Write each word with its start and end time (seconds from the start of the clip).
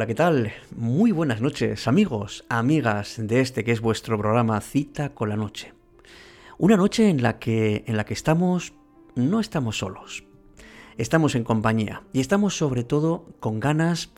Hola, 0.00 0.06
¿qué 0.06 0.14
tal? 0.14 0.52
Muy 0.74 1.12
buenas 1.12 1.42
noches, 1.42 1.86
amigos, 1.86 2.46
amigas 2.48 3.16
de 3.18 3.40
este 3.40 3.64
que 3.64 3.72
es 3.72 3.82
vuestro 3.82 4.16
programa 4.16 4.58
Cita 4.62 5.10
con 5.10 5.28
la 5.28 5.36
Noche. 5.36 5.74
Una 6.56 6.78
noche 6.78 7.10
en 7.10 7.22
la 7.22 7.38
que 7.38 7.84
en 7.86 7.98
la 7.98 8.06
que 8.06 8.14
estamos 8.14 8.72
no 9.14 9.40
estamos 9.40 9.76
solos. 9.76 10.24
Estamos 10.96 11.34
en 11.34 11.44
compañía 11.44 12.02
y 12.14 12.20
estamos 12.20 12.56
sobre 12.56 12.82
todo 12.82 13.26
con 13.40 13.60
ganas 13.60 14.10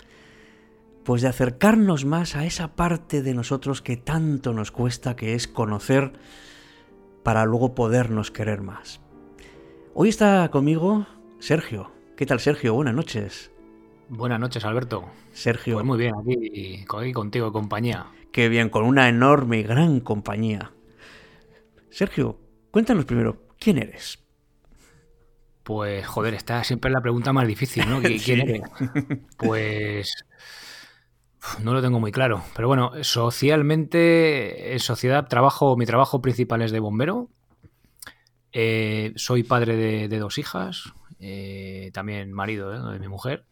pues 1.03 1.21
de 1.21 1.27
acercarnos 1.27 2.05
más 2.05 2.37
a 2.37 2.47
esa 2.47 2.77
parte 2.77 3.21
de 3.21 3.35
nosotros 3.35 3.83
que 3.83 3.97
tanto 3.97 4.53
nos 4.53 4.71
cuesta 4.71 5.17
que 5.17 5.35
es 5.35 5.49
conocer 5.49 6.13
para 7.25 7.45
luego 7.45 7.75
podernos 7.75 8.31
querer 8.31 8.63
más. 8.63 9.01
Hoy 9.95 10.11
está 10.11 10.49
conmigo 10.53 11.09
Sergio. 11.41 11.91
¿Qué 12.17 12.25
tal 12.25 12.39
Sergio? 12.39 12.73
Buenas 12.73 12.95
noches. 12.95 13.52
Buenas 14.09 14.41
noches, 14.41 14.65
Alberto. 14.65 15.05
Sergio. 15.33 15.75
Pues 15.75 15.87
muy 15.87 15.99
bien, 15.99 16.15
aquí, 16.15 16.85
aquí 16.97 17.13
contigo, 17.13 17.53
compañía. 17.53 18.07
Qué 18.33 18.49
bien, 18.49 18.69
con 18.69 18.85
una 18.85 19.09
enorme 19.09 19.59
y 19.59 19.63
gran 19.63 20.01
compañía. 20.01 20.73
Sergio, 21.91 22.39
cuéntanos 22.71 23.05
primero, 23.05 23.49
¿quién 23.59 23.79
eres? 23.79 24.19
Pues, 25.63 26.07
joder, 26.07 26.35
esta 26.35 26.65
siempre 26.65 26.89
es 26.91 26.93
la 26.95 27.01
pregunta 27.01 27.33
más 27.33 27.47
difícil, 27.47 27.89
¿no? 27.89 28.01
¿Quién 28.25 28.41
eres? 28.41 28.63
Pues. 29.37 30.25
No 31.63 31.75
lo 31.75 31.83
tengo 31.83 31.99
muy 31.99 32.13
claro. 32.13 32.43
Pero 32.55 32.69
bueno, 32.69 32.93
socialmente, 33.03 34.73
en 34.73 34.79
sociedad, 34.79 35.27
trabajo, 35.27 35.77
mi 35.77 35.87
trabajo 35.87 36.23
principal 36.23 36.63
es 36.63 36.71
de 36.71 36.81
bombero. 36.81 37.29
Eh, 38.53 39.13
soy 39.17 39.43
padre 39.43 40.09
de, 40.09 40.19
dos 40.19 40.39
hijas, 40.39 40.93
eh, 41.19 41.91
también 41.95 42.33
marido 42.33 42.73
¿eh? 42.75 42.93
de 42.93 42.99
mi 42.99 43.09
mujer. 43.09 43.45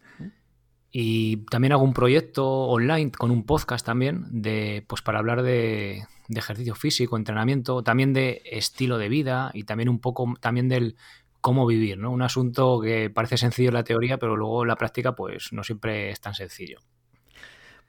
Y 0.91 1.37
también 1.45 1.71
hago 1.71 1.83
un 1.83 1.93
proyecto 1.93 2.45
online 2.47 3.11
con 3.11 3.31
un 3.31 3.45
podcast 3.45 3.85
también 3.85 4.25
de, 4.29 4.83
pues 4.87 5.01
para 5.01 5.19
hablar 5.19 5.41
de, 5.41 6.03
ejercicio 6.27 6.75
físico, 6.75 7.17
entrenamiento, 7.17 7.83
también 7.83 8.13
de 8.13 8.41
estilo 8.45 8.97
de 8.97 9.09
vida 9.09 9.51
y 9.53 9.63
también 9.63 9.89
un 9.89 9.99
poco 9.99 10.33
también 10.39 10.69
del 10.69 10.95
cómo 11.39 11.65
vivir, 11.65 11.97
¿no? 11.97 12.11
Un 12.11 12.21
asunto 12.21 12.79
que 12.81 13.09
parece 13.09 13.37
sencillo 13.37 13.69
en 13.69 13.75
la 13.75 13.83
teoría, 13.83 14.17
pero 14.17 14.35
luego 14.35 14.63
en 14.63 14.67
la 14.67 14.75
práctica 14.75 15.15
pues 15.15 15.51
no 15.51 15.63
siempre 15.63 16.09
es 16.09 16.21
tan 16.21 16.33
sencillo. 16.33 16.79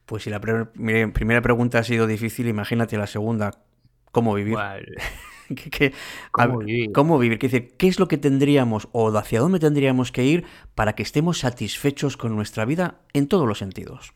Pues 0.07 0.25
si 0.25 0.31
la 0.31 0.41
primera 0.41 1.43
pregunta 1.43 1.79
ha 1.79 1.85
sido 1.85 2.07
difícil, 2.07 2.49
imagínate 2.49 2.97
la 2.97 3.07
segunda, 3.07 3.63
¿cómo 4.11 4.35
vivir? 4.35 4.57
¿Cómo, 6.95 7.19
vivir? 7.19 7.39
¿Qué, 7.39 7.89
es 7.89 7.99
lo 7.99 8.09
que 8.09 8.19
tendríamos 8.19 8.89
o 8.93 9.09
hacia 9.17 9.41
dónde 9.41 9.59
tendríamos 9.59 10.13
que 10.13 10.25
ir 10.25 10.45
para 10.75 10.95
que 10.95 11.03
estemos 11.03 11.39
satisfechos 11.39 12.17
con 12.17 12.35
nuestra 12.35 12.65
vida 12.65 13.01
en 13.13 13.29
todos 13.29 13.47
los 13.47 13.59
sentidos? 13.59 14.13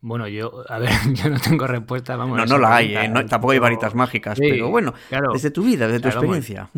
Bueno, 0.00 0.26
yo, 0.26 0.64
a 0.68 0.78
ver, 0.78 0.90
yo 1.14 1.30
no 1.30 1.38
tengo 1.38 1.66
respuesta, 1.66 2.16
vamos. 2.16 2.36
No, 2.36 2.46
no 2.46 2.58
la 2.58 2.76
hay, 2.76 2.96
¿eh? 2.96 3.10
tampoco 3.28 3.52
hay 3.52 3.58
varitas 3.58 3.94
mágicas, 3.94 4.38
pero 4.38 4.70
bueno, 4.70 4.94
desde 5.32 5.50
tu 5.50 5.62
vida, 5.62 5.86
desde 5.86 6.00
tu 6.00 6.08
experiencia. 6.08 6.70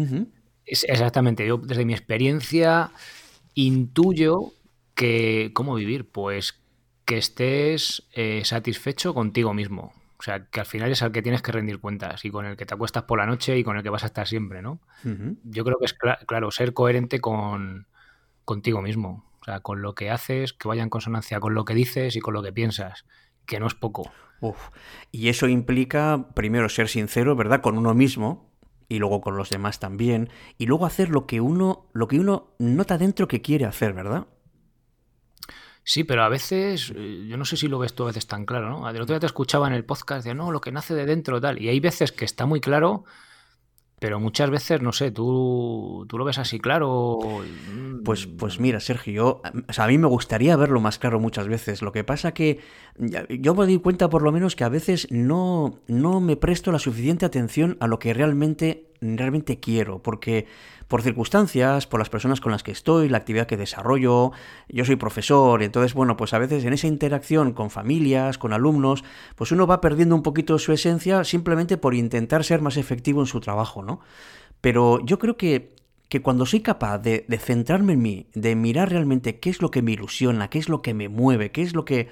exactamente, 0.67 1.47
yo 1.47 1.59
desde 1.59 1.85
mi 1.85 1.95
experiencia 1.95 2.91
intuyo 3.55 4.53
que, 4.95 5.51
¿cómo 5.55 5.75
vivir? 5.75 6.11
Pues 6.11 6.61
que 7.05 7.19
estés 7.19 8.09
eh, 8.13 8.43
satisfecho 8.45 9.15
contigo 9.15 9.55
mismo. 9.55 9.93
O 10.25 10.27
sea, 10.27 10.47
que 10.47 10.61
al 10.61 10.65
final 10.65 10.91
es 10.91 11.03
al 11.03 11.13
que 11.13 11.21
tienes 11.21 11.43
que 11.43 11.53
rendir 11.53 11.81
cuentas 11.81 12.25
y 12.25 12.31
con 12.31 12.47
el 12.47 12.57
que 12.57 12.65
te 12.65 12.73
acuestas 12.73 13.03
por 13.03 13.19
la 13.19 13.27
noche 13.27 13.59
y 13.59 13.63
con 13.63 13.77
el 13.77 13.83
que 13.83 13.91
vas 13.91 14.05
a 14.05 14.07
estar 14.07 14.27
siempre, 14.27 14.63
¿no? 14.63 14.81
Yo 15.45 15.65
creo 15.65 15.77
que 15.79 15.85
es 15.85 15.95
claro, 16.27 16.51
ser 16.51 16.73
coherente 16.73 17.21
con 17.21 17.87
contigo 18.47 18.81
mismo. 18.81 19.27
O 19.43 19.45
sea, 19.45 19.61
con 19.61 19.83
lo 19.83 19.95
que 19.95 20.09
haces, 20.09 20.55
que 20.55 20.67
vaya 20.67 20.83
en 20.83 20.89
consonancia 20.89 21.41
con 21.41 21.53
lo 21.53 21.67
que 21.67 21.75
dices 21.75 22.17
y 22.17 22.21
con 22.21 22.33
lo 22.33 22.43
que 22.43 22.55
piensas, 22.55 23.05
que 23.45 23.61
no 23.61 23.67
es 23.67 23.75
poco. 23.75 24.11
Y 25.13 25.29
eso 25.29 25.47
implica, 25.47 26.31
primero, 26.35 26.71
ser 26.71 26.89
sincero, 26.89 27.37
¿verdad? 27.37 27.61
Con 27.61 27.77
uno 27.77 27.93
mismo, 27.93 28.51
y 28.89 29.01
luego 29.01 29.21
con 29.21 29.37
los 29.37 29.51
demás 29.51 29.79
también, 29.79 30.31
y 30.57 30.65
luego 30.65 30.87
hacer 30.87 31.11
lo 31.11 31.27
que 31.27 31.43
uno, 31.43 31.91
lo 31.93 32.09
que 32.09 32.19
uno 32.19 32.55
nota 32.59 32.97
dentro 32.97 33.29
que 33.29 33.43
quiere 33.43 33.67
hacer, 33.67 33.93
¿verdad? 33.93 34.27
Sí, 35.85 36.03
pero 36.03 36.25
a 36.25 36.31
veces, 36.31 36.93
eh, 36.97 37.27
yo 37.29 37.37
no 37.37 37.45
sé 37.45 37.59
si 37.59 37.69
lo 37.69 37.79
ves 37.79 37.95
tú 37.95 38.05
a 38.05 38.07
veces 38.07 38.27
tan 38.27 38.47
claro, 38.47 38.71
¿no? 38.71 38.89
El 38.89 38.97
otro 38.97 39.15
día 39.15 39.21
te 39.21 39.27
escuchaba 39.27 39.67
en 39.67 39.75
el 39.75 39.85
podcast 39.85 40.27
de, 40.27 40.35
no, 40.35 40.51
lo 40.51 40.61
que 40.61 40.73
nace 40.73 40.95
de 40.95 41.05
dentro, 41.05 41.41
tal. 41.41 41.61
Y 41.61 41.69
hay 41.69 41.79
veces 41.79 42.11
que 42.11 42.25
está 42.25 42.47
muy 42.47 42.61
claro, 42.61 43.05
pero 43.99 44.19
muchas 44.19 44.51
veces, 44.51 44.83
no 44.83 44.93
sé, 44.93 45.11
tú, 45.11 46.05
tú 46.09 46.19
lo 46.19 46.25
ves 46.25 46.39
así 46.39 46.59
claro. 46.59 47.19
Pues, 48.05 48.27
pues 48.27 48.61
mira, 48.61 48.81
Sergio, 48.81 49.13
yo, 49.13 49.43
a 49.77 49.87
mí 49.87 49.99
me 49.99 50.09
gustaría 50.09 50.57
verlo 50.57 50.81
más 50.81 50.99
claro 50.99 51.21
muchas 51.21 51.49
veces. 51.49 51.81
Lo 51.81 51.93
que 51.93 52.03
pasa 52.03 52.33
que 52.33 52.61
yo 52.99 53.55
me 53.55 53.65
doy 53.65 53.79
cuenta 53.79 54.09
por 54.09 54.23
lo 54.23 54.33
menos 54.33 54.57
que 54.57 54.65
a 54.65 54.69
veces 54.69 55.07
no, 55.11 55.81
no 55.87 56.21
me 56.21 56.37
presto 56.37 56.73
la 56.73 56.79
suficiente 56.79 57.25
atención 57.25 57.77
a 57.81 57.87
lo 57.87 57.99
que 57.99 58.13
realmente, 58.15 58.91
realmente 59.17 59.61
quiero, 59.61 60.03
porque 60.03 60.47
por 60.89 61.03
circunstancias, 61.03 61.87
por 61.87 62.01
las 62.01 62.11
personas 62.11 62.41
con 62.41 62.53
las 62.53 62.63
que 62.63 62.73
estoy, 62.73 63.09
la 63.09 63.19
actividad 63.19 63.47
que 63.47 63.57
desarrollo, 63.57 64.33
yo 64.69 64.85
soy 64.85 64.97
profesor, 64.97 65.63
entonces, 65.63 65.95
bueno, 65.95 66.17
pues 66.17 66.35
a 66.35 66.39
veces 66.39 66.65
en 66.65 66.73
esa 66.73 66.87
interacción 66.87 67.53
con 67.53 67.71
familias, 67.71 68.39
con 68.39 68.53
alumnos, 68.53 69.05
pues 69.35 69.53
uno 69.53 69.67
va 69.67 69.81
perdiendo 69.81 70.15
un 70.15 70.23
poquito 70.23 70.59
su 70.59 70.73
esencia 70.73 71.25
simplemente 71.25 71.77
por 71.77 71.95
intentar 71.95 72.45
ser 72.45 72.61
más 72.61 72.77
efectivo 72.77 73.21
en 73.21 73.27
su 73.27 73.41
trabajo, 73.41 73.83
¿no? 73.83 74.01
Pero 74.61 75.05
yo 75.05 75.19
creo 75.19 75.37
que, 75.37 75.75
que 76.09 76.23
cuando 76.23 76.47
soy 76.47 76.61
capaz 76.61 76.99
de, 76.99 77.27
centrarme 77.41 77.95
en 77.95 78.03
mí, 78.03 78.27
de 78.35 78.55
mirar 78.55 78.91
realmente 78.91 79.39
qué 79.41 79.51
es 79.51 79.61
lo 79.61 79.71
que 79.71 79.83
me 79.83 79.93
ilusiona, 79.93 80.49
qué 80.49 80.59
es 80.59 80.69
lo 80.69 80.83
que 80.83 80.95
me 80.95 81.09
mueve, 81.09 81.51
qué 81.51 81.63
es 81.63 81.75
lo 81.75 81.85
que... 81.85 82.09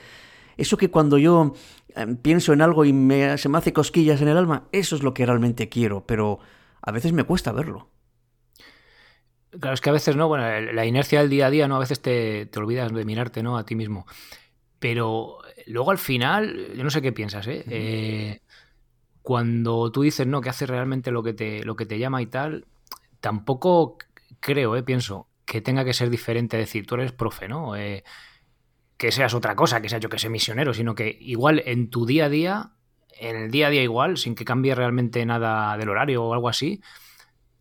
Eso 0.58 0.76
que 0.76 0.90
cuando 0.90 1.16
yo 1.16 1.54
em, 1.94 2.16
pienso 2.16 2.52
en 2.52 2.60
algo 2.60 2.84
y 2.84 2.90
se 3.38 3.48
me 3.48 3.58
hace 3.58 3.72
cosquillas 3.72 4.20
en 4.20 4.28
el 4.28 4.36
alma, 4.36 4.64
eso 4.70 4.96
es 4.96 5.02
lo 5.02 5.14
que 5.14 5.24
realmente 5.24 5.68
quiero, 5.68 6.04
pero 6.06 6.40
a 6.82 6.92
veces 6.92 7.12
me 7.12 7.24
cuesta 7.24 7.52
verlo. 7.52 7.88
Claro, 9.58 9.74
es 9.74 9.80
que 9.80 9.90
a 9.90 9.92
veces, 9.92 10.16
¿no? 10.16 10.28
Bueno, 10.28 10.72
la 10.72 10.86
inercia 10.86 11.20
del 11.20 11.30
día 11.30 11.46
a 11.46 11.50
día, 11.50 11.68
¿no? 11.68 11.76
A 11.76 11.80
veces 11.80 12.00
te, 12.00 12.46
te 12.46 12.58
olvidas 12.58 12.92
de 12.92 13.04
mirarte, 13.04 13.42
¿no? 13.42 13.58
A 13.58 13.64
ti 13.64 13.74
mismo. 13.74 14.06
Pero 14.78 15.38
luego 15.66 15.90
al 15.90 15.98
final, 15.98 16.72
yo 16.74 16.82
no 16.82 16.90
sé 16.90 17.02
qué 17.02 17.12
piensas, 17.12 17.46
¿eh? 17.46 17.64
eh 17.68 18.40
cuando 19.22 19.92
tú 19.92 20.02
dices, 20.02 20.26
no, 20.26 20.40
que 20.40 20.48
haces 20.48 20.68
realmente 20.68 21.12
lo 21.12 21.22
que 21.22 21.32
te, 21.32 21.64
lo 21.64 21.76
que 21.76 21.86
te 21.86 21.98
llama 21.98 22.20
y 22.20 22.26
tal, 22.26 22.66
tampoco 23.20 23.96
creo, 24.40 24.74
¿eh? 24.76 24.82
Pienso 24.82 25.28
que 25.44 25.60
tenga 25.60 25.84
que 25.84 25.94
ser 25.94 26.10
diferente. 26.10 26.56
decir, 26.56 26.86
tú 26.86 26.96
eres 26.96 27.12
profe, 27.12 27.48
¿no? 27.48 27.76
Eh, 27.76 28.02
que 28.96 29.12
seas 29.12 29.34
otra 29.34 29.54
cosa, 29.54 29.80
que 29.80 29.88
seas 29.88 30.02
yo 30.02 30.08
que 30.08 30.18
sé 30.18 30.28
misionero, 30.28 30.74
sino 30.74 30.94
que 30.94 31.16
igual 31.20 31.62
en 31.66 31.90
tu 31.90 32.06
día 32.06 32.26
a 32.26 32.28
día, 32.28 32.72
en 33.18 33.36
el 33.36 33.50
día 33.50 33.68
a 33.68 33.70
día 33.70 33.82
igual, 33.82 34.16
sin 34.16 34.34
que 34.34 34.44
cambie 34.44 34.74
realmente 34.74 35.24
nada 35.26 35.76
del 35.76 35.88
horario 35.88 36.24
o 36.24 36.34
algo 36.34 36.48
así, 36.48 36.80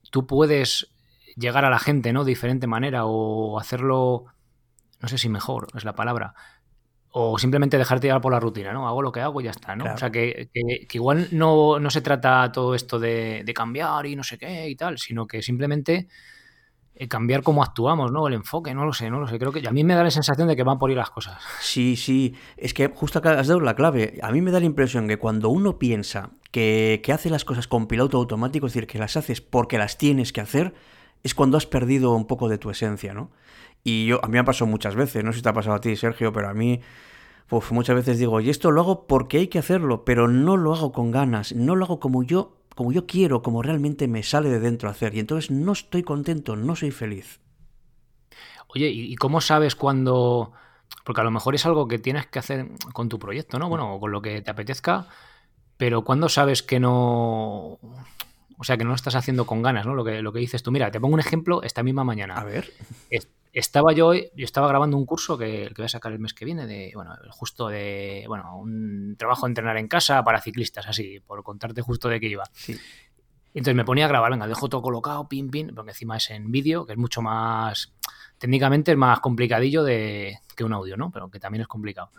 tú 0.10 0.28
puedes 0.28 0.92
llegar 1.36 1.66
a 1.66 1.70
la 1.70 1.80
gente, 1.80 2.14
¿no? 2.14 2.24
De 2.24 2.30
diferente 2.30 2.68
manera 2.68 3.06
o 3.06 3.60
hacerlo, 3.60 4.26
no 5.00 5.08
sé 5.08 5.18
si 5.18 5.30
mejor 5.30 5.68
es 5.76 5.86
la 5.86 5.96
palabra, 5.96 6.34
o 7.10 7.38
simplemente 7.38 7.78
dejarte 7.78 8.08
llevar 8.08 8.22
por 8.22 8.32
la 8.32 8.40
rutina, 8.40 8.72
¿no? 8.72 8.88
Hago 8.88 9.02
lo 9.02 9.12
que 9.12 9.20
hago 9.20 9.42
y 9.42 9.46
ya 9.46 9.52
está, 9.52 9.76
¿no? 9.76 9.94
O 9.94 9.98
sea, 9.98 10.12
que, 10.12 10.50
igual 10.92 11.28
no, 11.32 11.80
no, 11.80 11.90
se 11.90 12.02
trata 12.02 12.52
todo 12.52 12.74
esto 12.74 13.00
de, 13.00 13.50
cambiar 13.54 14.06
y 14.06 14.16
no 14.16 14.24
sé 14.24 14.38
qué 14.38 14.70
y 14.70 14.76
tal, 14.76 14.98
sino 14.98 15.28
que 15.28 15.42
simplemente 15.42 16.08
cambiar 17.08 17.44
cómo 17.44 17.64
actuamos, 17.64 18.12
¿no? 18.12 18.28
El 18.28 18.34
enfoque, 18.34 18.74
no 18.74 18.86
lo 18.86 18.94
sé, 18.94 19.10
no 19.10 19.20
lo 19.20 19.28
sé. 19.28 19.40
Creo 19.40 19.52
que 19.52 19.68
a 19.68 19.72
mí 19.72 19.84
me 19.84 19.96
da 19.96 20.04
la 20.04 20.12
sensación 20.12 20.48
de 20.48 20.56
que 20.56 20.64
van 20.64 20.78
por 20.78 20.92
ir 20.92 20.98
las 20.98 21.10
cosas. 21.10 21.42
Sí, 21.60 21.96
sí. 21.96 22.36
Es 22.58 22.74
que 22.74 22.88
justo 22.88 23.20
acá 23.20 23.40
has 23.40 23.48
dado 23.48 23.60
la 23.60 23.76
clave. 23.76 24.20
A 24.22 24.32
mí 24.32 24.42
me 24.42 24.52
da 24.52 24.60
la 24.60 24.66
impresión 24.66 25.08
que 25.08 25.18
cuando 25.18 25.50
uno 25.50 25.80
piensa 25.80 26.32
que, 26.52 27.02
que 27.04 27.14
hace 27.14 27.30
las 27.30 27.46
cosas 27.46 27.68
con 27.68 27.88
piloto 27.88 28.18
automático, 28.18 28.68
es 28.68 28.74
decir, 28.74 28.88
que 28.88 29.00
las 29.00 29.18
haces 29.18 29.42
porque 29.42 29.78
las 29.78 29.98
tienes 29.98 30.34
que 30.34 30.42
hacer, 30.42 30.74
es 31.24 31.36
cuando 31.36 31.58
has 31.58 31.66
perdido 31.66 32.14
un 32.14 32.26
poco 32.26 32.50
de 32.50 32.58
tu 32.58 32.70
esencia, 32.70 33.14
¿no? 33.14 33.32
Y 33.84 34.06
yo, 34.06 34.24
a 34.24 34.28
mí 34.28 34.34
me 34.34 34.40
ha 34.40 34.46
pasado 34.46 34.70
muchas 34.70 34.96
veces, 34.96 35.24
no 35.24 35.32
sé 35.32 35.38
si 35.38 35.44
te 35.44 35.50
ha 35.50 35.54
pasado 35.54 35.76
a 35.76 35.82
ti, 35.82 35.96
Sergio, 35.96 36.32
pero 36.32 36.50
a 36.50 36.54
mí 36.54 36.82
muchas 37.72 37.96
veces 37.96 38.18
digo, 38.18 38.40
y 38.40 38.50
esto 38.50 38.72
lo 38.72 38.82
hago 38.82 39.08
porque 39.08 39.40
hay 39.40 39.48
que 39.48 39.60
hacerlo, 39.60 40.06
pero 40.06 40.28
no 40.28 40.56
lo 40.56 40.74
hago 40.74 40.92
con 40.92 41.12
ganas, 41.12 41.54
no 41.54 41.76
lo 41.76 41.86
hago 41.86 42.00
como 42.00 42.24
yo, 42.24 42.58
como 42.76 42.92
yo 42.92 43.06
quiero, 43.06 43.42
como 43.42 43.62
realmente 43.62 44.08
me 44.08 44.24
sale 44.24 44.50
de 44.50 44.60
dentro 44.60 44.90
hacer, 44.90 45.16
y 45.16 45.20
entonces 45.20 45.52
no 45.52 45.72
estoy 45.72 46.04
contento, 46.04 46.56
no 46.56 46.76
soy 46.76 46.92
feliz. 46.92 47.40
Oye, 48.68 48.90
¿y 48.90 49.16
cómo 49.16 49.42
sabes 49.42 49.76
cuando...? 49.76 50.54
Porque 51.04 51.22
a 51.22 51.24
lo 51.24 51.32
mejor 51.32 51.56
es 51.56 51.66
algo 51.66 51.88
que 51.88 52.00
tienes 52.00 52.28
que 52.28 52.40
hacer 52.40 52.68
con 52.94 53.10
tu 53.10 53.18
proyecto, 53.18 53.60
¿no? 53.60 53.70
Bueno, 53.70 54.00
con 54.00 54.12
lo 54.12 54.22
que 54.22 54.42
te 54.42 54.52
apetezca, 54.52 55.08
pero 55.78 56.04
¿cuándo 56.04 56.30
sabes 56.30 56.62
que 56.64 56.80
no 56.80 57.80
o 58.62 58.64
sea, 58.64 58.78
que 58.78 58.84
no 58.84 58.92
lo 58.92 58.96
estás 58.96 59.16
haciendo 59.16 59.48
con 59.48 59.64
ganas, 59.64 59.88
¿no? 59.88 59.96
Lo 59.96 60.04
que, 60.04 60.22
lo 60.22 60.32
que 60.32 60.38
dices 60.38 60.62
tú. 60.62 60.72
Mira, 60.72 60.92
te 60.92 61.00
pongo 61.00 61.16
un 61.16 61.20
ejemplo 61.20 61.64
esta 61.64 61.82
misma 61.82 62.04
mañana. 62.04 62.36
A 62.36 62.44
ver. 62.44 62.72
Estaba 63.54 63.92
yo, 63.92 64.14
yo 64.14 64.46
estaba 64.46 64.68
grabando 64.68 64.96
un 64.96 65.06
curso 65.06 65.38
que, 65.38 65.68
que 65.68 65.82
voy 65.82 65.86
a 65.86 65.90
sacar 65.90 66.14
el 66.14 66.20
mes 66.20 66.34
que 66.34 66.46
viene, 66.46 66.66
de, 66.68 66.92
bueno, 66.96 67.14
justo 67.30 67.68
de, 67.68 68.24
bueno, 68.28 68.58
un 68.58 69.16
trabajo 69.18 69.46
de 69.46 69.52
entrenar 69.52 69.78
en 69.78 69.88
casa 69.88 70.24
para 70.24 70.42
ciclistas, 70.42 70.88
así, 70.88 71.20
por 71.20 71.44
contarte 71.44 71.82
justo 71.82 72.08
de 72.08 72.20
qué 72.20 72.28
iba. 72.28 72.46
Sí. 72.54 72.78
Entonces 73.54 73.76
me 73.76 73.84
ponía 73.84 74.06
a 74.06 74.08
grabar, 74.08 74.32
venga, 74.32 74.48
dejo 74.48 74.70
todo 74.70 74.82
colocado, 74.82 75.28
pin, 75.28 75.50
pin, 75.50 75.74
porque 75.76 75.92
encima 75.92 76.18
es 76.18 76.30
en 76.30 76.52
vídeo, 76.52 76.86
que 76.86 76.94
es 76.94 76.98
mucho 76.98 77.22
más, 77.22 77.94
técnicamente 78.38 78.92
es 78.92 78.98
más 78.98 79.20
complicadillo 79.20 79.84
de, 79.84 80.40
que 80.56 80.64
un 80.64 80.74
audio, 80.74 80.96
¿no? 80.96 81.12
Pero 81.12 81.30
que 81.30 81.40
también 81.40 81.64
es 81.64 81.68
complicado. 81.68 82.12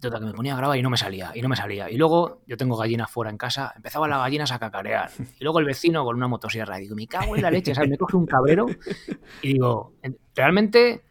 Total, 0.00 0.20
que 0.20 0.26
me 0.26 0.32
ponía 0.32 0.54
a 0.54 0.56
grabar 0.56 0.78
y 0.78 0.82
no 0.82 0.88
me 0.88 0.96
salía, 0.96 1.32
y 1.34 1.42
no 1.42 1.48
me 1.48 1.56
salía. 1.56 1.90
Y 1.90 1.96
luego 1.96 2.40
yo 2.46 2.56
tengo 2.56 2.76
gallinas 2.76 3.10
fuera 3.10 3.30
en 3.30 3.36
casa, 3.36 3.72
empezaban 3.76 4.08
las 4.08 4.20
gallinas 4.20 4.50
a 4.50 4.58
cacarear. 4.58 5.10
Y 5.38 5.44
luego 5.44 5.58
el 5.58 5.66
vecino 5.66 6.04
con 6.04 6.16
una 6.16 6.26
motosierra. 6.26 6.78
Y 6.78 6.82
digo, 6.82 6.96
me 6.96 7.06
cago 7.06 7.36
en 7.36 7.42
la 7.42 7.50
leche, 7.50 7.74
¿sabes? 7.74 7.90
Me 7.90 7.98
coge 7.98 8.16
un 8.16 8.26
cabrero 8.26 8.66
y 9.42 9.54
digo, 9.54 9.94
realmente, 10.34 11.04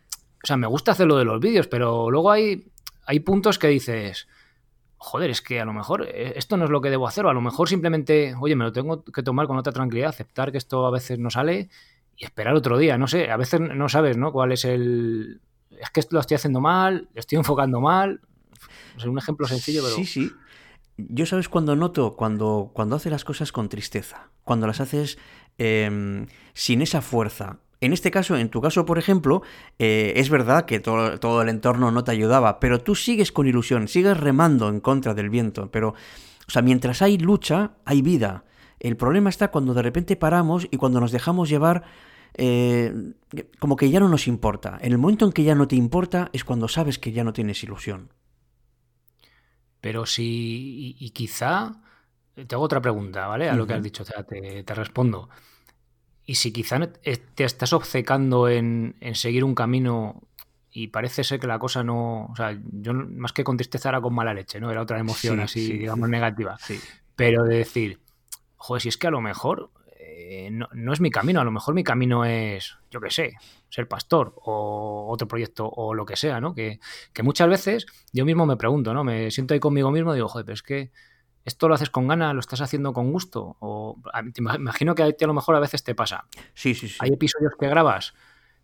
o 0.44 0.48
sea, 0.48 0.58
me 0.58 0.66
gusta 0.66 0.94
hacer 0.94 1.06
lo 1.06 1.18
de 1.18 1.26
los 1.26 1.40
vídeos, 1.40 1.68
pero 1.68 2.10
luego 2.10 2.32
hay, 2.32 2.72
hay 3.06 3.20
puntos 3.20 3.60
que 3.60 3.68
dices, 3.68 4.28
joder, 4.98 5.30
es 5.30 5.42
que 5.42 5.60
a 5.60 5.66
lo 5.66 5.74
mejor 5.74 6.08
eh, 6.08 6.34
esto 6.36 6.58
no 6.58 6.66
es 6.66 6.72
lo 6.72 6.82
que 6.82 6.90
debo 6.90 7.08
hacer, 7.08 7.26
o 7.26 7.30
a 7.30 7.34
lo 7.34 7.42
mejor 7.42 7.70
simplemente, 7.70 8.34
oye, 8.40 8.56
me 8.56 8.66
lo 8.66 8.72
tengo 8.72 9.04
que 9.04 9.24
tomar 9.24 9.48
con 9.48 9.58
otra 9.58 9.72
tranquilidad, 9.72 10.10
aceptar 10.10 10.52
que 10.52 10.58
esto 10.58 10.86
a 10.88 10.92
veces 10.92 11.20
no 11.20 11.30
sale 11.30 11.70
y 12.18 12.26
esperar 12.26 12.56
otro 12.56 12.78
día. 12.78 12.98
No 12.98 13.08
sé, 13.08 13.30
a 13.32 13.38
veces 13.38 13.62
no 13.62 13.88
sabes, 13.88 14.18
¿no? 14.18 14.32
¿Cuál 14.32 14.52
es 14.52 14.66
el. 14.66 15.42
Es 15.80 15.90
que 15.92 16.02
esto 16.02 16.16
lo 16.16 16.20
estoy 16.20 16.36
haciendo 16.36 16.60
mal, 16.60 17.08
lo 17.14 17.20
estoy 17.20 17.38
enfocando 17.38 17.80
mal, 17.80 18.22
es 18.98 19.06
un 19.06 19.18
ejemplo 19.18 19.48
sencillo, 19.48 19.82
pero... 19.84 19.96
Sí, 19.96 20.06
sí. 20.06 20.32
Yo 20.98 21.26
sabes 21.26 21.48
cuando 21.48 21.76
noto, 21.76 22.16
cuando, 22.16 22.72
cuando 22.74 22.98
haces 22.98 23.12
las 23.12 23.24
cosas 23.24 23.52
con 23.52 23.70
tristeza, 23.70 24.30
cuando 24.44 24.68
las 24.68 24.82
haces 24.82 25.18
em, 25.58 26.28
sin 26.54 26.82
esa 26.82 27.02
fuerza. 27.02 27.60
En 27.82 27.94
este 27.94 28.12
caso, 28.12 28.36
en 28.36 28.50
tu 28.50 28.60
caso, 28.60 28.86
por 28.86 28.98
ejemplo, 28.98 29.42
eh, 29.78 30.14
es 30.18 30.30
verdad 30.30 30.66
que 30.66 30.82
todo, 30.82 31.18
todo, 31.18 31.42
el 31.42 31.48
entorno 31.48 31.92
no 31.92 32.04
te 32.04 32.12
ayudaba, 32.12 32.60
pero 32.60 32.82
tú 32.82 32.96
sigues 32.96 33.32
con 33.32 33.48
ilusión, 33.48 33.88
sigues 33.88 34.18
remando 34.18 34.68
en 34.68 34.82
contra 34.82 35.14
del 35.14 35.30
viento. 35.30 35.72
Pero, 35.72 35.90
o 35.90 36.52
sea, 36.52 36.62
mientras 36.62 37.02
hay 37.02 37.18
lucha, 37.18 37.72
hay 37.86 38.02
vida. 38.02 38.44
El 38.82 38.98
problema 38.98 39.30
está 39.30 39.52
cuando 39.52 39.74
de 39.74 39.82
repente 39.82 40.18
paramos 40.18 40.68
y 40.70 40.76
cuando 40.76 41.00
nos 41.00 41.14
dejamos 41.14 41.48
llevar 41.48 41.84
eh, 42.34 43.14
como 43.60 43.76
que 43.76 43.90
ya 43.90 44.00
no 44.00 44.10
nos 44.10 44.28
importa. 44.28 44.78
En 44.82 44.92
el 44.92 44.98
momento 44.98 45.26
en 45.26 45.32
que 45.32 45.44
ya 45.44 45.56
no 45.56 45.68
te 45.68 45.76
importa 45.76 46.30
es 46.34 46.44
cuando 46.44 46.68
sabes 46.68 47.00
que 47.00 47.12
ya 47.12 47.24
no 47.24 47.34
tienes 47.34 47.64
ilusión. 47.64 48.10
Pero 49.82 50.06
si, 50.06 50.96
y, 51.00 51.10
quizá, 51.12 51.82
eh, 52.36 52.46
te 52.46 52.56
hago 52.56 52.64
otra 52.64 52.82
pregunta, 52.82 53.28
¿vale? 53.28 53.50
A 53.50 53.56
lo 53.56 53.66
que 53.66 53.74
has 53.74 53.84
dicho, 53.84 54.04
o 54.04 54.06
sea, 54.06 54.24
te, 54.24 54.64
respondo. 54.76 55.30
Y 56.26 56.36
si 56.36 56.52
quizá 56.52 56.80
te 56.80 57.44
estás 57.44 57.74
obcecando 57.74 58.50
en, 58.50 58.96
seguir 59.14 59.44
un 59.44 59.56
camino 59.56 60.22
y 60.72 60.88
parece 60.88 61.24
ser 61.24 61.40
que 61.40 61.48
la 61.48 61.60
cosa 61.60 61.84
no. 61.84 62.26
O 62.26 62.36
sea, 62.36 62.58
yo 62.72 62.94
más 62.94 63.34
que 63.34 63.44
con 63.44 63.58
tristeza 63.58 63.90
era 63.90 64.02
con 64.02 64.14
mala 64.14 64.34
leche, 64.34 64.60
¿no? 64.60 64.70
Era 64.70 64.82
otra 64.82 65.00
emoción 65.00 65.40
así, 65.40 65.74
digamos, 65.74 66.10
negativa. 66.10 66.58
Sí. 66.60 66.80
Pero 67.16 67.44
de 67.44 67.58
decir, 67.58 68.00
joder, 68.58 68.82
si 68.82 68.90
es 68.90 68.98
que 68.98 69.08
a 69.08 69.12
lo 69.12 69.22
mejor 69.22 69.72
eh, 70.32 70.52
no, 70.52 70.70
no, 70.74 70.94
es 70.94 71.02
mi 71.02 71.10
camino, 71.10 71.42
a 71.42 71.44
lo 71.44 71.50
mejor 71.50 71.74
mi 71.74 71.84
camino 71.84 72.24
es, 72.24 72.78
yo 72.92 73.02
qué 73.02 73.10
sé, 73.10 73.34
ser 73.68 73.88
pastor 73.88 74.36
o 74.36 75.08
otro 75.10 75.28
proyecto 75.28 75.68
o 75.68 75.96
lo 75.96 76.06
que 76.06 76.16
sea, 76.16 76.40
¿no? 76.40 76.54
Que, 76.54 76.80
muchas 77.24 77.50
veces 77.50 77.88
yo 78.14 78.26
mismo 78.26 78.46
me 78.46 78.56
pregunto, 78.56 78.94
¿no? 78.94 79.04
Me 79.04 79.32
siento 79.32 79.56
ahí 79.56 79.60
conmigo 79.60 79.90
mismo 79.90 80.14
y 80.14 80.18
digo, 80.18 80.28
joder, 80.28 80.46
pero 80.46 80.54
es 80.54 80.62
que 80.62 80.92
esto 81.46 81.68
lo 81.68 81.74
haces 81.74 81.90
con 81.90 82.08
ganas, 82.08 82.36
lo 82.36 82.42
estás 82.42 82.62
haciendo 82.62 82.94
con 82.94 83.12
gusto. 83.12 83.58
O 83.60 84.00
te 84.32 84.40
imagino 84.40 84.94
que 84.94 85.02
a 85.02 85.12
ti 85.12 85.24
a 85.24 85.28
lo 85.28 85.34
mejor 85.34 85.56
a 85.56 85.60
veces 85.60 85.84
te 85.84 85.96
pasa. 85.96 86.26
Sí, 86.54 86.76
sí, 86.76 86.90
sí. 86.90 86.98
Hay 87.00 87.10
episodios 87.12 87.54
que 87.60 87.68
grabas 87.68 88.14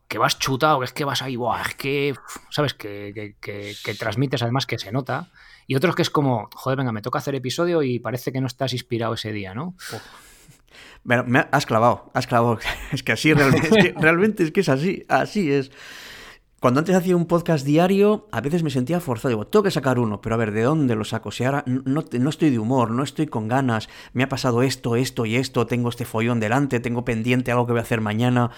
que 0.08 0.20
vas 0.20 0.38
chutado, 0.38 0.78
que 0.78 0.86
es 0.86 0.94
que 0.94 1.04
vas 1.04 1.24
ahí, 1.24 1.36
Buah, 1.36 1.64
es 1.64 1.76
que, 1.76 2.14
¿sabes? 2.52 2.76
Que, 2.76 3.36
que, 3.42 3.96
transmites 3.98 4.44
además 4.44 4.68
que 4.68 4.78
se 4.78 4.92
nota. 4.92 5.32
Y 5.66 5.76
otros 5.76 5.96
que 5.96 6.04
es 6.04 6.12
como, 6.12 6.48
joder, 6.54 6.78
venga, 6.78 6.92
me 6.92 7.02
toca 7.02 7.18
hacer 7.18 7.34
episodio 7.34 7.82
y 7.82 7.98
parece 7.98 8.32
que 8.32 8.40
no 8.40 8.46
estás 8.46 8.74
inspirado 8.74 9.16
ese 9.16 9.32
día, 9.32 9.56
¿no? 9.56 9.76
Bueno, 11.06 11.24
me 11.28 11.46
has 11.52 11.68
clavado, 11.68 12.12
has 12.14 12.26
clavado. 12.26 12.60
Es 12.92 13.04
que 13.04 13.12
así 13.12 13.32
realmente, 13.32 13.68
es 13.68 13.84
que, 13.84 13.94
realmente 14.02 14.44
es 14.44 14.52
que 14.52 14.62
es 14.62 14.70
así, 14.70 15.06
así 15.08 15.52
es. 15.52 15.72
Cuando 16.60 16.80
antes 16.80 16.96
hacía 16.96 17.16
un 17.16 17.28
podcast 17.28 17.64
diario, 17.64 18.28
a 18.32 18.42
veces 18.42 18.64
me 18.64 18.72
sentía 18.72 19.00
forzado. 19.00 19.30
Digo, 19.30 19.46
tengo 19.46 19.62
que 19.62 19.70
sacar 19.70 20.00
uno, 20.00 20.20
pero 20.20 20.34
a 20.34 20.38
ver, 20.40 20.52
¿de 20.52 20.64
dónde 20.64 20.96
lo 20.96 21.04
saco? 21.04 21.32
Si 21.32 21.44
ahora 21.44 21.64
no, 21.68 22.04
no, 22.12 22.30
estoy 22.30 22.50
de 22.50 22.58
humor, 22.58 22.90
no 22.90 23.04
estoy 23.04 23.28
con 23.28 23.48
ganas, 23.48 23.88
me 24.14 24.24
ha 24.24 24.30
pasado 24.30 24.64
esto, 24.64 24.96
esto 24.96 25.28
y 25.28 25.36
esto, 25.36 25.68
tengo 25.68 25.90
este 25.90 26.06
follón 26.06 26.40
delante, 26.40 26.80
tengo 26.80 27.06
pendiente 27.06 27.52
algo 27.52 27.68
que 27.68 27.74
voy 27.74 27.80
a 27.82 27.84
hacer 27.84 28.02
mañana. 28.02 28.50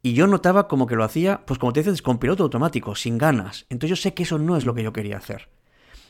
Y 0.00 0.14
yo 0.14 0.26
notaba 0.26 0.68
como 0.68 0.86
que 0.86 0.96
lo 0.96 1.04
hacía, 1.04 1.44
pues 1.44 1.58
como 1.58 1.74
te 1.74 1.80
dices, 1.80 2.00
con 2.00 2.18
piloto 2.18 2.44
automático, 2.44 2.94
sin 2.94 3.18
ganas. 3.18 3.66
Entonces 3.68 3.90
yo 3.98 4.02
sé 4.02 4.14
que 4.14 4.22
eso 4.22 4.38
no 4.38 4.56
es 4.56 4.64
lo 4.64 4.74
que 4.74 4.82
yo 4.82 4.94
quería 4.94 5.18
hacer. 5.18 5.50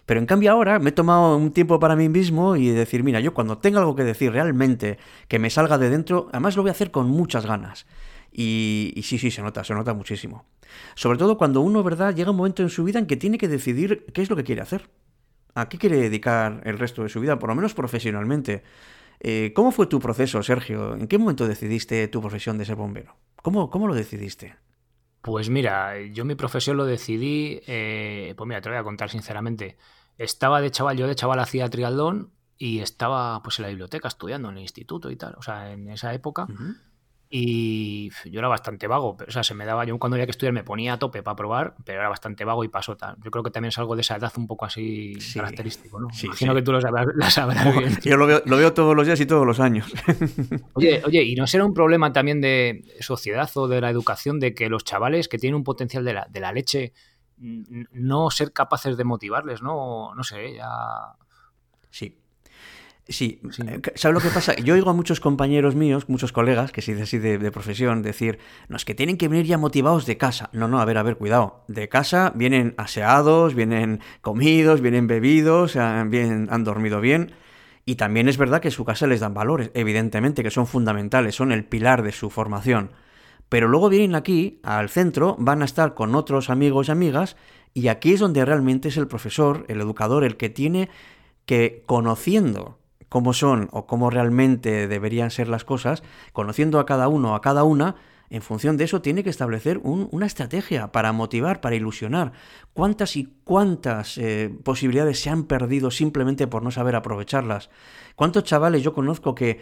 Pero 0.06 0.20
en 0.20 0.26
cambio 0.26 0.52
ahora 0.52 0.78
me 0.78 0.90
he 0.90 0.92
tomado 0.92 1.36
un 1.36 1.52
tiempo 1.52 1.78
para 1.78 1.96
mí 1.96 2.08
mismo 2.08 2.56
y 2.56 2.68
decir, 2.68 3.02
mira, 3.02 3.20
yo 3.20 3.32
cuando 3.32 3.58
tenga 3.58 3.80
algo 3.80 3.94
que 3.94 4.04
decir 4.04 4.32
realmente 4.32 4.98
que 5.28 5.38
me 5.38 5.50
salga 5.50 5.78
de 5.78 5.90
dentro, 5.90 6.28
además 6.30 6.56
lo 6.56 6.62
voy 6.62 6.68
a 6.68 6.72
hacer 6.72 6.90
con 6.90 7.08
muchas 7.08 7.46
ganas. 7.46 7.86
Y, 8.36 9.00
sí, 9.04 9.16
sí, 9.18 9.30
se 9.30 9.42
nota, 9.42 9.62
se 9.62 9.74
nota 9.74 9.94
muchísimo. 9.94 10.44
Sobre 10.96 11.18
todo 11.18 11.38
cuando 11.38 11.60
uno, 11.60 11.82
¿verdad?, 11.84 12.14
llega 12.14 12.32
un 12.32 12.36
momento 12.36 12.62
en 12.62 12.68
su 12.68 12.82
vida 12.82 12.98
en 12.98 13.06
que 13.06 13.16
tiene 13.16 13.38
que 13.38 13.46
decidir 13.46 14.06
qué 14.12 14.22
es 14.22 14.30
lo 14.30 14.34
que 14.34 14.42
quiere 14.42 14.60
hacer. 14.60 14.90
¿A 15.54 15.68
qué 15.68 15.78
quiere 15.78 15.98
dedicar 15.98 16.60
el 16.64 16.78
resto 16.78 17.04
de 17.04 17.08
su 17.08 17.20
vida, 17.20 17.38
por 17.38 17.48
lo 17.48 17.54
menos 17.54 17.74
profesionalmente? 17.74 18.64
Eh, 19.20 19.52
¿Cómo 19.54 19.70
fue 19.70 19.86
tu 19.86 20.00
proceso, 20.00 20.42
Sergio? 20.42 20.94
¿En 20.94 21.06
qué 21.06 21.16
momento 21.16 21.46
decidiste 21.46 22.08
tu 22.08 22.20
profesión 22.20 22.58
de 22.58 22.64
ser 22.64 22.74
bombero? 22.74 23.14
¿Cómo, 23.36 23.70
cómo 23.70 23.86
lo 23.86 23.94
decidiste? 23.94 24.56
Pues 25.24 25.48
mira, 25.48 25.98
yo 26.12 26.26
mi 26.26 26.34
profesión 26.34 26.76
lo 26.76 26.84
decidí, 26.84 27.62
eh, 27.66 28.34
pues 28.36 28.46
mira, 28.46 28.60
te 28.60 28.68
voy 28.68 28.76
a 28.76 28.84
contar 28.84 29.08
sinceramente. 29.08 29.78
Estaba 30.18 30.60
de 30.60 30.70
chaval, 30.70 30.98
yo 30.98 31.06
de 31.06 31.14
chaval 31.14 31.38
hacía 31.38 31.70
triatlón 31.70 32.30
y 32.58 32.80
estaba 32.80 33.42
pues 33.42 33.58
en 33.58 33.62
la 33.62 33.68
biblioteca 33.70 34.06
estudiando 34.06 34.50
en 34.50 34.56
el 34.56 34.60
instituto 34.60 35.10
y 35.10 35.16
tal, 35.16 35.34
o 35.38 35.42
sea, 35.42 35.72
en 35.72 35.88
esa 35.88 36.12
época. 36.12 36.46
Y 37.36 38.10
yo 38.30 38.38
era 38.38 38.46
bastante 38.46 38.86
vago, 38.86 39.16
pero, 39.16 39.28
o 39.28 39.32
sea, 39.32 39.42
se 39.42 39.54
me 39.54 39.64
daba, 39.64 39.84
yo 39.84 39.98
cuando 39.98 40.14
había 40.14 40.24
que 40.24 40.30
estudiar 40.30 40.52
me 40.52 40.62
ponía 40.62 40.92
a 40.92 41.00
tope 41.00 41.20
para 41.24 41.34
probar, 41.34 41.74
pero 41.84 41.98
era 41.98 42.08
bastante 42.08 42.44
vago 42.44 42.62
y 42.62 42.68
pasó 42.68 42.96
tal. 42.96 43.16
Yo 43.24 43.32
creo 43.32 43.42
que 43.42 43.50
también 43.50 43.70
es 43.70 43.78
algo 43.78 43.96
de 43.96 44.02
esa 44.02 44.14
edad 44.14 44.32
un 44.36 44.46
poco 44.46 44.66
así 44.66 45.18
característico, 45.34 45.98
¿no? 45.98 46.06
Imagino 46.22 46.54
que 46.54 46.62
tú 46.62 46.70
lo 46.70 46.80
sabrás, 46.80 47.06
bien. 47.76 47.98
Yo 48.04 48.16
lo 48.16 48.28
veo, 48.28 48.40
lo 48.46 48.56
veo, 48.56 48.72
todos 48.72 48.94
los 48.94 49.04
días 49.04 49.18
y 49.18 49.26
todos 49.26 49.44
los 49.44 49.58
años. 49.58 49.92
Oye, 50.74 51.02
oye, 51.04 51.24
¿y 51.24 51.34
no 51.34 51.48
será 51.48 51.64
un 51.64 51.74
problema 51.74 52.12
también 52.12 52.40
de 52.40 52.84
sociedad 53.00 53.50
o 53.56 53.66
de 53.66 53.80
la 53.80 53.90
educación 53.90 54.38
de 54.38 54.54
que 54.54 54.68
los 54.68 54.84
chavales 54.84 55.26
que 55.26 55.36
tienen 55.36 55.56
un 55.56 55.64
potencial 55.64 56.04
de 56.04 56.12
la, 56.12 56.28
de 56.30 56.38
la 56.38 56.52
leche 56.52 56.92
no 57.36 58.30
ser 58.30 58.52
capaces 58.52 58.96
de 58.96 59.02
motivarles, 59.02 59.60
¿no? 59.60 60.14
No 60.14 60.22
sé, 60.22 60.54
ya... 60.54 60.68
Sí, 61.90 62.16
Sí, 63.06 63.38
eh, 63.66 63.82
¿sabes 63.96 64.14
lo 64.14 64.20
que 64.20 64.32
pasa? 64.32 64.54
Yo 64.56 64.72
oigo 64.72 64.88
a 64.88 64.94
muchos 64.94 65.20
compañeros 65.20 65.74
míos, 65.74 66.08
muchos 66.08 66.32
colegas, 66.32 66.72
que 66.72 66.80
dice 66.80 67.02
así 67.02 67.18
de, 67.18 67.38
profesión, 67.50 68.00
decir, 68.00 68.38
no, 68.68 68.76
es 68.76 68.86
que 68.86 68.94
tienen 68.94 69.18
que 69.18 69.28
venir 69.28 69.44
ya 69.44 69.58
motivados 69.58 70.06
de 70.06 70.16
casa. 70.16 70.48
No, 70.52 70.68
no, 70.68 70.80
a 70.80 70.86
ver, 70.86 70.96
a 70.96 71.02
ver, 71.02 71.18
cuidado. 71.18 71.64
De 71.68 71.90
casa 71.90 72.32
vienen 72.34 72.74
aseados, 72.78 73.54
vienen 73.54 74.00
comidos, 74.22 74.80
vienen 74.80 75.06
bebidos, 75.06 75.76
han, 75.76 76.48
han 76.50 76.64
dormido 76.64 77.02
bien. 77.02 77.32
Y 77.84 77.96
también 77.96 78.26
es 78.26 78.38
verdad 78.38 78.62
que 78.62 78.68
en 78.68 78.72
su 78.72 78.86
casa 78.86 79.06
les 79.06 79.20
dan 79.20 79.34
valores, 79.34 79.70
evidentemente, 79.74 80.42
que 80.42 80.50
son 80.50 80.66
fundamentales, 80.66 81.34
son 81.34 81.52
el 81.52 81.66
pilar 81.66 82.02
de 82.02 82.12
su 82.12 82.30
formación. 82.30 82.92
Pero 83.50 83.68
luego 83.68 83.90
vienen 83.90 84.14
aquí, 84.14 84.60
al 84.62 84.88
centro, 84.88 85.36
van 85.38 85.60
a 85.60 85.66
estar 85.66 85.92
con 85.92 86.14
otros 86.14 86.48
amigos 86.48 86.88
y 86.88 86.92
amigas, 86.92 87.36
y 87.74 87.88
aquí 87.88 88.14
es 88.14 88.20
donde 88.20 88.46
realmente 88.46 88.88
es 88.88 88.96
el 88.96 89.08
profesor, 89.08 89.66
el 89.68 89.82
educador, 89.82 90.24
el 90.24 90.38
que 90.38 90.48
tiene 90.48 90.88
que, 91.44 91.82
conociendo 91.84 92.78
cómo 93.14 93.32
son 93.32 93.68
o 93.70 93.86
cómo 93.86 94.10
realmente 94.10 94.88
deberían 94.88 95.30
ser 95.30 95.46
las 95.46 95.62
cosas, 95.64 96.02
conociendo 96.32 96.80
a 96.80 96.84
cada 96.84 97.06
uno 97.06 97.30
o 97.30 97.34
a 97.36 97.40
cada 97.40 97.62
una, 97.62 97.94
en 98.28 98.42
función 98.42 98.76
de 98.76 98.82
eso 98.82 99.02
tiene 99.02 99.22
que 99.22 99.30
establecer 99.30 99.78
una 99.84 100.26
estrategia 100.26 100.90
para 100.90 101.12
motivar, 101.12 101.60
para 101.60 101.76
ilusionar. 101.76 102.32
¿Cuántas 102.72 103.14
y 103.14 103.32
cuántas 103.44 104.18
eh, 104.18 104.52
posibilidades 104.64 105.20
se 105.20 105.30
han 105.30 105.44
perdido 105.44 105.92
simplemente 105.92 106.48
por 106.48 106.64
no 106.64 106.72
saber 106.72 106.96
aprovecharlas? 106.96 107.70
¿Cuántos 108.16 108.42
chavales 108.42 108.82
yo 108.82 108.92
conozco 108.92 109.32
que, 109.32 109.60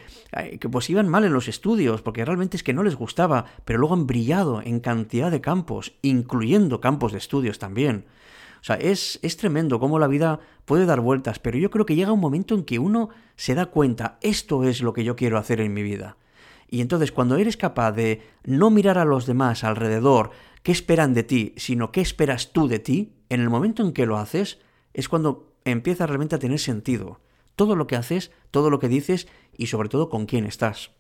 que 0.59 0.69
pues 0.71 0.89
iban 0.89 1.11
mal 1.11 1.25
en 1.25 1.35
los 1.35 1.47
estudios 1.47 2.01
porque 2.01 2.25
realmente 2.25 2.57
es 2.57 2.63
que 2.63 2.73
no 2.73 2.83
les 2.83 2.97
gustaba, 2.97 3.45
pero 3.67 3.81
luego 3.81 3.93
han 3.93 4.07
brillado 4.07 4.63
en 4.63 4.81
cantidad 4.81 5.31
de 5.31 5.43
campos, 5.43 5.93
incluyendo 6.01 6.81
campos 6.81 7.13
de 7.13 7.19
estudios 7.19 7.59
también? 7.59 8.07
O 8.63 8.65
sea, 8.65 8.77
es, 8.77 9.19
es 9.23 9.37
tremendo 9.37 9.81
cómo 9.81 9.99
la 9.99 10.07
vida 10.07 10.39
puede 10.65 10.87
dar 10.87 11.01
vueltas, 11.01 11.41
pero 11.41 11.59
yo 11.59 11.69
creo 11.69 11.85
que 11.85 11.97
llega 11.97 12.13
un 12.13 12.21
momento 12.21 12.55
en 12.55 12.63
que 12.63 12.79
uno 12.79 13.09
se 13.35 13.57
da 13.57 13.67
cuenta, 13.67 14.19
esto 14.23 14.63
es 14.63 14.83
lo 14.83 14.93
que 14.93 15.03
yo 15.03 15.17
quiero 15.17 15.37
hacer 15.37 15.61
en 15.61 15.75
mi 15.75 15.83
vida. 15.83 16.17
Y 16.69 16.81
entonces 16.81 17.11
cuando 17.11 17.37
eres 17.37 17.57
capaz 17.57 17.91
de 17.91 18.23
no 18.45 18.71
mirar 18.71 18.99
a 18.99 19.05
los 19.05 19.27
demás 19.27 19.65
alrededor, 19.65 20.31
qué 20.63 20.71
esperan 20.71 21.13
de 21.13 21.25
ti, 21.25 21.55
sino 21.57 21.91
qué 21.91 22.01
esperas 22.01 22.53
tú 22.53 22.69
de 22.69 22.79
ti, 22.79 23.13
en 23.31 23.41
el 23.41 23.51
momento 23.51 23.83
en 23.83 23.93
que 23.93 24.07
lo 24.07 24.17
haces, 24.17 24.61
es 24.95 25.09
cuando 25.09 25.53
empieza 25.65 26.07
realmente 26.07 26.37
a 26.37 26.39
tener 26.39 26.61
sentido. 26.61 27.21
Todo 27.57 27.75
lo 27.75 27.89
que 27.89 27.97
haces, 27.97 28.31
todo 28.53 28.71
lo 28.71 28.79
que 28.79 28.89
dices 28.89 29.27
y 29.59 29.67
sobre 29.67 29.89
todo 29.89 30.09
con 30.09 30.27
quién 30.27 30.47
estás. 30.47 30.93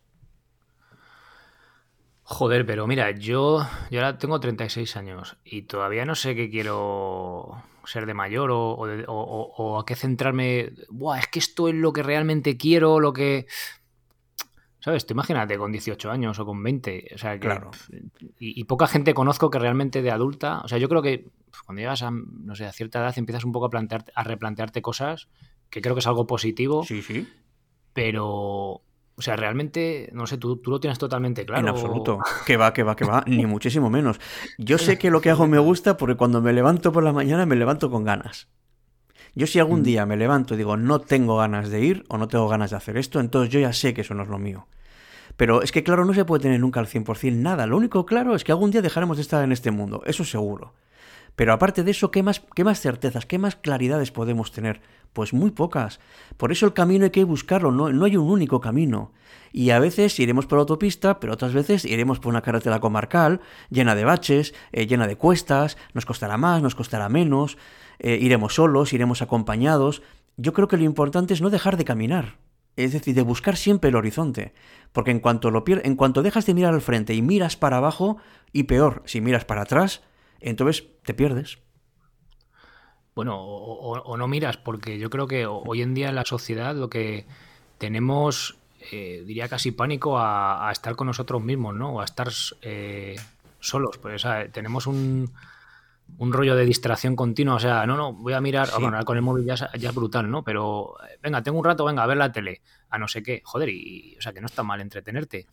Joder, 2.33 2.65
pero 2.65 2.87
mira, 2.87 3.11
yo, 3.11 3.67
yo 3.91 4.01
ahora 4.01 4.17
tengo 4.17 4.41
36 4.41 4.97
años 4.97 5.37
y 5.45 5.63
todavía 5.63 6.07
no 6.07 6.15
sé 6.15 6.35
qué 6.35 6.49
quiero 6.49 7.63
ser 7.85 8.07
de 8.07 8.15
mayor 8.15 8.49
o, 8.51 9.79
a 9.79 9.85
qué 9.85 9.95
centrarme. 9.95 10.73
Buah, 10.89 11.19
es 11.19 11.27
que 11.27 11.39
esto 11.39 11.69
es 11.69 11.75
lo 11.75 11.93
que 11.93 12.03
realmente 12.03 12.57
quiero, 12.57 13.01
lo 13.01 13.13
que. 13.13 13.47
¿Sabes? 14.81 15.05
Tú 15.05 15.13
imagínate 15.13 15.59
con 15.59 15.73
18 15.73 16.11
años 16.11 16.39
o 16.39 16.47
con 16.47 16.63
20. 16.63 17.11
O 17.15 17.19
sea, 17.19 17.35
que, 17.35 17.41
claro. 17.41 17.71
y, 18.39 18.65
poca 18.65 18.87
gente 18.87 19.13
conozco 19.13 19.51
que 19.51 19.59
realmente 19.59 20.01
de 20.01 20.11
adulta. 20.11 20.63
O 20.65 20.69
sea, 20.69 20.79
yo 20.79 20.89
creo 20.89 21.03
que 21.03 21.29
cuando 21.67 21.81
llegas 21.81 22.03
a, 22.03 22.11
no 22.11 22.55
sé, 22.55 22.65
a 22.65 22.73
cierta 22.73 23.01
edad 23.01 23.13
empiezas 23.19 23.45
un 23.45 23.53
poco 23.53 23.67
a, 23.67 23.71
plantearte, 23.71 24.11
a 24.15 24.25
replantearte 24.25 24.81
cosas, 24.81 25.29
que 25.69 25.83
creo 25.83 25.95
que 25.95 26.01
es 26.01 26.07
algo 26.07 26.27
positivo. 26.27 26.83
Sí, 26.83 27.03
sí. 27.03 27.29
Pero, 27.93 28.81
o 29.15 29.23
sea, 29.23 29.37
realmente, 29.37 30.09
no 30.13 30.27
sé, 30.27 30.39
tú, 30.39 30.57
tú 30.57 30.71
lo 30.71 30.81
tienes 30.81 30.99
totalmente 30.99 31.45
claro. 31.45 31.61
En 31.61 31.69
absoluto. 31.69 32.19
Que 32.47 32.57
va, 32.57 32.73
que 32.73 32.83
va, 32.83 32.97
que 32.97 33.05
va, 33.05 33.23
ni 33.27 33.47
muchísimo 33.47 33.91
menos. 33.91 34.21
Yo 34.59 34.79
sé 34.79 34.99
que 34.99 35.11
lo 35.11 35.21
que 35.21 35.31
hago 35.31 35.47
me 35.47 35.59
gusta 35.59 35.97
porque 35.97 36.17
cuando 36.17 36.41
me 36.41 36.53
levanto 36.53 36.93
por 36.93 37.05
la 37.05 37.13
mañana 37.13 37.47
me 37.47 37.57
levanto 37.57 37.91
con 37.91 38.05
ganas. 38.05 38.49
Yo 39.35 39.47
si 39.47 39.59
algún 39.59 39.81
mm. 39.81 39.85
día 39.85 40.07
me 40.07 40.17
levanto 40.17 40.55
y 40.55 40.57
digo 40.59 40.77
no 40.77 41.01
tengo 41.01 41.37
ganas 41.39 41.71
de 41.71 41.81
ir 41.81 42.05
o 42.09 42.19
no 42.19 42.29
tengo 42.29 42.49
ganas 42.49 42.71
de 42.71 42.77
hacer 42.77 42.97
esto, 42.97 43.21
entonces 43.21 43.53
yo 43.53 43.61
ya 43.61 43.73
sé 43.73 43.95
que 43.95 44.03
eso 44.03 44.15
no 44.15 44.23
es 44.23 44.29
lo 44.29 44.39
mío. 44.39 44.67
Pero 45.37 45.63
es 45.63 45.73
que 45.73 45.83
claro, 45.83 46.05
no 46.05 46.15
se 46.15 46.25
puede 46.25 46.43
tener 46.43 46.61
nunca 46.61 46.81
al 46.81 46.87
100% 46.87 47.35
nada. 47.37 47.67
Lo 47.67 47.77
único 47.77 48.05
claro 48.05 48.35
es 48.35 48.45
que 48.45 48.53
algún 48.53 48.71
día 48.71 48.83
dejaremos 48.83 49.17
de 49.17 49.23
estar 49.23 49.43
en 49.43 49.53
este 49.53 49.71
mundo, 49.71 50.03
eso 50.07 50.25
seguro. 50.25 50.75
Pero 51.37 51.53
aparte 51.53 51.83
de 51.83 51.91
eso, 51.91 52.11
¿qué 52.11 52.23
más, 52.23 52.43
qué 52.55 52.65
más 52.65 52.81
certezas, 52.81 53.27
qué 53.27 53.39
más 53.39 53.57
claridades 53.57 54.11
podemos 54.11 54.53
tener? 54.53 54.81
Pues 55.13 55.33
muy 55.33 55.51
pocas. 55.51 56.01
Por 56.37 56.53
eso 56.53 56.67
el 56.67 56.73
camino 56.73 57.05
hay 57.05 57.11
que 57.11 57.25
buscarlo, 57.25 57.73
no, 57.73 57.91
no 57.91 58.05
hay 58.05 58.17
un 58.17 58.31
único 58.31 58.61
camino. 58.61 59.13
Y 59.53 59.71
a 59.71 59.79
veces 59.79 60.19
iremos 60.19 60.47
por 60.47 60.59
autopista, 60.59 61.21
pero 61.21 61.35
otras 61.35 61.53
veces 61.53 61.85
iremos 61.85 62.19
por 62.19 62.31
una 62.31 62.43
carretera 62.43 62.81
comarcal, 62.81 63.41
llena 63.71 63.95
de 63.95 64.05
baches, 64.05 64.55
eh, 64.73 64.87
llena 64.87 65.07
de 65.07 65.17
cuestas, 65.17 65.77
nos 65.95 66.07
costará 66.07 66.37
más, 66.37 66.63
nos 66.63 66.75
costará 66.75 67.09
menos. 67.09 67.59
Eh, 67.99 68.19
iremos 68.21 68.55
solos, 68.55 68.93
iremos 68.93 69.23
acompañados. 69.23 70.03
Yo 70.37 70.53
creo 70.53 70.69
que 70.69 70.79
lo 70.79 70.85
importante 70.85 71.35
es 71.35 71.43
no 71.43 71.51
dejar 71.51 71.77
de 71.77 71.85
caminar, 71.85 72.39
es 72.77 72.93
decir, 72.93 73.15
de 73.15 73.23
buscar 73.23 73.57
siempre 73.57 73.91
el 73.91 73.97
horizonte, 73.97 74.55
porque 74.93 75.11
en 75.11 75.21
cuanto, 75.21 75.51
lo 75.51 75.63
en 75.67 75.97
cuanto 75.97 76.23
dejas 76.23 76.47
de 76.47 76.55
mirar 76.55 76.73
al 76.73 76.81
frente 76.81 77.15
y 77.15 77.21
miras 77.21 77.57
para 77.57 77.77
abajo, 77.77 78.17
y 78.53 78.65
peor, 78.65 79.03
si 79.05 79.21
miras 79.21 79.45
para 79.45 79.63
atrás, 79.63 80.03
entonces 80.43 80.85
te 81.05 81.15
pierdes. 81.15 81.59
Bueno, 83.15 83.39
o, 83.39 84.17
no 84.17 84.27
miras, 84.27 84.57
porque 84.57 84.99
yo 84.99 85.11
creo 85.11 85.27
que 85.27 85.47
hoy 85.47 85.83
en 85.83 85.93
día 85.93 86.09
en 86.09 86.15
la 86.15 86.25
sociedad 86.25 86.75
lo 86.75 86.89
que 86.89 87.27
tenemos, 87.77 88.57
eh, 88.91 89.23
diría 89.27 89.49
casi 89.49 89.73
pánico 89.73 90.19
a, 90.19 90.71
estar 90.73 90.97
con 90.97 91.09
nosotros 91.09 91.43
mismos, 91.43 91.75
¿no? 91.75 91.95
O 91.95 92.01
a 92.01 92.05
estar 92.05 92.29
eh, 92.63 93.17
solos. 93.61 93.99
Pues, 93.99 94.25
tenemos 94.53 94.87
un, 94.87 95.31
un 96.19 96.33
rollo 96.33 96.57
de 96.57 96.65
distracción 96.65 97.17
continua. 97.17 97.55
O 97.55 97.61
sea, 97.61 97.87
no, 97.87 97.97
no, 97.97 98.13
voy 98.13 98.33
a 98.33 98.41
mirar. 98.41 98.69
Ah, 98.73 98.79
bueno, 98.79 99.03
con 99.05 99.17
el 99.17 99.23
móvil 99.23 99.45
ya, 99.45 99.55
ya, 99.55 99.89
es 99.89 99.95
brutal, 99.95 100.31
¿no? 100.31 100.43
Pero 100.43 100.95
eh, 101.03 101.19
venga, 101.23 101.43
tengo 101.43 101.59
un 101.59 101.65
rato, 101.65 101.85
venga, 101.85 102.03
a 102.03 102.07
ver 102.07 102.17
la 102.17 102.33
tele. 102.33 102.61
A 102.91 102.99
no 102.99 103.09
sé 103.09 103.23
qué. 103.23 103.43
Joder, 103.45 103.69
y, 103.69 104.17
o 104.19 104.23
sea, 104.23 104.33
que 104.33 104.41
no 104.41 104.47
está 104.47 104.63
mal 104.63 104.81
entretenerte. 104.81 105.47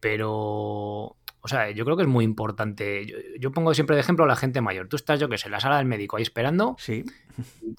Pero, 0.00 1.16
o 1.44 1.48
sea, 1.48 1.70
yo 1.72 1.84
creo 1.84 1.94
que 1.94 2.04
es 2.04 2.08
muy 2.08 2.24
importante. 2.24 3.06
Yo, 3.38 3.52
pongo 3.52 3.74
siempre 3.74 3.96
de 3.96 4.00
ejemplo 4.00 4.24
a 4.24 4.28
la 4.28 4.34
gente 4.34 4.62
mayor. 4.62 4.88
Tú 4.88 4.96
estás, 4.96 5.20
yo 5.20 5.28
qué 5.28 5.36
sé, 5.36 5.48
en 5.48 5.52
la 5.52 5.60
sala 5.60 5.76
del 5.76 5.84
médico 5.84 6.16
ahí 6.16 6.22
esperando. 6.22 6.74
Sí. 6.78 7.04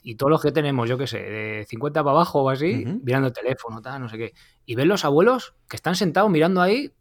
Y, 0.03 0.17
todos 0.17 0.29
los 0.29 0.39
que 0.39 0.51
tenemos, 0.51 0.87
yo 0.87 0.99
qué 0.99 1.07
sé, 1.07 1.17
de 1.17 1.65
50 1.67 2.03
para 2.03 2.11
abajo 2.11 2.43
o 2.43 2.49
así, 2.51 2.85
mirando 3.01 3.29
el 3.29 3.33
teléfono, 3.33 3.81
tal, 3.81 4.01
no 4.01 4.07
sé 4.07 4.19
qué. 4.19 4.33
Y 4.67 4.75
ven 4.75 4.87
los 4.87 5.03
abuelos 5.03 5.55
que 5.67 5.77
están 5.77 5.95
sentados 5.95 6.29
mirando 6.29 6.61
ahí 6.61 6.93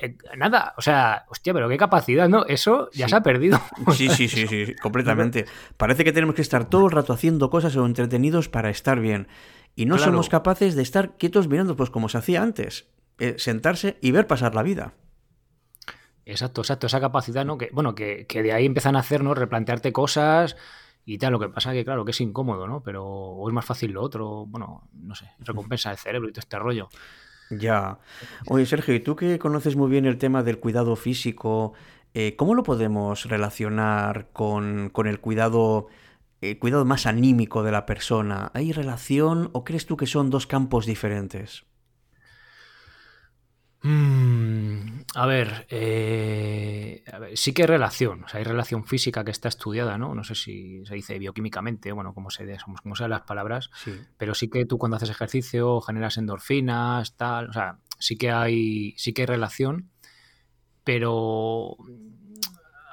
eh, 0.00 0.16
nada, 0.38 0.72
o 0.78 0.80
sea, 0.80 1.26
hostia, 1.28 1.52
pero 1.52 1.68
qué 1.68 1.76
capacidad, 1.76 2.26
¿no? 2.26 2.46
Eso 2.46 2.88
ya 2.94 3.06
se 3.06 3.16
ha 3.16 3.22
perdido. 3.22 3.60
Sí, 3.92 4.08
sí, 4.08 4.28
sí, 4.28 4.46
sí, 4.46 4.74
completamente. 4.80 5.44
Parece 5.76 6.04
que 6.04 6.12
tenemos 6.14 6.34
que 6.34 6.40
estar 6.40 6.70
todo 6.70 6.86
el 6.86 6.92
rato 6.92 7.12
haciendo 7.12 7.50
cosas 7.50 7.76
o 7.76 7.84
entretenidos 7.84 8.48
para 8.48 8.70
estar 8.70 8.98
bien. 8.98 9.28
Y 9.76 9.84
no 9.84 9.98
somos 9.98 10.30
capaces 10.30 10.74
de 10.74 10.82
estar 10.82 11.18
quietos 11.18 11.48
mirando, 11.48 11.76
pues 11.76 11.90
como 11.90 12.08
se 12.08 12.16
hacía 12.16 12.42
antes, 12.42 12.88
eh, 13.18 13.34
sentarse 13.36 13.98
y 14.00 14.10
ver 14.12 14.26
pasar 14.26 14.54
la 14.54 14.62
vida. 14.62 14.94
Exacto, 16.24 16.60
exacto, 16.60 16.86
esa 16.86 17.00
capacidad, 17.00 17.44
¿no? 17.44 17.58
Que, 17.58 17.70
bueno, 17.72 17.94
que, 17.94 18.26
de 18.28 18.52
ahí 18.52 18.66
empiezan 18.66 18.96
a 18.96 19.00
hacernos 19.00 19.36
replantearte 19.36 19.92
cosas 19.92 20.56
y 21.04 21.18
tal. 21.18 21.32
Lo 21.32 21.40
que 21.40 21.48
pasa 21.48 21.72
que, 21.72 21.84
claro, 21.84 22.04
que 22.04 22.12
es 22.12 22.20
incómodo, 22.20 22.66
¿no? 22.66 22.82
Pero 22.82 23.04
o 23.04 23.48
es 23.48 23.54
más 23.54 23.64
fácil 23.64 23.92
lo 23.92 24.02
otro, 24.02 24.46
bueno, 24.46 24.88
no 24.92 25.14
sé, 25.14 25.30
recompensa 25.40 25.90
el 25.90 25.98
cerebro 25.98 26.28
y 26.28 26.32
todo 26.32 26.40
este 26.40 26.58
rollo. 26.58 26.88
Ya. 27.50 27.98
Oye, 28.46 28.66
Sergio, 28.66 28.94
y 28.94 29.00
tú 29.00 29.16
que 29.16 29.38
conoces 29.38 29.76
muy 29.76 29.90
bien 29.90 30.06
el 30.06 30.18
tema 30.18 30.42
del 30.42 30.58
cuidado 30.58 30.96
físico, 30.96 31.74
eh, 32.14 32.36
¿cómo 32.36 32.54
lo 32.54 32.62
podemos 32.62 33.24
relacionar 33.24 34.28
con, 34.32 34.90
con 34.90 35.06
el 35.06 35.20
cuidado, 35.20 35.88
el 36.40 36.58
cuidado 36.58 36.84
más 36.84 37.06
anímico 37.06 37.62
de 37.62 37.72
la 37.72 37.84
persona? 37.84 38.50
¿Hay 38.54 38.72
relación 38.72 39.50
o 39.52 39.64
crees 39.64 39.86
tú 39.86 39.96
que 39.96 40.06
son 40.06 40.30
dos 40.30 40.46
campos 40.46 40.86
diferentes? 40.86 41.64
Mm, 43.84 45.00
a, 45.14 45.26
ver, 45.26 45.66
eh, 45.68 47.02
sí 47.34 47.52
que 47.52 47.62
hay 47.62 47.66
relación, 47.66 48.24
o 48.24 48.28
sea, 48.28 48.38
hay 48.38 48.44
relación 48.44 48.84
física 48.84 49.24
que 49.24 49.32
está 49.32 49.48
estudiada, 49.48 49.98
¿no? 49.98 50.14
No 50.14 50.22
sé 50.22 50.36
si 50.36 50.86
se 50.86 50.94
dice 50.94 51.18
bioquímicamente, 51.18 51.90
bueno, 51.90 52.14
como, 52.14 52.30
se, 52.30 52.56
como 52.82 52.94
sean 52.94 53.10
las 53.10 53.22
palabras, 53.22 53.70
pero 54.16 54.34
sí 54.34 54.48
que 54.48 54.66
tú 54.66 54.78
cuando 54.78 54.96
haces 54.96 55.10
ejercicio 55.10 55.80
generas 55.80 56.16
endorfinas, 56.16 57.16
tal, 57.16 57.50
o 57.50 57.52
sea, 57.52 57.78
sí 57.98 58.16
que 58.16 58.30
hay, 58.30 58.94
sí 58.98 59.12
que 59.12 59.22
hay 59.22 59.26
relación, 59.26 59.90
pero 60.84 61.76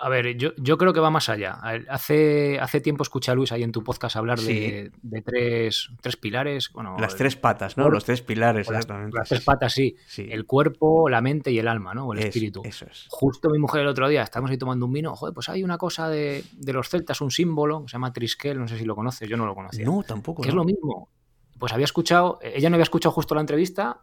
a 0.01 0.09
ver, 0.09 0.37
yo, 0.37 0.51
yo, 0.57 0.77
creo 0.77 0.93
que 0.93 0.99
va 0.99 1.09
más 1.09 1.27
allá. 1.29 1.59
Hace, 1.89 2.57
hace 2.59 2.79
tiempo 2.79 3.03
escuché 3.03 3.31
a 3.31 3.35
Luis 3.35 3.51
ahí 3.51 3.63
en 3.63 3.71
tu 3.71 3.83
podcast 3.83 4.15
hablar 4.15 4.39
de, 4.39 4.91
tres, 5.25 5.89
tres, 6.01 6.15
pilares. 6.15 6.71
Bueno, 6.71 6.95
las 6.99 7.15
tres 7.15 7.35
patas, 7.35 7.77
¿no? 7.77 7.89
Los 7.89 8.05
tres 8.05 8.21
pilares, 8.21 8.67
exactamente. 8.69 9.17
Las, 9.17 9.27
tres 9.27 9.43
patas, 9.43 9.73
sí. 9.73 9.95
El 10.17 10.45
cuerpo, 10.45 11.09
la 11.09 11.21
mente 11.21 11.51
y 11.51 11.59
el 11.59 11.67
alma, 11.67 11.93
¿no? 11.93 12.07
O 12.07 12.13
el 12.13 12.19
espíritu. 12.19 12.61
Eso 12.63 12.85
es. 12.89 13.07
Justo 13.09 13.49
mi 13.49 13.59
mujer 13.59 13.81
el 13.81 13.87
otro 13.87 14.07
día, 14.07 14.23
estábamos 14.23 14.51
ahí 14.51 14.57
tomando 14.57 14.85
un 14.85 14.93
vino. 14.93 15.15
Joder, 15.15 15.33
pues 15.33 15.49
hay 15.49 15.63
una 15.63 15.77
cosa 15.77 16.07
de, 16.07 16.43
los 16.65 16.87
celtas, 16.87 17.19
un 17.19 17.31
símbolo 17.31 17.81
que 17.83 17.89
se 17.89 17.93
llama 17.93 18.13
Triskel, 18.13 18.57
no 18.57 18.67
sé 18.67 18.77
si 18.77 18.85
lo 18.85 18.95
conoces, 18.95 19.27
yo 19.27 19.35
no 19.35 19.45
lo 19.45 19.53
conocía. 19.53 19.85
No, 19.85 20.03
tampoco. 20.03 20.41
Que 20.41 20.49
es 20.49 20.55
lo 20.55 20.63
mismo. 20.63 21.09
Pues 21.57 21.73
había 21.73 21.85
escuchado, 21.85 22.39
ella 22.41 22.69
no 22.69 22.75
había 22.75 22.83
escuchado 22.83 23.11
justo 23.11 23.35
la 23.35 23.41
entrevista 23.41 24.01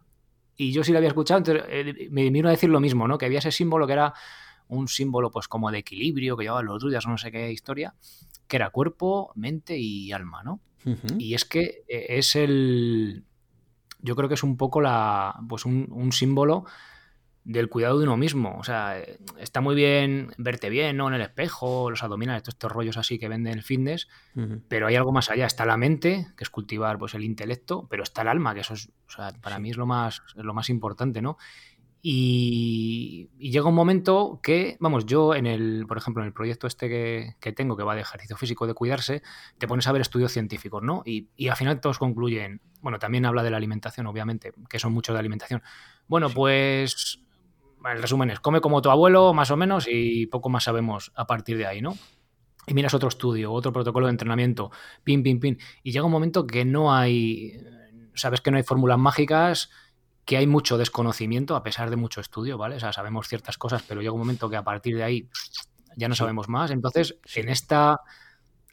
y 0.56 0.72
yo 0.72 0.84
sí 0.84 0.92
la 0.92 0.98
había 0.98 1.08
escuchado, 1.08 1.38
entonces 1.38 1.64
eh, 1.68 2.08
me 2.10 2.28
vino 2.28 2.48
a 2.48 2.50
decir 2.50 2.68
lo 2.68 2.80
mismo, 2.80 3.08
¿no? 3.08 3.16
Que 3.16 3.26
había 3.26 3.38
ese 3.38 3.50
símbolo 3.50 3.86
que 3.86 3.94
era 3.94 4.12
un 4.68 4.88
símbolo 4.88 5.30
pues 5.30 5.48
como 5.48 5.70
de 5.70 5.78
equilibrio 5.78 6.36
que 6.36 6.44
llevaban 6.44 6.66
los 6.66 6.80
druidas 6.80 7.06
o 7.06 7.10
no 7.10 7.18
sé 7.18 7.30
qué 7.30 7.52
historia, 7.52 7.94
que 8.48 8.56
era 8.56 8.70
cuerpo, 8.70 9.32
mente 9.34 9.78
y 9.78 10.12
alma, 10.12 10.42
¿no? 10.42 10.60
Y 11.18 11.34
es 11.34 11.44
que 11.44 11.84
eh, 11.88 12.06
es 12.10 12.36
el... 12.36 13.24
Yo 14.00 14.14
creo 14.14 14.28
que 14.28 14.36
es 14.36 14.44
un 14.44 14.56
poco 14.56 14.80
la, 14.80 15.34
pues 15.48 15.64
un, 15.64 16.12
símbolo 16.12 16.64
del 17.42 17.68
cuidado 17.68 17.98
de 17.98 18.04
uno 18.04 18.16
mismo. 18.16 18.56
O 18.56 18.62
sea, 18.62 18.96
está 19.38 19.60
muy 19.60 19.74
bien 19.74 20.30
verte 20.38 20.70
bien, 20.70 20.96
¿no? 20.96 21.08
En 21.08 21.14
el 21.14 21.22
espejo, 21.22 21.90
los 21.90 22.04
abdominales, 22.04 22.44
todos 22.44 22.54
estos 22.54 22.70
rollos 22.70 22.96
así 22.98 23.18
que 23.18 23.28
venden 23.28 23.54
el 23.54 23.64
fitness, 23.64 24.06
pero 24.68 24.86
hay 24.86 24.94
algo 24.94 25.10
más 25.10 25.28
allá. 25.28 25.46
Está 25.46 25.66
la 25.66 25.76
mente, 25.76 26.28
que 26.36 26.44
es 26.44 26.50
cultivar 26.50 26.98
pues 26.98 27.14
el 27.14 27.24
intelecto, 27.24 27.88
pero 27.90 28.04
está 28.04 28.22
el 28.22 28.28
alma, 28.28 28.54
que 28.54 28.60
eso 28.60 28.74
es, 28.74 28.90
o 29.08 29.10
sea, 29.10 29.32
para 29.40 29.58
mí 29.58 29.70
es 29.70 29.76
lo 29.76 29.86
más, 29.86 30.22
es 30.36 30.44
lo 30.44 30.54
más 30.54 30.68
importante, 30.68 31.20
¿no? 31.20 31.36
Y, 32.08 33.30
llega 33.36 33.68
un 33.68 33.74
momento 33.74 34.38
que, 34.40 34.76
vamos, 34.78 35.06
yo 35.06 35.34
en 35.34 35.44
el, 35.44 35.86
por 35.88 35.98
ejemplo, 35.98 36.22
en 36.22 36.28
el 36.28 36.32
proyecto 36.32 36.68
este 36.68 36.88
que, 36.88 37.52
tengo, 37.52 37.76
que 37.76 37.82
va 37.82 37.96
de 37.96 38.02
ejercicio 38.02 38.36
físico, 38.36 38.68
de 38.68 38.74
cuidarse, 38.74 39.24
te 39.58 39.66
pones 39.66 39.88
a 39.88 39.92
ver 39.92 40.02
estudios 40.02 40.30
científicos, 40.30 40.84
¿no? 40.84 41.02
Y, 41.04 41.26
al 41.48 41.56
final 41.56 41.80
todos 41.80 41.98
concluyen, 41.98 42.60
bueno, 42.80 43.00
también 43.00 43.26
habla 43.26 43.42
de 43.42 43.50
la 43.50 43.56
alimentación, 43.56 44.06
obviamente, 44.06 44.52
que 44.70 44.78
son 44.78 44.92
muchos 44.92 45.14
de 45.14 45.18
alimentación. 45.18 45.64
Bueno, 46.06 46.30
pues 46.30 47.18
el 47.84 48.00
resumen 48.00 48.30
es, 48.30 48.38
come 48.38 48.60
como 48.60 48.80
tu 48.80 48.90
abuelo, 48.90 49.34
más 49.34 49.50
o 49.50 49.56
menos, 49.56 49.88
y 49.90 50.26
poco 50.26 50.48
más 50.48 50.62
sabemos 50.62 51.10
a 51.16 51.26
partir 51.26 51.58
de 51.58 51.66
ahí, 51.66 51.82
¿no? 51.82 51.96
Y 52.68 52.74
miras 52.74 52.94
otro 52.94 53.08
estudio, 53.08 53.52
otro 53.52 53.72
protocolo 53.72 54.06
de 54.06 54.12
entrenamiento, 54.12 54.70
pin, 55.02 55.24
pin, 55.24 55.40
pin. 55.40 55.58
Y 55.82 55.90
llega 55.90 56.04
un 56.04 56.12
momento 56.12 56.46
que 56.46 56.64
no 56.64 56.94
hay, 56.94 57.60
sabes 58.14 58.40
que 58.40 58.52
no 58.52 58.58
hay 58.58 58.62
fórmulas 58.62 58.98
mágicas, 58.98 59.70
que 60.26 60.36
hay 60.36 60.46
mucho 60.46 60.76
desconocimiento 60.76 61.54
a 61.56 61.62
pesar 61.62 61.88
de 61.88 61.96
mucho 61.96 62.20
estudio, 62.20 62.58
¿vale? 62.58 62.76
O 62.76 62.80
sea, 62.80 62.92
sabemos 62.92 63.28
ciertas 63.28 63.56
cosas, 63.56 63.82
pero 63.86 64.02
llega 64.02 64.12
un 64.12 64.18
momento 64.18 64.50
que 64.50 64.56
a 64.56 64.64
partir 64.64 64.96
de 64.96 65.04
ahí 65.04 65.28
ya 65.96 66.08
no 66.08 66.16
sabemos 66.16 66.48
más. 66.48 66.72
Entonces, 66.72 67.16
en 67.36 67.48
esta 67.48 68.00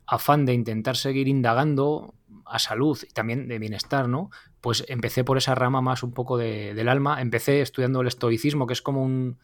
afán 0.08 0.46
de 0.46 0.54
intentar 0.54 0.98
seguir 0.98 1.28
indagando 1.28 2.16
a 2.46 2.60
salud 2.60 3.00
y 3.08 3.14
también 3.14 3.48
de 3.48 3.60
bienestar, 3.60 4.10
¿no? 4.10 4.32
Pues 4.62 4.84
empecé 4.88 5.24
por 5.24 5.38
esa 5.38 5.54
rama 5.54 5.80
más 5.80 6.02
un 6.02 6.12
poco 6.12 6.38
del 6.38 6.90
alma. 6.90 7.22
Empecé 7.22 7.62
estudiando 7.62 8.02
el 8.02 8.08
estoicismo, 8.08 8.66
que 8.66 8.74
es 8.74 8.82
como 8.82 9.04
un, 9.04 9.38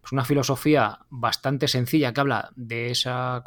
pues 0.00 0.12
una 0.12 0.24
filosofía 0.24 1.00
bastante 1.10 1.68
sencilla 1.68 2.14
que 2.14 2.20
habla 2.20 2.50
de 2.56 2.90
esa 2.90 3.44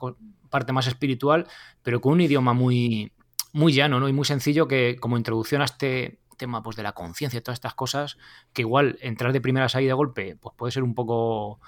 parte 0.51 0.71
más 0.71 0.85
espiritual, 0.85 1.47
pero 1.81 1.99
con 1.99 2.13
un 2.13 2.21
idioma 2.21 2.53
muy, 2.53 3.11
muy 3.53 3.73
llano, 3.73 3.99
¿no? 3.99 4.07
Y 4.07 4.13
muy 4.13 4.25
sencillo 4.25 4.67
que 4.67 4.97
como 4.99 5.17
introducción 5.17 5.63
a 5.63 5.65
este 5.65 6.19
tema 6.37 6.63
pues, 6.63 6.75
de 6.75 6.83
la 6.83 6.93
conciencia 6.93 7.37
y 7.37 7.41
todas 7.41 7.57
estas 7.57 7.73
cosas, 7.73 8.17
que 8.53 8.61
igual 8.61 8.97
entrar 9.01 9.33
de 9.33 9.41
primeras 9.41 9.75
ahí 9.75 9.85
de 9.85 9.93
golpe, 9.93 10.35
pues 10.35 10.55
puede 10.55 10.71
ser 10.71 10.83
un 10.83 10.95
poco 10.95 11.59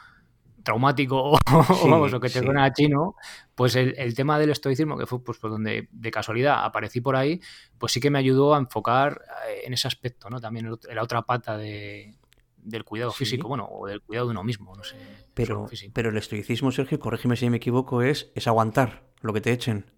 traumático 0.65 1.31
o, 1.31 1.37
vamos, 1.89 2.11
lo 2.11 2.19
que 2.19 2.29
te 2.29 2.39
suena 2.39 2.65
a 2.65 2.73
chino, 2.73 3.15
pues 3.53 3.75
el, 3.75 4.15
tema 4.15 4.37
del 4.37 4.49
estoicismo, 4.49 4.97
que 4.97 5.05
fue 5.05 5.23
pues, 5.23 5.37
por 5.37 5.51
donde 5.51 5.87
de 5.91 6.11
casualidad 6.11 6.65
aparecí 6.65 6.99
por 6.99 7.15
ahí, 7.15 7.39
pues 7.77 7.93
sí 7.93 8.01
que 8.01 8.09
me 8.09 8.19
ayudó 8.19 8.55
a 8.55 8.57
enfocar 8.57 9.21
eh, 9.47 9.61
en 9.65 9.73
ese 9.73 9.87
aspecto, 9.87 10.29
¿no? 10.29 10.41
También 10.41 10.65
en 10.65 10.95
la 10.95 11.03
otra 11.03 11.21
pata 11.21 11.55
de, 11.57 12.15
del 12.57 12.83
cuidado 12.83 13.11
físico, 13.11 13.47
bueno, 13.47 13.67
o 13.71 13.87
del 13.87 14.01
cuidado 14.01 14.27
de 14.27 14.31
uno 14.31 14.43
mismo, 14.43 14.75
no 14.75 14.83
sé. 14.83 14.97
Pero, 15.33 15.69
pero 15.93 16.09
el 16.09 16.17
estoicismo, 16.17 16.71
Sergio, 16.71 16.99
corrígeme 16.99 17.35
si 17.35 17.49
me 17.49 17.57
equivoco, 17.57 18.01
es, 18.01 18.31
es 18.35 18.47
aguantar 18.47 19.03
lo 19.21 19.33
que 19.33 19.41
te 19.41 19.51
echen. 19.51 19.91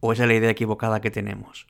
¿O 0.00 0.12
es 0.12 0.18
la 0.18 0.34
idea 0.34 0.50
equivocada 0.50 1.00
que 1.00 1.10
tenemos? 1.10 1.66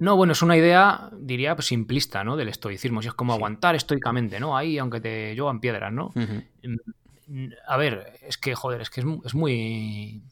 No, 0.00 0.16
bueno, 0.16 0.32
es 0.32 0.40
una 0.40 0.56
idea, 0.56 1.10
diría, 1.12 1.54
pues, 1.54 1.66
simplista, 1.66 2.24
¿no? 2.24 2.34
Del 2.34 2.48
estoicismo. 2.48 3.02
Si 3.02 3.08
es 3.08 3.14
como 3.14 3.34
aguantar 3.34 3.74
estoicamente, 3.74 4.40
¿no? 4.40 4.56
Ahí, 4.56 4.78
aunque 4.78 4.98
te 4.98 5.34
llevan 5.34 5.60
piedras, 5.60 5.92
¿no? 5.92 6.10
Mm, 6.14 7.48
a 7.68 7.76
ver, 7.76 8.18
es 8.22 8.38
que, 8.38 8.54
joder, 8.54 8.80
es 8.80 8.88
que 8.88 9.02
es, 9.24 9.34
muy. 9.34 10.22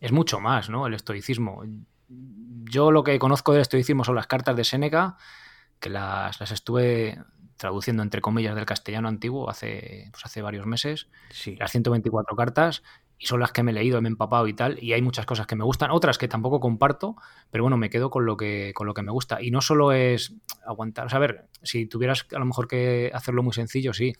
Es 0.00 0.10
mucho 0.10 0.40
más, 0.40 0.68
¿no? 0.68 0.88
El 0.88 0.94
estoicismo. 0.94 1.62
Yo 2.08 2.90
lo 2.90 3.04
que 3.04 3.16
conozco 3.20 3.52
del 3.52 3.62
estoicismo 3.62 4.02
son 4.02 4.16
las 4.16 4.26
cartas 4.26 4.56
de 4.56 4.64
Séneca, 4.64 5.16
que 5.78 5.90
las, 5.90 6.40
las 6.40 6.50
estuve 6.50 7.16
traduciendo 7.56 8.02
entre 8.02 8.20
comillas 8.20 8.56
del 8.56 8.66
castellano 8.66 9.06
antiguo 9.06 9.48
hace, 9.48 10.08
pues 10.10 10.24
hace 10.24 10.42
varios 10.42 10.66
meses. 10.66 11.06
Sí. 11.30 11.54
Las 11.54 11.70
124 11.70 12.34
cartas 12.34 12.82
y 13.18 13.26
son 13.26 13.40
las 13.40 13.52
que 13.52 13.62
me 13.62 13.70
he 13.70 13.74
leído, 13.74 14.00
me 14.00 14.08
he 14.08 14.12
empapado 14.12 14.46
y 14.48 14.54
tal, 14.54 14.82
y 14.82 14.92
hay 14.92 15.02
muchas 15.02 15.24
cosas 15.26 15.46
que 15.46 15.56
me 15.56 15.64
gustan, 15.64 15.90
otras 15.90 16.18
que 16.18 16.28
tampoco 16.28 16.60
comparto, 16.60 17.16
pero 17.50 17.64
bueno, 17.64 17.76
me 17.76 17.90
quedo 17.90 18.10
con 18.10 18.26
lo 18.26 18.36
que, 18.36 18.72
con 18.74 18.86
lo 18.86 18.94
que 18.94 19.02
me 19.02 19.12
gusta. 19.12 19.40
Y 19.40 19.50
no 19.50 19.60
solo 19.60 19.92
es 19.92 20.34
aguantar, 20.66 21.06
o 21.06 21.08
sea, 21.08 21.18
a 21.18 21.20
ver, 21.20 21.48
si 21.62 21.86
tuvieras 21.86 22.26
a 22.34 22.38
lo 22.38 22.44
mejor 22.44 22.66
que 22.68 23.10
hacerlo 23.14 23.42
muy 23.42 23.52
sencillo, 23.52 23.92
sí, 23.92 24.14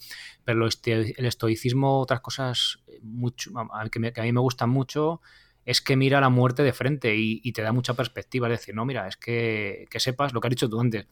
pero 0.44 0.64
el 0.64 1.26
estoicismo, 1.26 2.00
otras 2.00 2.20
cosas 2.20 2.84
mucho, 3.02 3.50
que, 3.90 4.12
a 4.16 4.22
mí 4.22 4.32
me 4.32 4.40
gustan 4.40 4.70
mucho, 4.70 5.20
es 5.64 5.80
que 5.80 5.96
mira 5.96 6.20
la 6.20 6.28
muerte 6.28 6.62
de 6.62 6.72
frente 6.72 7.14
y, 7.16 7.52
te 7.52 7.62
da 7.62 7.72
mucha 7.72 7.94
perspectiva, 7.94 8.48
es 8.48 8.60
decir, 8.60 8.74
no, 8.74 8.84
mira, 8.84 9.08
es 9.08 9.16
que, 9.16 9.86
que 9.90 10.00
sepas 10.00 10.32
lo 10.32 10.40
que 10.40 10.48
has 10.48 10.50
dicho 10.50 10.68
tú 10.68 10.80
antes, 10.80 11.06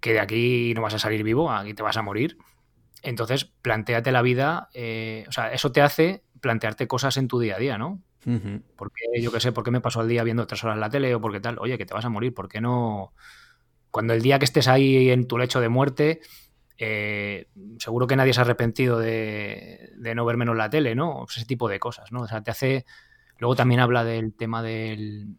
que 0.00 0.12
de 0.12 0.20
aquí 0.20 0.72
no 0.74 0.82
vas 0.82 0.94
a 0.94 0.98
salir 0.98 1.22
vivo, 1.22 1.50
aquí 1.50 1.74
te 1.74 1.82
vas 1.82 1.96
a 1.96 2.02
morir. 2.02 2.38
Entonces, 3.02 3.44
planteate 3.44 4.10
la 4.12 4.22
vida, 4.22 4.68
eh, 4.74 5.24
o 5.28 5.32
sea, 5.32 5.52
eso 5.52 5.70
te 5.70 5.80
hace 5.80 6.24
plantearte 6.40 6.86
cosas 6.86 7.16
en 7.16 7.28
tu 7.28 7.38
día 7.38 7.56
a 7.56 7.58
día, 7.58 7.78
¿no? 7.78 8.00
Porque 8.76 9.00
yo 9.20 9.32
qué 9.32 9.40
sé, 9.40 9.52
¿por 9.52 9.64
qué 9.64 9.70
me 9.70 9.80
paso 9.80 10.02
el 10.02 10.08
día 10.08 10.22
viendo 10.22 10.46
tres 10.46 10.62
horas 10.62 10.76
la 10.76 10.90
tele 10.90 11.14
o 11.14 11.20
por 11.20 11.32
qué 11.32 11.40
tal? 11.40 11.58
Oye, 11.60 11.78
que 11.78 11.86
te 11.86 11.94
vas 11.94 12.04
a 12.04 12.10
morir, 12.10 12.34
¿por 12.34 12.48
qué 12.48 12.60
no? 12.60 13.14
Cuando 13.90 14.12
el 14.12 14.20
día 14.20 14.38
que 14.38 14.44
estés 14.44 14.68
ahí 14.68 15.10
en 15.10 15.26
tu 15.26 15.38
lecho 15.38 15.60
de 15.60 15.70
muerte, 15.70 16.20
eh, 16.76 17.48
seguro 17.78 18.06
que 18.06 18.16
nadie 18.16 18.32
se 18.32 18.40
ha 18.40 18.44
arrepentido 18.44 18.98
de, 18.98 19.92
no 20.14 20.24
ver 20.24 20.36
menos 20.36 20.56
la 20.56 20.68
tele, 20.70 20.94
¿no? 20.94 21.24
Ese 21.28 21.46
tipo 21.46 21.68
de 21.68 21.80
cosas, 21.80 22.12
¿no? 22.12 22.22
O 22.22 22.28
sea, 22.28 22.42
te 22.42 22.50
hace. 22.50 22.86
Luego 23.38 23.56
también 23.56 23.80
habla 23.80 24.04
del 24.04 24.34
tema 24.34 24.62
del. 24.62 25.36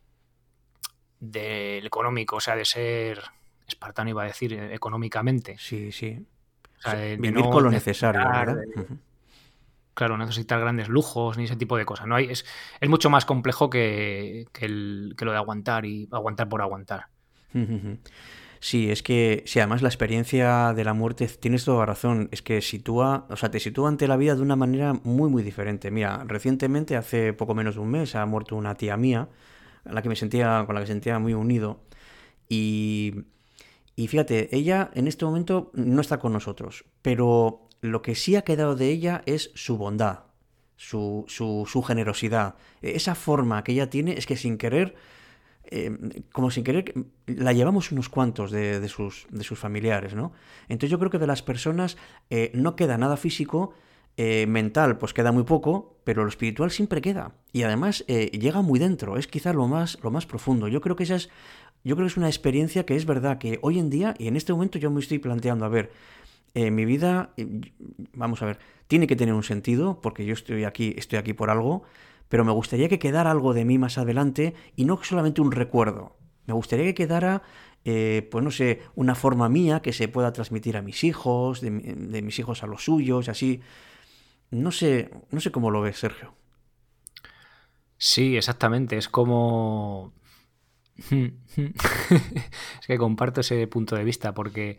del 1.19 1.85
económico, 1.85 2.37
o 2.37 2.41
sea, 2.41 2.55
de 2.55 2.65
ser 2.65 3.21
espartano, 3.67 4.09
iba 4.09 4.23
a 4.23 4.27
decir, 4.27 4.53
económicamente. 4.53 5.55
Sí, 5.59 5.91
sí. 5.91 6.25
O 6.79 6.81
sea, 6.81 6.95
de, 6.95 7.17
Vivir 7.17 7.43
con 7.45 7.63
lo 7.63 7.69
necesario, 7.69 8.21
¿verdad? 8.21 8.57
Claro, 9.99 10.15
no 10.15 10.23
necesitar 10.23 10.61
grandes 10.61 10.87
lujos 10.87 11.37
ni 11.37 11.43
ese 11.43 11.57
tipo 11.57 11.75
de 11.75 11.83
cosas. 11.83 12.07
¿no? 12.07 12.15
Hay, 12.15 12.27
es, 12.31 12.45
es 12.79 12.89
mucho 12.89 13.09
más 13.09 13.25
complejo 13.25 13.69
que, 13.69 14.47
el, 14.61 15.13
que, 15.17 15.25
lo 15.25 15.31
de 15.31 15.37
aguantar 15.37 15.85
y 15.85 16.07
aguantar 16.11 16.47
por 16.47 16.61
aguantar. 16.61 17.07
Sí, 18.61 18.91
es 18.91 19.03
que, 19.03 19.43
sí, 19.45 19.59
además 19.59 19.81
la 19.81 19.87
experiencia 19.87 20.73
de 20.73 20.83
la 20.83 20.93
muerte, 20.93 21.25
tienes 21.27 21.63
toda 21.63 21.85
razón, 21.85 22.27
es 22.33 22.41
que 22.41 22.61
sitúa, 22.61 23.25
o 23.29 23.37
sea, 23.37 23.49
te 23.49 23.61
sitúa 23.61 23.87
ante 23.87 24.05
la 24.05 24.17
vida 24.17 24.35
de 24.35 24.41
una 24.41 24.57
manera 24.57 24.91
muy, 25.05 25.29
muy 25.29 25.43
diferente. 25.43 25.91
Mira, 25.91 26.25
recientemente, 26.27 26.97
hace 26.97 27.31
poco 27.31 27.55
menos 27.55 27.75
de 27.75 27.79
un 27.79 27.89
mes, 27.89 28.15
ha 28.15 28.25
muerto 28.25 28.57
una 28.57 28.75
tía 28.75 28.97
mía, 28.97 29.29
a 29.85 29.93
la 29.93 30.01
que 30.01 30.09
me 30.09 30.17
sentía, 30.17 30.65
con 30.65 30.75
la 30.75 30.81
que 30.81 30.87
me 30.87 30.87
sentía 30.87 31.19
muy 31.19 31.33
unido, 31.33 31.85
y, 32.49 33.13
y 33.95 34.09
fíjate, 34.09 34.53
ella 34.53 34.91
en 34.93 35.07
este 35.07 35.23
momento 35.23 35.71
no 35.73 36.01
está 36.01 36.19
con 36.19 36.33
nosotros, 36.33 36.83
pero 37.01 37.68
lo 37.81 38.01
que 38.01 38.15
sí 38.15 38.35
ha 38.35 38.43
quedado 38.43 38.75
de 38.75 38.89
ella 38.89 39.21
es 39.25 39.51
su 39.55 39.77
bondad, 39.77 40.19
su, 40.75 41.25
su, 41.27 41.83
generosidad. 41.83 42.55
Esa 42.81 43.15
forma 43.15 43.63
que 43.63 43.73
ella 43.73 43.89
tiene 43.89 44.13
es 44.13 44.25
que 44.25 44.37
sin 44.37 44.57
querer, 44.57 44.95
eh, 45.65 46.23
como 46.31 46.51
sin 46.51 46.63
querer, 46.63 46.93
la 47.25 47.53
llevamos 47.53 47.91
unos 47.91 48.09
cuantos 48.09 48.51
de, 48.51 48.87
sus, 48.87 49.27
de 49.29 49.43
sus 49.43 49.59
familiares, 49.59 50.13
¿no? 50.13 50.31
Entonces 50.67 50.91
yo 50.91 50.99
creo 50.99 51.11
que 51.11 51.19
de 51.19 51.27
las 51.27 51.41
personas 51.41 51.97
eh, 52.29 52.51
no 52.53 52.75
queda 52.75 52.97
nada 52.97 53.17
físico, 53.17 53.73
eh, 54.17 54.47
mental 54.47 54.97
pues 54.97 55.13
queda 55.13 55.31
muy 55.31 55.43
poco, 55.43 55.97
pero 56.03 56.23
lo 56.23 56.29
espiritual 56.29 56.71
siempre 56.71 57.01
queda. 57.01 57.33
Y 57.53 57.63
además 57.63 58.05
llega 58.07 58.61
muy 58.61 58.79
dentro, 58.79 59.17
es 59.17 59.27
quizá 59.27 59.53
lo 59.53 59.67
más, 59.67 59.97
lo 60.03 60.11
más 60.11 60.25
profundo. 60.25 60.67
Yo 60.67 60.81
creo 60.81 60.95
que 60.95 61.03
esa 61.03 61.15
es, 61.15 61.29
yo 61.83 61.95
creo 61.95 62.05
que 62.07 62.11
es 62.11 62.17
una 62.17 62.27
experiencia 62.27 62.85
que 62.85 62.95
es 62.95 63.05
verdad 63.05 63.37
que 63.37 63.59
hoy 63.61 63.79
en 63.79 63.89
día, 63.89 64.13
y 64.17 64.27
en 64.27 64.35
este 64.35 64.51
momento 64.51 64.79
yo 64.79 64.91
me 64.91 64.99
estoy 64.99 65.19
planteando, 65.19 65.65
a 65.65 65.69
ver, 65.69 65.91
eh, 66.53 66.71
mi 66.71 66.85
vida, 66.85 67.33
vamos 68.13 68.41
a 68.41 68.45
ver, 68.45 68.59
tiene 68.87 69.07
que 69.07 69.15
tener 69.15 69.33
un 69.33 69.43
sentido, 69.43 70.01
porque 70.01 70.25
yo 70.25 70.33
estoy 70.33 70.63
aquí, 70.63 70.93
estoy 70.97 71.19
aquí 71.19 71.33
por 71.33 71.49
algo, 71.49 71.83
pero 72.27 72.45
me 72.45 72.51
gustaría 72.51 72.89
que 72.89 72.99
quedara 72.99 73.31
algo 73.31 73.53
de 73.53 73.65
mí 73.65 73.77
más 73.77 73.97
adelante 73.97 74.53
y 74.75 74.85
no 74.85 75.01
solamente 75.03 75.41
un 75.41 75.51
recuerdo. 75.51 76.17
Me 76.45 76.53
gustaría 76.53 76.85
que 76.85 76.95
quedara, 76.95 77.43
eh, 77.85 78.27
pues 78.31 78.43
no 78.43 78.51
sé, 78.51 78.81
una 78.95 79.15
forma 79.15 79.49
mía 79.49 79.81
que 79.81 79.93
se 79.93 80.07
pueda 80.07 80.33
transmitir 80.33 80.77
a 80.77 80.81
mis 80.81 81.03
hijos, 81.03 81.61
de, 81.61 81.69
de 81.69 82.21
mis 82.21 82.39
hijos 82.39 82.63
a 82.63 82.67
los 82.67 82.83
suyos, 82.83 83.29
así. 83.29 83.61
No 84.51 84.71
sé, 84.71 85.11
no 85.31 85.39
sé 85.39 85.51
cómo 85.51 85.69
lo 85.71 85.81
ves, 85.81 85.99
Sergio. 85.99 86.33
Sí, 87.97 88.37
exactamente. 88.37 88.97
Es 88.97 89.09
como. 89.09 90.13
es 91.11 92.87
que 92.87 92.97
comparto 92.97 93.41
ese 93.41 93.67
punto 93.67 93.95
de 93.95 94.03
vista 94.03 94.33
porque 94.33 94.77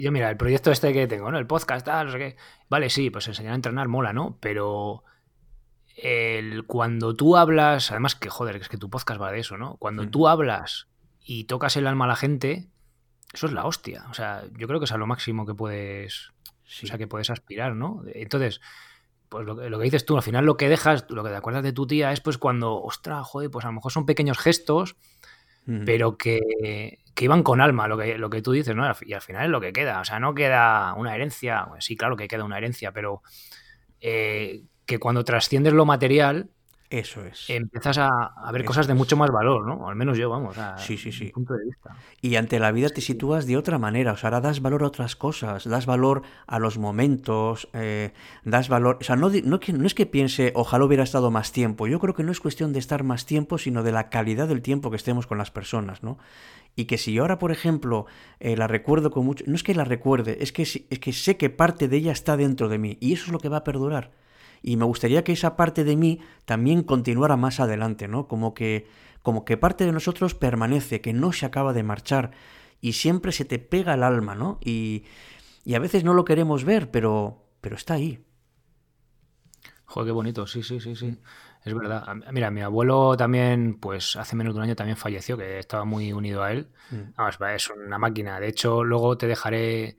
yo 0.00 0.12
mira, 0.12 0.30
el 0.30 0.36
proyecto 0.36 0.70
este 0.70 0.92
que 0.92 1.06
tengo, 1.06 1.30
¿no? 1.30 1.38
El 1.38 1.46
podcast, 1.46 1.84
tal, 1.84 2.06
no 2.06 2.12
sé 2.12 2.18
qué. 2.18 2.36
Vale, 2.68 2.90
sí, 2.90 3.10
pues 3.10 3.28
enseñar 3.28 3.52
a 3.52 3.56
entrenar 3.56 3.88
mola, 3.88 4.12
¿no? 4.12 4.38
Pero 4.40 5.04
el, 5.96 6.64
cuando 6.66 7.14
tú 7.14 7.36
hablas, 7.36 7.90
además 7.90 8.14
que 8.14 8.30
joder, 8.30 8.56
es 8.56 8.68
que 8.68 8.78
tu 8.78 8.90
podcast 8.90 9.20
va 9.20 9.32
de 9.32 9.40
eso, 9.40 9.56
¿no? 9.56 9.76
Cuando 9.76 10.08
tú 10.08 10.28
hablas 10.28 10.88
y 11.22 11.44
tocas 11.44 11.76
el 11.76 11.86
alma 11.86 12.06
a 12.06 12.08
la 12.08 12.16
gente, 12.16 12.68
eso 13.32 13.46
es 13.46 13.52
la 13.52 13.66
hostia. 13.66 14.06
O 14.10 14.14
sea, 14.14 14.44
yo 14.56 14.66
creo 14.66 14.80
que 14.80 14.84
es 14.84 14.92
a 14.92 14.98
lo 14.98 15.06
máximo 15.06 15.46
que 15.46 15.54
puedes, 15.54 16.32
o 16.82 16.86
sea, 16.86 16.98
que 16.98 17.06
puedes 17.06 17.30
aspirar, 17.30 17.74
¿no? 17.74 18.02
Entonces, 18.14 18.60
pues 19.28 19.46
lo, 19.46 19.54
lo, 19.54 19.78
que 19.78 19.84
dices 19.84 20.04
tú, 20.06 20.16
al 20.16 20.22
final 20.22 20.44
lo 20.44 20.56
que 20.56 20.68
dejas, 20.68 21.06
lo 21.10 21.22
que 21.22 21.30
te 21.30 21.36
acuerdas 21.36 21.62
de 21.62 21.72
tu 21.72 21.86
tía 21.86 22.12
es 22.12 22.20
pues 22.20 22.38
cuando, 22.38 22.80
ostras, 22.82 23.26
joder, 23.26 23.50
pues 23.50 23.64
a 23.64 23.68
lo 23.68 23.74
mejor 23.74 23.92
son 23.92 24.06
pequeños 24.06 24.38
gestos, 24.38 24.96
pero 25.66 26.18
que, 26.18 26.98
que 27.14 27.24
iban 27.24 27.42
con 27.42 27.60
alma, 27.60 27.88
lo 27.88 27.96
que, 27.96 28.18
lo 28.18 28.28
que 28.28 28.42
tú 28.42 28.52
dices, 28.52 28.74
¿no? 28.74 28.90
Y 29.02 29.12
al 29.12 29.22
final 29.22 29.44
es 29.44 29.50
lo 29.50 29.60
que 29.60 29.72
queda. 29.72 30.00
O 30.00 30.04
sea, 30.04 30.18
no 30.20 30.34
queda 30.34 30.94
una 30.94 31.14
herencia. 31.14 31.66
sí, 31.78 31.96
claro 31.96 32.16
que 32.16 32.28
queda 32.28 32.44
una 32.44 32.58
herencia, 32.58 32.92
pero 32.92 33.22
eh, 34.00 34.62
que 34.84 34.98
cuando 34.98 35.24
trasciendes 35.24 35.72
lo 35.72 35.86
material, 35.86 36.50
eso 36.90 37.24
es. 37.24 37.48
Empiezas 37.48 37.98
a, 37.98 38.50
ver 38.52 38.64
cosas 38.64 38.86
de 38.86 38.94
mucho 38.94 39.16
más 39.16 39.30
valor, 39.30 39.66
¿no? 39.66 39.88
al 39.88 39.96
menos 39.96 40.18
yo, 40.18 40.28
vamos, 40.28 40.58
a 40.58 40.78
sí, 40.78 40.96
sí, 40.96 41.12
sí. 41.12 41.24
Mi 41.24 41.30
punto 41.30 41.54
de 41.54 41.64
vista. 41.64 41.96
Y 42.20 42.36
ante 42.36 42.60
la 42.60 42.72
vida 42.72 42.88
te 42.88 43.00
sitúas 43.00 43.46
de 43.46 43.56
otra 43.56 43.78
manera, 43.78 44.12
o 44.12 44.16
sea, 44.16 44.28
ahora 44.28 44.40
das 44.40 44.60
valor 44.60 44.82
a 44.84 44.86
otras 44.86 45.16
cosas, 45.16 45.64
das 45.64 45.86
valor 45.86 46.22
a 46.46 46.58
los 46.58 46.78
momentos, 46.78 47.68
eh, 47.72 48.12
das 48.44 48.68
valor... 48.68 48.98
O 49.00 49.04
sea, 49.04 49.16
no, 49.16 49.30
no, 49.30 49.60
no 49.66 49.86
es 49.86 49.94
que 49.94 50.06
piense, 50.06 50.52
ojalá 50.54 50.84
hubiera 50.84 51.02
estado 51.02 51.30
más 51.30 51.52
tiempo, 51.52 51.86
yo 51.86 51.98
creo 51.98 52.14
que 52.14 52.22
no 52.22 52.30
es 52.30 52.40
cuestión 52.40 52.72
de 52.72 52.78
estar 52.78 53.02
más 53.02 53.26
tiempo, 53.26 53.58
sino 53.58 53.82
de 53.82 53.92
la 53.92 54.10
calidad 54.10 54.46
del 54.46 54.62
tiempo 54.62 54.90
que 54.90 54.96
estemos 54.96 55.26
con 55.26 55.38
las 55.38 55.50
personas, 55.50 56.02
¿no? 56.02 56.18
Y 56.76 56.84
que 56.84 56.98
si 56.98 57.12
yo 57.12 57.22
ahora, 57.22 57.38
por 57.38 57.50
ejemplo, 57.50 58.06
eh, 58.40 58.56
la 58.56 58.66
recuerdo 58.66 59.10
con 59.10 59.24
mucho... 59.24 59.44
No 59.46 59.54
es 59.54 59.62
que 59.62 59.74
la 59.74 59.84
recuerde, 59.84 60.38
es 60.40 60.52
que, 60.52 60.62
es 60.62 60.98
que 60.98 61.12
sé 61.12 61.36
que 61.36 61.48
parte 61.48 61.88
de 61.88 61.96
ella 61.96 62.12
está 62.12 62.36
dentro 62.36 62.68
de 62.68 62.78
mí, 62.78 62.98
y 63.00 63.14
eso 63.14 63.26
es 63.26 63.32
lo 63.32 63.38
que 63.38 63.48
va 63.48 63.58
a 63.58 63.64
perdurar 63.64 64.10
y 64.66 64.78
me 64.78 64.86
gustaría 64.86 65.24
que 65.24 65.32
esa 65.32 65.56
parte 65.56 65.84
de 65.84 65.94
mí 65.94 66.20
también 66.46 66.84
continuara 66.84 67.36
más 67.36 67.60
adelante, 67.60 68.08
¿no? 68.08 68.28
Como 68.28 68.54
que, 68.54 68.88
como 69.22 69.44
que 69.44 69.58
parte 69.58 69.84
de 69.84 69.92
nosotros 69.92 70.34
permanece, 70.34 71.02
que 71.02 71.12
no 71.12 71.34
se 71.34 71.44
acaba 71.44 71.74
de 71.74 71.82
marchar 71.82 72.30
y 72.80 72.94
siempre 72.94 73.30
se 73.32 73.44
te 73.44 73.58
pega 73.58 73.92
el 73.92 74.02
alma, 74.02 74.34
¿no? 74.34 74.58
Y, 74.64 75.04
y 75.66 75.74
a 75.74 75.80
veces 75.80 76.02
no 76.02 76.14
lo 76.14 76.24
queremos 76.24 76.64
ver, 76.64 76.90
pero, 76.90 77.44
pero 77.60 77.76
está 77.76 77.94
ahí. 77.94 78.24
Joder, 79.84 80.08
qué 80.08 80.12
bonito, 80.12 80.46
sí, 80.46 80.62
sí, 80.62 80.80
sí, 80.80 80.96
sí. 80.96 81.18
Es 81.62 81.74
verdad. 81.74 82.02
Mira, 82.32 82.50
mi 82.50 82.62
abuelo 82.62 83.18
también, 83.18 83.74
pues 83.78 84.16
hace 84.16 84.34
menos 84.34 84.54
de 84.54 84.60
un 84.60 84.64
año 84.64 84.76
también 84.76 84.96
falleció, 84.96 85.36
que 85.36 85.58
estaba 85.58 85.84
muy 85.84 86.14
unido 86.14 86.42
a 86.42 86.52
él. 86.52 86.68
Mm. 86.90 87.44
es 87.54 87.68
una 87.68 87.98
máquina. 87.98 88.40
De 88.40 88.48
hecho, 88.48 88.82
luego 88.82 89.18
te 89.18 89.26
dejaré 89.26 89.98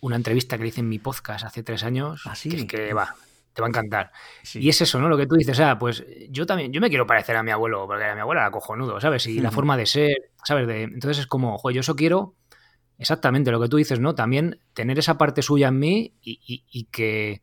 una 0.00 0.16
entrevista 0.16 0.56
que 0.56 0.62
le 0.62 0.68
hice 0.70 0.80
en 0.80 0.88
mi 0.88 0.98
podcast 0.98 1.44
hace 1.44 1.62
tres 1.62 1.84
años. 1.84 2.26
Así. 2.26 2.48
¿Ah, 2.48 2.52
que, 2.52 2.58
es 2.58 2.64
que 2.66 2.94
va, 2.94 3.14
te 3.58 3.62
va 3.62 3.66
a 3.66 3.70
encantar. 3.70 4.12
Y 4.54 4.68
es 4.68 4.80
eso, 4.80 5.00
¿no? 5.00 5.08
Lo 5.08 5.16
que 5.16 5.26
tú 5.26 5.34
dices, 5.34 5.50
o 5.50 5.56
sea, 5.56 5.76
pues 5.80 6.06
yo 6.30 6.46
también, 6.46 6.72
yo 6.72 6.80
me 6.80 6.88
quiero 6.88 7.08
parecer 7.08 7.34
a 7.34 7.42
mi 7.42 7.50
abuelo, 7.50 7.88
porque 7.88 8.04
a 8.04 8.14
mi 8.14 8.20
abuela 8.20 8.42
era 8.42 8.52
cojonudo, 8.52 9.00
¿sabes? 9.00 9.26
Y 9.26 9.40
la 9.40 9.50
forma 9.50 9.76
de 9.76 9.84
ser, 9.84 10.30
¿sabes? 10.44 10.68
De, 10.68 10.84
entonces 10.84 11.18
es 11.18 11.26
como, 11.26 11.58
joder, 11.58 11.74
yo 11.74 11.80
eso 11.80 11.96
quiero 11.96 12.36
exactamente 12.98 13.50
lo 13.50 13.60
que 13.60 13.68
tú 13.68 13.76
dices, 13.76 13.98
¿no? 13.98 14.14
También 14.14 14.60
tener 14.74 14.96
esa 15.00 15.18
parte 15.18 15.42
suya 15.42 15.68
en 15.68 15.78
mí 15.80 16.14
y, 16.22 16.84
que 16.92 17.42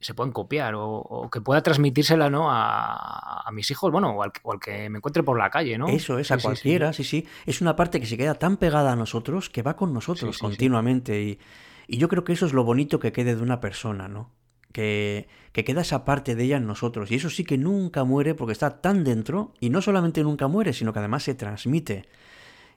se 0.00 0.14
puedan 0.14 0.32
copiar 0.32 0.72
o, 0.78 1.28
que 1.30 1.42
pueda 1.42 1.62
transmitírsela 1.62 2.30
¿no? 2.30 2.46
A, 2.50 3.50
mis 3.52 3.70
hijos, 3.70 3.92
bueno, 3.92 4.12
o 4.12 4.22
al, 4.22 4.32
que 4.58 4.88
me 4.88 4.96
encuentre 4.96 5.22
por 5.22 5.38
la 5.38 5.50
calle, 5.50 5.76
¿no? 5.76 5.88
Eso 5.88 6.18
es, 6.18 6.30
a 6.30 6.38
cualquiera, 6.38 6.94
sí, 6.94 7.04
sí, 7.04 7.26
Es 7.44 7.60
una 7.60 7.76
parte 7.76 8.00
que 8.00 8.06
se 8.06 8.16
queda 8.16 8.32
tan 8.36 8.56
pegada 8.56 8.92
a 8.92 8.96
nosotros 8.96 9.50
que 9.50 9.60
va 9.60 9.76
con 9.76 9.92
nosotros 9.92 10.38
continuamente 10.38 11.20
y, 11.20 11.38
Y 11.86 11.98
yo 11.98 12.08
creo 12.08 12.24
que 12.24 12.32
eso 12.32 12.46
es 12.46 12.54
lo 12.54 12.64
bonito 12.64 12.98
que 12.98 13.12
quede 13.12 13.36
de 13.36 13.42
una 13.42 13.60
persona, 13.60 14.08
¿no? 14.08 14.37
Que, 14.72 15.28
que 15.52 15.64
queda 15.64 15.80
esa 15.80 16.04
parte 16.04 16.34
de 16.34 16.44
ella 16.44 16.58
en 16.58 16.66
nosotros. 16.66 17.10
Y 17.10 17.16
eso 17.16 17.30
sí 17.30 17.44
que 17.44 17.58
nunca 17.58 18.04
muere 18.04 18.34
porque 18.34 18.52
está 18.52 18.80
tan 18.80 19.02
dentro 19.02 19.54
y 19.60 19.70
no 19.70 19.82
solamente 19.82 20.22
nunca 20.22 20.46
muere, 20.46 20.72
sino 20.72 20.92
que 20.92 20.98
además 20.98 21.22
se 21.22 21.34
transmite. 21.34 22.04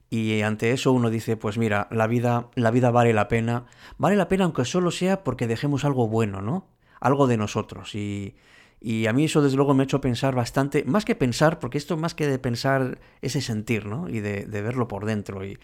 Y 0.09 0.41
ante 0.41 0.71
eso 0.71 0.91
uno 0.91 1.09
dice, 1.09 1.37
pues 1.37 1.57
mira, 1.57 1.87
la 1.89 2.05
vida, 2.05 2.49
la 2.55 2.69
vida 2.71 2.91
vale 2.91 3.13
la 3.13 3.29
pena. 3.29 3.65
Vale 3.97 4.17
la 4.17 4.27
pena 4.27 4.43
aunque 4.43 4.65
solo 4.65 4.91
sea 4.91 5.23
porque 5.23 5.47
dejemos 5.47 5.85
algo 5.85 6.07
bueno, 6.07 6.41
¿no? 6.41 6.67
Algo 6.99 7.27
de 7.27 7.37
nosotros. 7.37 7.95
Y, 7.95 8.35
y 8.81 9.05
a 9.05 9.13
mí 9.13 9.25
eso 9.25 9.41
desde 9.43 9.55
luego 9.55 9.73
me 9.73 9.83
ha 9.83 9.85
hecho 9.85 10.01
pensar 10.01 10.35
bastante, 10.35 10.83
más 10.83 11.05
que 11.05 11.15
pensar, 11.15 11.59
porque 11.59 11.77
esto 11.77 11.97
más 11.97 12.15
que 12.15 12.27
de 12.27 12.39
pensar, 12.39 12.99
ese 13.21 13.39
sentir, 13.39 13.85
¿no? 13.85 14.09
Y 14.09 14.19
de, 14.19 14.45
verlo 14.47 14.87
por 14.87 15.05
dentro. 15.05 15.45
Y, 15.45 15.59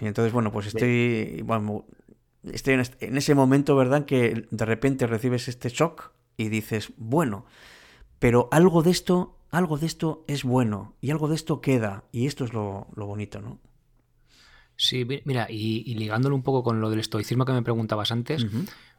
y 0.00 0.06
entonces, 0.06 0.32
bueno, 0.32 0.52
pues 0.52 0.68
estoy, 0.68 1.42
bueno, 1.44 1.84
estoy 2.44 2.74
en, 2.74 3.16
ese 3.16 3.34
momento, 3.34 3.76
¿verdad? 3.76 4.04
Que 4.04 4.46
de 4.50 4.64
repente 4.64 5.06
recibes 5.06 5.48
este 5.48 5.68
shock 5.68 6.12
y 6.36 6.48
dices, 6.48 6.92
bueno, 6.96 7.46
pero 8.18 8.48
algo 8.52 8.82
de 8.82 8.90
esto, 8.90 9.38
algo 9.50 9.78
de 9.78 9.86
esto 9.86 10.24
es 10.28 10.44
bueno 10.44 10.94
y 11.00 11.10
algo 11.10 11.28
de 11.28 11.34
esto 11.34 11.60
queda. 11.60 12.04
Y 12.12 12.26
esto 12.26 12.44
es 12.44 12.52
lo, 12.52 12.88
bonito, 12.94 13.40
¿no? 13.40 13.58
Sí, 14.76 15.06
mira, 15.24 15.46
y, 15.50 15.94
ligándolo 15.94 16.36
un 16.36 16.42
poco 16.42 16.62
con 16.62 16.80
lo 16.80 16.90
del 16.90 17.00
estoicismo 17.00 17.44
que 17.44 17.52
me 17.52 17.62
preguntabas 17.62 18.12
antes, 18.12 18.46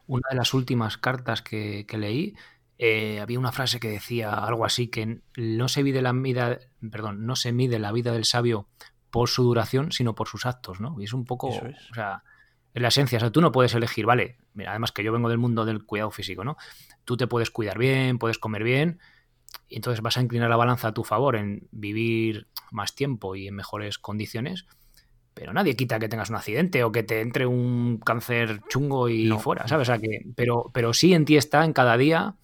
una 0.06 0.28
de 0.30 0.36
las 0.36 0.52
últimas 0.52 0.98
cartas 0.98 1.40
que, 1.40 1.86
que 1.86 1.96
leí 1.96 2.34
eh, 2.82 3.20
había 3.20 3.38
una 3.38 3.52
frase 3.52 3.78
que 3.78 3.90
decía 3.90 4.32
algo 4.32 4.64
así 4.64 4.88
que 4.88 5.20
no 5.36 5.68
se 5.68 5.84
mide 5.84 6.00
la 6.00 6.14
vida, 6.14 6.60
perdón, 6.90 7.26
no 7.26 7.36
se 7.36 7.52
mide 7.52 7.78
la 7.78 7.92
vida 7.92 8.10
del 8.10 8.24
sabio 8.24 8.68
por 9.10 9.28
su 9.28 9.42
duración, 9.42 9.92
sino 9.92 10.14
por 10.14 10.28
sus 10.28 10.46
actos, 10.46 10.80
¿no? 10.80 10.98
Y 10.98 11.04
es 11.04 11.12
un 11.12 11.26
poco, 11.26 11.48
o 11.48 11.94
sea, 11.94 12.22
en 12.74 12.82
la 12.82 12.88
esencia, 12.88 13.16
o 13.18 13.20
sea, 13.20 13.30
tú 13.30 13.40
no 13.40 13.52
puedes 13.52 13.74
elegir, 13.74 14.06
vale, 14.06 14.38
mira, 14.54 14.70
además 14.70 14.92
que 14.92 15.02
yo 15.02 15.12
vengo 15.12 15.28
del 15.28 15.38
mundo 15.38 15.64
del 15.64 15.84
cuidado 15.84 16.10
físico, 16.10 16.44
¿no? 16.44 16.56
Tú 17.04 17.16
te 17.16 17.26
puedes 17.26 17.50
cuidar 17.50 17.78
bien, 17.78 18.18
puedes 18.18 18.38
comer 18.38 18.62
bien, 18.62 19.00
y 19.68 19.76
entonces 19.76 20.02
vas 20.02 20.16
a 20.16 20.20
inclinar 20.20 20.50
la 20.50 20.56
balanza 20.56 20.88
a 20.88 20.94
tu 20.94 21.04
favor 21.04 21.36
en 21.36 21.68
vivir 21.72 22.46
más 22.70 22.94
tiempo 22.94 23.34
y 23.34 23.48
en 23.48 23.56
mejores 23.56 23.98
condiciones, 23.98 24.66
pero 25.34 25.52
nadie 25.52 25.76
quita 25.76 25.98
que 25.98 26.08
tengas 26.08 26.30
un 26.30 26.36
accidente 26.36 26.84
o 26.84 26.92
que 26.92 27.02
te 27.02 27.20
entre 27.20 27.46
un 27.46 27.98
cáncer 27.98 28.60
chungo 28.68 29.08
y 29.08 29.28
fuera, 29.38 29.66
¿sabes? 29.66 29.88
O 29.88 29.92
sea, 29.92 29.98
que, 30.00 30.26
pero, 30.36 30.70
pero 30.72 30.92
sí 30.92 31.14
en 31.14 31.24
ti 31.24 31.36
está 31.36 31.64
en 31.64 31.72
cada 31.72 31.96
día 31.96 32.36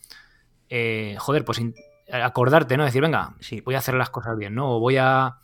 eh, 0.68 1.16
joder, 1.18 1.44
pues 1.44 1.60
acordarte, 2.10 2.76
¿no? 2.76 2.84
Decir, 2.84 3.02
venga, 3.02 3.34
sí. 3.40 3.60
voy 3.60 3.74
a 3.74 3.78
hacer 3.78 3.94
las 3.94 4.10
cosas 4.10 4.36
bien, 4.36 4.54
¿no? 4.54 4.76
O 4.76 4.80
voy 4.80 4.96
a. 4.96 5.38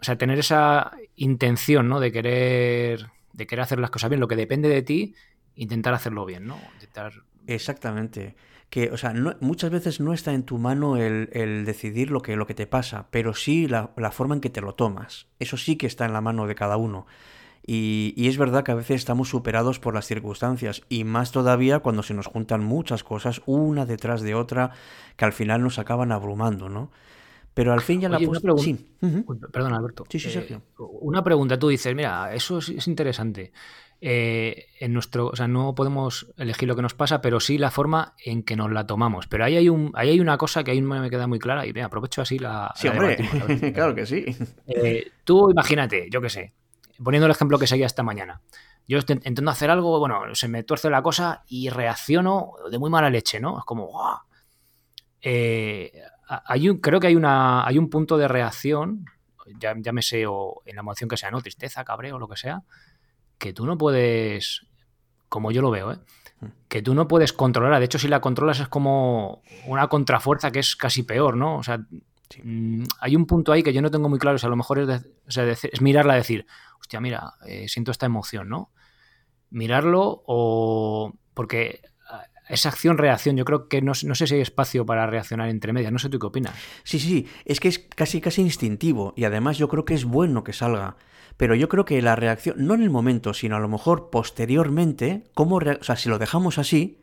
O 0.00 0.04
sea, 0.04 0.16
tener 0.16 0.38
esa 0.38 0.92
intención, 1.14 1.88
¿no? 1.88 2.00
De 2.00 2.10
querer, 2.10 3.06
de 3.32 3.46
querer 3.46 3.62
hacer 3.62 3.78
las 3.78 3.90
cosas 3.90 4.10
bien. 4.10 4.20
Lo 4.20 4.28
que 4.28 4.36
depende 4.36 4.68
de 4.68 4.82
ti, 4.82 5.14
intentar 5.56 5.94
hacerlo 5.94 6.24
bien, 6.24 6.46
¿no? 6.46 6.58
Exactamente. 7.46 8.36
Que, 8.70 8.90
o 8.90 8.96
sea, 8.96 9.12
muchas 9.40 9.70
veces 9.70 10.00
no 10.00 10.14
está 10.14 10.32
en 10.32 10.44
tu 10.44 10.56
mano 10.56 10.96
el, 10.96 11.64
decidir 11.66 12.10
lo 12.10 12.22
que, 12.22 12.36
lo 12.36 12.46
que 12.46 12.54
te 12.54 12.66
pasa, 12.66 13.08
pero 13.10 13.34
sí 13.34 13.68
la, 13.68 13.90
forma 14.12 14.34
en 14.34 14.40
que 14.40 14.50
te 14.50 14.62
lo 14.62 14.74
tomas. 14.74 15.26
Eso 15.38 15.56
sí 15.56 15.76
que 15.76 15.86
está 15.86 16.06
en 16.06 16.14
la 16.14 16.22
mano 16.22 16.46
de 16.46 16.54
cada 16.54 16.78
uno. 16.78 17.06
Y, 17.64 18.14
es 18.16 18.38
verdad 18.38 18.64
que 18.64 18.72
a 18.72 18.76
veces 18.76 18.96
estamos 18.96 19.28
superados 19.28 19.78
por 19.78 19.94
las 19.94 20.06
circunstancias 20.06 20.82
y 20.88 21.04
más 21.04 21.32
todavía 21.32 21.80
cuando 21.80 22.02
se 22.02 22.14
nos 22.14 22.26
juntan 22.26 22.64
muchas 22.64 23.04
cosas 23.04 23.42
una 23.46 23.86
detrás 23.86 24.22
de 24.22 24.34
otra 24.34 24.70
que 25.16 25.26
al 25.26 25.32
final 25.32 25.62
nos 25.62 25.78
acaban 25.78 26.10
abrumando, 26.10 26.68
¿no? 26.68 26.90
Pero 27.54 27.72
al 27.72 27.80
fin 27.80 28.00
ya 28.00 28.08
la 28.08 28.18
pregunta. 28.18 28.40
Sí. 28.58 28.96
Perdón, 29.52 29.74
Alberto. 29.74 30.04
Sí, 30.08 30.18
sí, 30.18 30.28
eh, 30.28 30.32
Sergio. 30.32 30.62
una 30.78 31.22
pregunta, 31.22 31.58
tú 31.58 31.68
dices, 31.68 31.94
mira, 31.94 32.32
eso 32.34 32.58
es, 32.58 32.86
interesante. 32.86 33.52
Eh, 34.00 34.66
en 34.80 34.92
nuestro, 34.92 35.28
o 35.28 35.36
sea, 35.36 35.46
no 35.46 35.74
podemos 35.74 36.32
elegir 36.36 36.66
lo 36.66 36.74
que 36.74 36.82
nos 36.82 36.94
pasa, 36.94 37.20
pero 37.20 37.38
sí 37.38 37.56
la 37.56 37.70
forma 37.70 38.14
en 38.24 38.42
que 38.42 38.56
nos 38.56 38.72
la 38.72 38.86
tomamos. 38.86 39.28
Pero 39.28 39.44
ahí 39.44 39.56
hay 39.56 39.68
un, 39.68 39.92
ahí 39.94 40.10
hay 40.10 40.20
una 40.20 40.38
cosa 40.38 40.64
que 40.64 40.72
ahí 40.72 40.82
me 40.82 41.08
queda 41.08 41.26
muy 41.26 41.38
clara 41.38 41.66
y 41.66 41.72
me 41.72 41.82
aprovecho 41.82 42.22
así 42.22 42.38
la. 42.38 42.72
Sí, 42.74 42.88
hombre, 42.88 43.16
claro 43.74 43.94
que 43.94 44.06
sí. 44.06 44.24
Eh, 44.66 45.12
tú 45.24 45.50
imagínate, 45.50 46.08
yo 46.10 46.20
qué 46.20 46.30
sé, 46.30 46.52
poniendo 47.02 47.26
el 47.26 47.32
ejemplo 47.32 47.58
que 47.58 47.66
seguía 47.66 47.86
esta 47.86 48.02
mañana. 48.02 48.40
Yo 48.88 48.98
intento 48.98 49.48
hacer 49.48 49.70
algo, 49.70 50.00
bueno, 50.00 50.34
se 50.34 50.48
me 50.48 50.64
tuerce 50.64 50.90
la 50.90 51.02
cosa 51.02 51.44
y 51.46 51.68
reacciono 51.68 52.54
de 52.70 52.78
muy 52.80 52.90
mala 52.90 53.10
leche, 53.10 53.38
¿no? 53.38 53.60
Es 53.60 53.64
como, 53.64 53.86
¡guau! 53.86 54.18
Eh, 55.20 55.92
hay 56.26 56.68
un, 56.68 56.78
creo 56.78 57.00
que 57.00 57.08
hay, 57.08 57.16
una, 57.16 57.66
hay 57.66 57.78
un 57.78 57.90
punto 57.90 58.16
de 58.16 58.28
reacción, 58.28 59.04
ya, 59.58 59.74
llámese 59.76 60.26
o 60.26 60.62
en 60.64 60.76
la 60.76 60.80
emoción 60.80 61.08
que 61.08 61.16
sea, 61.16 61.30
¿no? 61.30 61.40
Tristeza, 61.40 61.84
cabreo, 61.84 62.18
lo 62.18 62.28
que 62.28 62.36
sea, 62.36 62.62
que 63.38 63.52
tú 63.52 63.66
no 63.66 63.76
puedes, 63.76 64.66
como 65.28 65.50
yo 65.50 65.62
lo 65.62 65.70
veo, 65.70 65.92
¿eh? 65.92 65.98
Mm. 66.40 66.46
que 66.68 66.82
tú 66.82 66.94
no 66.94 67.08
puedes 67.08 67.32
controlar. 67.32 67.78
De 67.78 67.84
hecho, 67.84 67.98
si 67.98 68.08
la 68.08 68.20
controlas 68.20 68.60
es 68.60 68.68
como 68.68 69.42
una 69.66 69.88
contrafuerza 69.88 70.50
que 70.50 70.60
es 70.60 70.76
casi 70.76 71.02
peor, 71.02 71.36
¿no? 71.36 71.56
O 71.56 71.62
sea, 71.62 71.84
Mm, 72.42 72.84
hay 73.00 73.16
un 73.16 73.26
punto 73.26 73.52
ahí 73.52 73.62
que 73.62 73.72
yo 73.72 73.82
no 73.82 73.90
tengo 73.90 74.08
muy 74.08 74.18
claro, 74.18 74.36
o 74.36 74.38
sea, 74.38 74.48
a 74.48 74.50
lo 74.50 74.56
mejor 74.56 74.78
es, 74.78 75.64
es 75.64 75.80
mirarla 75.80 76.14
y 76.14 76.18
decir, 76.18 76.46
hostia, 76.80 77.00
mira, 77.00 77.34
eh, 77.46 77.68
siento 77.68 77.90
esta 77.90 78.06
emoción, 78.06 78.48
¿no? 78.48 78.70
Mirarlo 79.50 80.22
o... 80.26 81.12
porque 81.34 81.82
esa 82.52 82.68
acción-reacción, 82.68 83.36
yo 83.36 83.44
creo 83.44 83.68
que 83.68 83.80
no, 83.80 83.92
no, 84.04 84.14
sé 84.14 84.26
si 84.26 84.34
hay 84.34 84.40
espacio 84.42 84.84
para 84.84 85.06
reaccionar 85.06 85.48
entre 85.48 85.72
medias, 85.72 85.90
no 85.90 85.98
sé 85.98 86.08
tú 86.08 86.18
qué 86.18 86.26
opinas. 86.26 86.54
Sí, 86.84 86.98
sí, 86.98 87.26
es 87.44 87.60
que 87.60 87.68
es 87.68 87.78
casi, 87.78 88.20
casi 88.20 88.42
instintivo 88.42 89.14
y 89.16 89.24
además 89.24 89.56
yo 89.56 89.68
creo 89.68 89.84
que 89.84 89.94
es 89.94 90.04
bueno 90.04 90.44
que 90.44 90.52
salga. 90.52 90.96
Pero 91.38 91.54
yo 91.54 91.68
creo 91.70 91.86
que 91.86 92.00
la 92.02 92.14
reacción, 92.14 92.56
no 92.58 92.74
en 92.74 92.82
el 92.82 92.90
momento, 92.90 93.32
sino 93.32 93.56
a 93.56 93.60
lo 93.60 93.68
mejor 93.68 94.10
posteriormente, 94.10 95.24
cómo 95.32 95.56
o 95.56 95.82
sea, 95.82 95.96
si 95.96 96.10
lo 96.10 96.18
dejamos 96.18 96.58
así, 96.58 96.98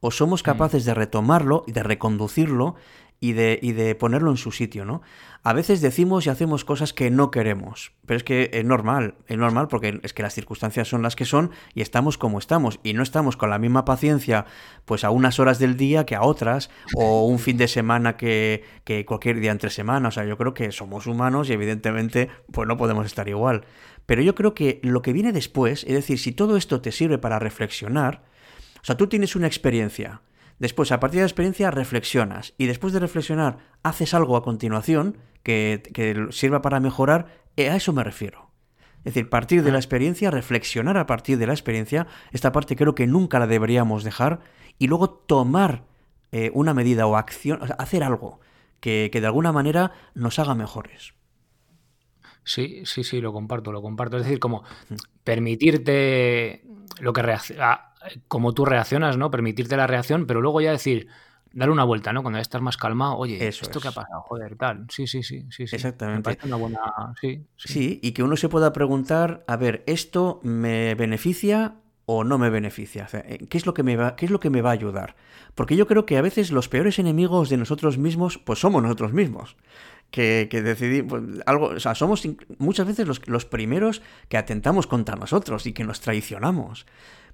o 0.00 0.12
somos 0.12 0.42
mm. 0.42 0.44
capaces 0.44 0.84
de 0.84 0.94
retomarlo 0.94 1.64
y 1.66 1.72
de 1.72 1.82
reconducirlo 1.82 2.76
y 3.18 3.32
de, 3.32 3.58
y 3.60 3.72
de 3.72 3.94
ponerlo 3.96 4.30
en 4.30 4.36
su 4.36 4.52
sitio, 4.52 4.84
¿no? 4.84 5.02
A 5.44 5.54
veces 5.54 5.80
decimos 5.80 6.24
y 6.24 6.30
hacemos 6.30 6.64
cosas 6.64 6.92
que 6.92 7.10
no 7.10 7.32
queremos, 7.32 7.92
pero 8.06 8.16
es 8.16 8.22
que 8.22 8.48
es 8.52 8.64
normal, 8.64 9.16
es 9.26 9.36
normal 9.36 9.66
porque 9.66 9.98
es 10.04 10.12
que 10.12 10.22
las 10.22 10.34
circunstancias 10.34 10.86
son 10.86 11.02
las 11.02 11.16
que 11.16 11.24
son 11.24 11.50
y 11.74 11.82
estamos 11.82 12.16
como 12.16 12.38
estamos 12.38 12.78
y 12.84 12.92
no 12.92 13.02
estamos 13.02 13.36
con 13.36 13.50
la 13.50 13.58
misma 13.58 13.84
paciencia 13.84 14.46
pues 14.84 15.02
a 15.02 15.10
unas 15.10 15.40
horas 15.40 15.58
del 15.58 15.76
día 15.76 16.06
que 16.06 16.14
a 16.14 16.22
otras 16.22 16.70
o 16.94 17.26
un 17.26 17.40
fin 17.40 17.56
de 17.56 17.66
semana 17.66 18.16
que, 18.16 18.62
que 18.84 19.04
cualquier 19.04 19.40
día 19.40 19.50
entre 19.50 19.70
semana, 19.70 20.10
o 20.10 20.12
sea, 20.12 20.24
yo 20.24 20.38
creo 20.38 20.54
que 20.54 20.70
somos 20.70 21.08
humanos 21.08 21.50
y 21.50 21.54
evidentemente 21.54 22.30
pues 22.52 22.68
no 22.68 22.76
podemos 22.76 23.04
estar 23.04 23.28
igual. 23.28 23.64
Pero 24.06 24.22
yo 24.22 24.36
creo 24.36 24.54
que 24.54 24.78
lo 24.84 25.02
que 25.02 25.12
viene 25.12 25.32
después, 25.32 25.82
es 25.82 25.94
decir, 25.94 26.20
si 26.20 26.30
todo 26.30 26.56
esto 26.56 26.80
te 26.80 26.92
sirve 26.92 27.18
para 27.18 27.40
reflexionar, 27.40 28.22
o 28.80 28.84
sea, 28.84 28.96
tú 28.96 29.08
tienes 29.08 29.34
una 29.34 29.48
experiencia, 29.48 30.22
Después, 30.62 30.92
a 30.92 31.00
partir 31.00 31.16
de 31.16 31.22
la 31.22 31.26
experiencia, 31.26 31.72
reflexionas. 31.72 32.54
Y 32.56 32.66
después 32.66 32.92
de 32.92 33.00
reflexionar, 33.00 33.58
haces 33.82 34.14
algo 34.14 34.36
a 34.36 34.44
continuación 34.44 35.18
que, 35.42 35.82
sirva 36.30 36.62
para 36.62 36.78
mejorar. 36.78 37.26
Eh, 37.56 37.68
a 37.68 37.74
eso 37.74 37.92
me 37.92 38.04
refiero. 38.04 38.52
Es 38.98 39.06
decir, 39.12 39.28
partir 39.28 39.64
de 39.64 39.72
la 39.72 39.78
experiencia, 39.78 40.30
reflexionar 40.30 40.98
a 40.98 41.06
partir 41.06 41.36
de 41.36 41.48
la 41.48 41.52
experiencia. 41.52 42.06
Esta 42.30 42.52
parte 42.52 42.76
creo 42.76 42.94
que 42.94 43.08
nunca 43.08 43.40
la 43.40 43.48
deberíamos 43.48 44.04
dejar. 44.04 44.38
Y 44.78 44.86
luego 44.86 45.10
tomar 45.10 45.82
eh, 46.30 46.52
una 46.54 46.74
medida 46.74 47.08
o 47.08 47.16
acción, 47.16 47.60
o 47.60 47.66
sea, 47.66 47.74
hacer 47.74 48.04
algo 48.04 48.38
que, 48.78 49.10
de 49.12 49.26
alguna 49.26 49.50
manera 49.50 49.90
nos 50.14 50.38
haga 50.38 50.54
mejores. 50.54 51.14
Sí, 52.44 52.82
sí, 52.84 53.04
sí, 53.04 53.20
lo 53.20 53.32
comparto, 53.32 53.72
lo 53.72 53.82
comparto. 53.82 54.16
Es 54.16 54.24
decir, 54.24 54.38
como 54.38 54.64
permitirte 55.24 56.64
lo 57.00 57.12
que 57.12 57.22
reacciona 57.22 57.92
como 58.28 58.52
tú 58.52 58.64
reaccionas, 58.64 59.16
¿no? 59.16 59.30
Permitirte 59.30 59.76
la 59.76 59.86
reacción, 59.86 60.26
pero 60.26 60.40
luego 60.40 60.60
ya 60.60 60.72
decir, 60.72 61.08
darle 61.52 61.72
una 61.72 61.84
vuelta, 61.84 62.12
¿no? 62.12 62.22
Cuando 62.22 62.38
ya 62.38 62.42
estás 62.42 62.62
más 62.62 62.76
calmado, 62.76 63.16
oye, 63.16 63.46
¿esto 63.46 63.80
qué 63.80 63.88
ha 63.88 63.92
pasado? 63.92 64.22
Joder, 64.22 64.56
tal. 64.56 64.86
Sí, 64.90 65.06
sí, 65.06 65.22
sí, 65.22 65.46
sí. 65.50 65.66
sí. 65.66 65.76
Exactamente. 65.76 66.38
una 66.44 66.56
buena... 66.56 66.80
Sí, 67.20 67.44
sí. 67.56 68.00
y 68.02 68.12
que 68.12 68.22
uno 68.22 68.36
se 68.36 68.48
pueda 68.48 68.72
preguntar, 68.72 69.44
a 69.46 69.56
ver, 69.56 69.82
¿esto 69.86 70.40
me 70.42 70.94
beneficia 70.94 71.76
o 72.06 72.24
no 72.24 72.38
me 72.38 72.50
beneficia? 72.50 73.08
Eh, 73.12 73.46
¿qué, 73.48 73.58
es 73.58 73.66
lo 73.66 73.74
que 73.74 73.82
me 73.82 73.96
va, 73.96 74.16
¿Qué 74.16 74.24
es 74.24 74.30
lo 74.30 74.40
que 74.40 74.50
me 74.50 74.62
va 74.62 74.70
a 74.70 74.74
ayudar? 74.74 75.16
Porque 75.54 75.76
yo 75.76 75.86
creo 75.86 76.06
que 76.06 76.16
a 76.16 76.22
veces 76.22 76.50
los 76.50 76.68
peores 76.68 76.98
enemigos 76.98 77.50
de 77.50 77.58
nosotros 77.58 77.98
mismos, 77.98 78.38
pues 78.38 78.58
somos 78.58 78.82
nosotros 78.82 79.12
mismos. 79.12 79.56
Que, 80.12 80.46
que 80.48 80.62
decidimos 80.62 81.08
pues, 81.08 81.40
algo, 81.46 81.68
o 81.68 81.80
sea, 81.80 81.96
somos 81.96 82.22
muchas 82.58 82.86
veces 82.86 83.08
los, 83.08 83.26
los 83.26 83.46
primeros 83.46 84.02
que 84.28 84.36
atentamos 84.36 84.86
contra 84.86 85.16
nosotros 85.16 85.66
y 85.66 85.72
que 85.72 85.82
nos 85.82 86.00
traicionamos. 86.00 86.86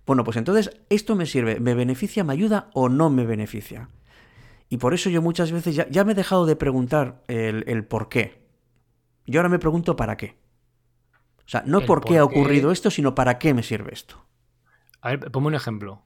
Bueno, 0.07 0.25
pues 0.25 0.39
entonces, 0.39 0.71
¿esto 0.89 1.17
me 1.17 1.27
sirve? 1.27 1.61
¿Me 1.61 1.75
beneficia, 1.75 2.25
me 2.25 2.33
ayuda 2.33 2.71
o 2.73 2.89
no 2.89 3.11
me 3.11 3.27
beneficia? 3.27 3.91
Y 4.71 4.79
por 4.79 4.95
eso 4.95 5.11
yo 5.11 5.21
muchas 5.23 5.53
veces 5.53 5.77
ya, 5.77 6.05
me 6.05 6.13
he 6.13 6.15
dejado 6.15 6.47
de 6.47 6.57
preguntar 6.57 7.23
el, 7.29 7.85
por 7.85 8.09
qué. 8.09 8.43
Yo 9.27 9.41
ahora 9.41 9.49
me 9.49 9.59
pregunto 9.59 9.97
para 9.97 10.17
qué. 10.17 10.39
O 11.41 11.49
sea, 11.51 11.63
no 11.67 11.83
por 11.83 12.05
qué 12.05 12.19
ha 12.19 12.25
ocurrido 12.25 12.73
esto, 12.73 12.91
sino 12.91 13.15
para 13.15 13.39
qué 13.39 13.55
me 13.55 13.63
sirve 13.63 13.93
esto. 13.93 14.25
A 15.01 15.11
ver, 15.11 15.31
ponme 15.31 15.49
un 15.49 15.55
ejemplo. 15.55 16.03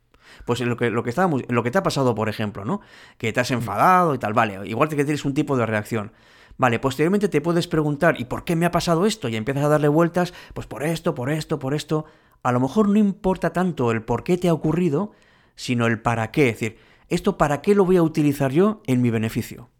Pues 0.46 0.60
lo 0.60 0.76
que, 0.76 0.90
lo 0.90 1.02
que 1.02 1.10
estábamos, 1.10 1.42
lo 1.48 1.62
que 1.62 1.70
te 1.70 1.78
ha 1.78 1.82
pasado, 1.82 2.14
por 2.14 2.28
ejemplo, 2.28 2.64
¿no? 2.64 2.80
Que 3.18 3.32
te 3.32 3.40
has 3.40 3.50
enfadado 3.50 4.14
y 4.14 4.18
tal, 4.18 4.32
vale, 4.32 4.58
igual 4.68 4.88
que 4.88 4.96
tienes 4.96 5.24
un 5.24 5.34
tipo 5.34 5.56
de 5.56 5.66
reacción. 5.66 6.12
Vale, 6.56 6.78
posteriormente 6.78 7.28
te 7.28 7.40
puedes 7.40 7.66
preguntar, 7.66 8.20
¿y 8.20 8.24
por 8.24 8.44
qué 8.44 8.56
me 8.56 8.66
ha 8.66 8.70
pasado 8.70 9.06
esto? 9.06 9.28
Y 9.28 9.36
empiezas 9.36 9.64
a 9.64 9.68
darle 9.68 9.88
vueltas, 9.88 10.34
pues 10.54 10.66
por 10.66 10.84
esto, 10.84 11.14
por 11.14 11.30
esto, 11.30 11.58
por 11.58 11.74
esto 11.74 12.04
a 12.42 12.52
lo 12.52 12.60
mejor 12.60 12.88
no 12.88 12.98
importa 12.98 13.52
tanto 13.52 13.90
el 13.90 14.02
por 14.02 14.24
qué 14.24 14.36
te 14.36 14.48
ha 14.48 14.52
ocurrido, 14.52 15.12
sino 15.54 15.86
el 15.86 16.00
para 16.00 16.30
qué. 16.30 16.48
Es 16.48 16.60
decir, 16.60 16.78
¿esto 17.08 17.38
para 17.38 17.62
qué 17.62 17.74
lo 17.74 17.84
voy 17.84 17.96
a 17.96 18.02
utilizar 18.02 18.50
yo 18.50 18.82
en 18.86 19.00
mi 19.00 19.10
beneficio? 19.10 19.70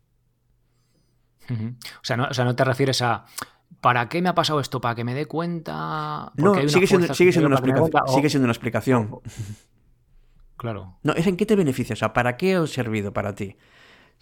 o, 1.51 2.05
sea, 2.05 2.17
no, 2.17 2.29
o 2.31 2.35
sea, 2.35 2.45
no 2.45 2.57
te 2.57 2.65
refieres 2.65 3.03
a 3.03 3.27
¿para 3.81 4.09
qué 4.09 4.23
me 4.23 4.29
ha 4.29 4.35
pasado 4.35 4.61
esto? 4.61 4.81
¿Para 4.81 4.95
que 4.95 5.05
me 5.05 5.13
dé 5.13 5.27
cuenta? 5.27 6.33
No, 6.37 6.55
sigue 6.69 6.87
siendo, 6.87 7.13
sigue, 7.15 7.33
siendo 7.33 7.49
una 7.49 7.57
explicación, 7.57 7.91
sigue 8.09 8.31
siendo 8.31 8.45
una 8.47 8.53
explicación. 8.53 9.21
Claro. 10.57 10.97
No, 11.03 11.13
es 11.15 11.27
en 11.27 11.37
qué 11.37 11.45
te 11.45 11.57
beneficia, 11.57 11.95
o 11.95 11.97
sea, 11.97 12.13
¿para 12.13 12.37
qué 12.37 12.55
ha 12.55 12.67
servido 12.69 13.13
para 13.13 13.35
ti? 13.35 13.57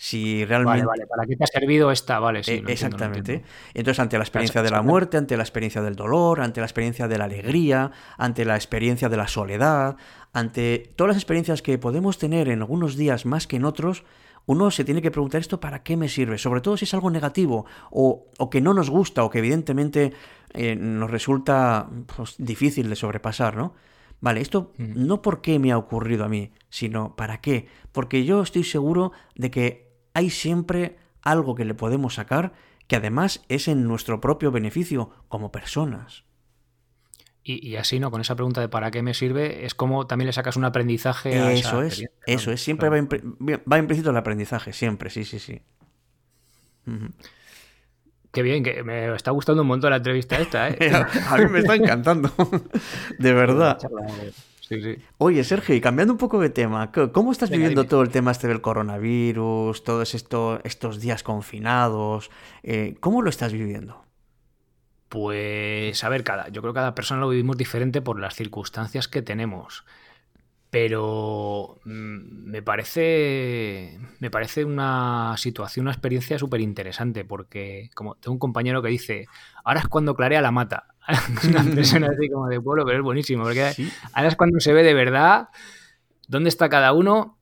Si 0.02 0.46
realmente... 0.46 0.86
Vale, 0.86 1.02
vale, 1.02 1.06
¿para 1.06 1.26
qué 1.26 1.36
te 1.36 1.44
ha 1.44 1.46
servido 1.46 1.90
esta? 1.90 2.18
Vale, 2.20 2.42
sí. 2.42 2.52
Eh, 2.52 2.64
exactamente. 2.68 3.44
Entonces, 3.74 4.00
ante 4.00 4.16
la 4.16 4.24
experiencia 4.24 4.62
de 4.62 4.70
la 4.70 4.80
muerte, 4.80 5.18
ante 5.18 5.36
la 5.36 5.42
experiencia 5.42 5.82
del 5.82 5.94
dolor, 5.94 6.40
ante 6.40 6.60
la 6.60 6.64
experiencia 6.64 7.06
de 7.06 7.18
la 7.18 7.24
alegría, 7.24 7.90
ante 8.16 8.46
la 8.46 8.56
experiencia 8.56 9.10
de 9.10 9.18
la 9.18 9.28
soledad, 9.28 9.98
ante 10.32 10.90
todas 10.96 11.08
las 11.08 11.16
experiencias 11.18 11.60
que 11.60 11.76
podemos 11.76 12.16
tener 12.16 12.48
en 12.48 12.62
algunos 12.62 12.96
días 12.96 13.26
más 13.26 13.46
que 13.46 13.56
en 13.56 13.66
otros, 13.66 14.04
uno 14.46 14.70
se 14.70 14.84
tiene 14.84 15.02
que 15.02 15.10
preguntar 15.10 15.42
esto 15.42 15.60
para 15.60 15.82
qué 15.82 15.98
me 15.98 16.08
sirve, 16.08 16.38
sobre 16.38 16.62
todo 16.62 16.78
si 16.78 16.86
es 16.86 16.94
algo 16.94 17.10
negativo 17.10 17.66
o, 17.90 18.30
que 18.50 18.62
no 18.62 18.72
nos 18.72 18.88
gusta 18.88 19.22
o 19.22 19.28
que 19.28 19.40
evidentemente 19.40 20.14
eh, 20.54 20.76
nos 20.76 21.10
resulta 21.10 21.90
pues, 22.16 22.36
difícil 22.38 22.88
de 22.88 22.96
sobrepasar, 22.96 23.54
¿no? 23.54 23.74
Vale, 24.22 24.40
esto 24.40 24.72
mm. 24.78 25.06
no 25.06 25.20
por 25.20 25.42
qué 25.42 25.58
me 25.58 25.72
ha 25.72 25.76
ocurrido 25.76 26.24
a 26.24 26.28
mí, 26.30 26.52
sino 26.70 27.16
para 27.16 27.42
qué. 27.42 27.68
Porque 27.92 28.24
yo 28.24 28.40
estoy 28.40 28.64
seguro 28.64 29.12
de 29.34 29.50
que 29.50 29.89
hay 30.14 30.30
siempre 30.30 30.96
algo 31.22 31.54
que 31.54 31.64
le 31.64 31.74
podemos 31.74 32.14
sacar 32.14 32.52
que 32.86 32.96
además 32.96 33.44
es 33.48 33.68
en 33.68 33.86
nuestro 33.86 34.20
propio 34.20 34.50
beneficio 34.50 35.10
como 35.28 35.52
personas. 35.52 36.24
Y, 37.42 37.76
así, 37.76 37.98
¿no? 37.98 38.10
Con 38.10 38.20
esa 38.20 38.36
pregunta 38.36 38.60
de 38.60 38.68
¿para 38.68 38.90
qué 38.90 39.02
me 39.02 39.14
sirve? 39.14 39.64
Es 39.64 39.74
como 39.74 40.06
también 40.06 40.26
le 40.26 40.32
sacas 40.32 40.56
un 40.56 40.64
aprendizaje 40.64 41.38
a 41.38 41.52
Eso 41.52 41.82
es, 41.82 42.04
eso 42.26 42.52
es. 42.52 42.62
Siempre 42.62 42.88
va, 42.88 43.78
implícito 43.78 44.10
el 44.10 44.16
aprendizaje, 44.16 44.72
siempre, 44.72 45.08
sí, 45.10 45.24
sí, 45.24 45.38
sí. 45.38 45.62
Qué 48.32 48.42
bien, 48.42 48.62
que 48.62 48.82
me 48.82 49.12
está 49.14 49.30
gustando 49.30 49.62
un 49.62 49.68
montón 49.68 49.90
la 49.90 49.96
entrevista 49.96 50.38
esta, 50.38 50.68
¿eh? 50.68 50.76
a 51.28 51.38
mí 51.38 51.46
me 51.46 51.60
está 51.60 51.74
encantando, 51.76 52.30
de 53.18 53.32
verdad. 53.32 53.78
Oye, 55.18 55.42
Sergio, 55.42 55.74
y 55.74 55.80
cambiando 55.80 56.14
un 56.14 56.18
poco 56.18 56.40
de 56.40 56.50
tema, 56.50 56.92
¿cómo 57.12 57.32
estás 57.32 57.50
viviendo 57.50 57.86
todo 57.86 58.02
el 58.02 58.10
tema 58.10 58.30
este 58.30 58.46
del 58.46 58.60
coronavirus, 58.60 59.82
todos 59.82 60.14
esto, 60.14 60.60
estos 60.62 61.00
días 61.00 61.22
confinados? 61.24 62.30
Eh, 62.62 62.96
¿Cómo 63.00 63.22
lo 63.22 63.30
estás 63.30 63.52
viviendo? 63.52 64.04
Pues, 65.08 66.04
a 66.04 66.08
ver, 66.08 66.22
cada, 66.22 66.48
yo 66.50 66.62
creo 66.62 66.72
que 66.72 66.78
cada 66.78 66.94
persona 66.94 67.20
lo 67.20 67.30
vivimos 67.30 67.56
diferente 67.56 68.00
por 68.00 68.20
las 68.20 68.36
circunstancias 68.36 69.08
que 69.08 69.22
tenemos. 69.22 69.84
Pero 70.70 71.80
mm, 71.84 72.48
me 72.48 72.62
parece, 72.62 73.98
me 74.20 74.30
parece 74.30 74.64
una 74.64 75.34
situación, 75.36 75.86
una 75.86 75.92
experiencia 75.92 76.38
súper 76.38 76.60
interesante, 76.60 77.24
porque 77.24 77.90
como 77.94 78.14
tengo 78.14 78.34
un 78.34 78.38
compañero 78.38 78.82
que 78.82 78.88
dice, 78.88 79.26
ahora 79.64 79.80
es 79.80 79.88
cuando 79.88 80.14
clarea 80.14 80.40
la 80.40 80.52
mata. 80.52 80.94
una 81.48 81.64
persona 81.74 82.08
así 82.08 82.28
como 82.28 82.48
de 82.48 82.60
pueblo, 82.60 82.84
pero 82.84 82.98
es 82.98 83.04
buenísimo, 83.04 83.44
porque 83.44 83.72
ahora 84.12 84.28
es 84.28 84.36
cuando 84.36 84.60
se 84.60 84.72
ve 84.72 84.82
de 84.82 84.94
verdad 84.94 85.48
dónde 86.28 86.48
está 86.48 86.68
cada 86.68 86.92
uno, 86.92 87.38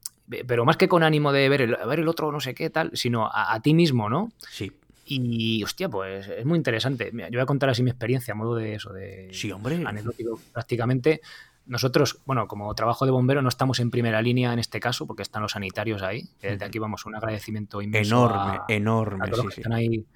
pero 0.47 0.65
más 0.65 0.77
que 0.77 0.89
con 0.89 1.03
ánimo 1.03 1.33
de 1.33 1.49
ver 1.49 1.63
el, 1.63 1.77
ver 1.87 2.01
el 2.01 2.09
otro 2.09 2.33
no 2.33 2.41
sé 2.41 2.55
qué 2.55 2.71
tal, 2.71 2.91
sino 2.95 3.27
a, 3.27 3.55
a 3.55 3.61
ti 3.61 3.75
mismo, 3.75 4.09
¿no? 4.09 4.31
Sí. 4.49 4.73
Y, 5.11 5.65
hostia, 5.65 5.89
pues 5.89 6.29
es 6.29 6.45
muy 6.45 6.59
interesante. 6.59 7.11
yo 7.13 7.29
voy 7.31 7.41
a 7.41 7.47
contar 7.47 7.71
así 7.71 7.83
mi 7.83 7.91
experiencia, 7.91 8.33
a 8.33 8.35
modo 8.35 8.57
de 8.57 8.75
eso, 8.75 8.93
de 8.93 9.29
sí, 9.33 9.51
hombre. 9.51 9.83
anecdótico 9.85 10.39
prácticamente. 10.53 11.23
Nosotros, 11.69 12.21
bueno, 12.25 12.49
como 12.49 12.75
trabajo 12.75 13.05
de 13.05 13.11
bombero, 13.11 13.43
no 13.43 13.49
estamos 13.49 13.79
en 13.79 13.91
primera 13.91 14.23
línea 14.23 14.53
en 14.55 14.59
este 14.59 14.81
caso, 14.81 15.07
porque 15.07 15.23
están 15.23 15.43
los 15.43 15.53
sanitarios 15.53 16.03
ahí. 16.03 16.29
Desde 16.41 16.65
aquí 16.65 16.79
vamos, 16.79 17.05
un 17.05 17.15
agradecimiento 17.15 17.83
inmenso. 17.83 18.27
Enorme, 18.27 18.61
enorme. 18.69 19.25
A 19.27 19.31
todos 19.31 19.55
que 19.55 19.61
están 19.61 19.75
ahí 19.75 20.07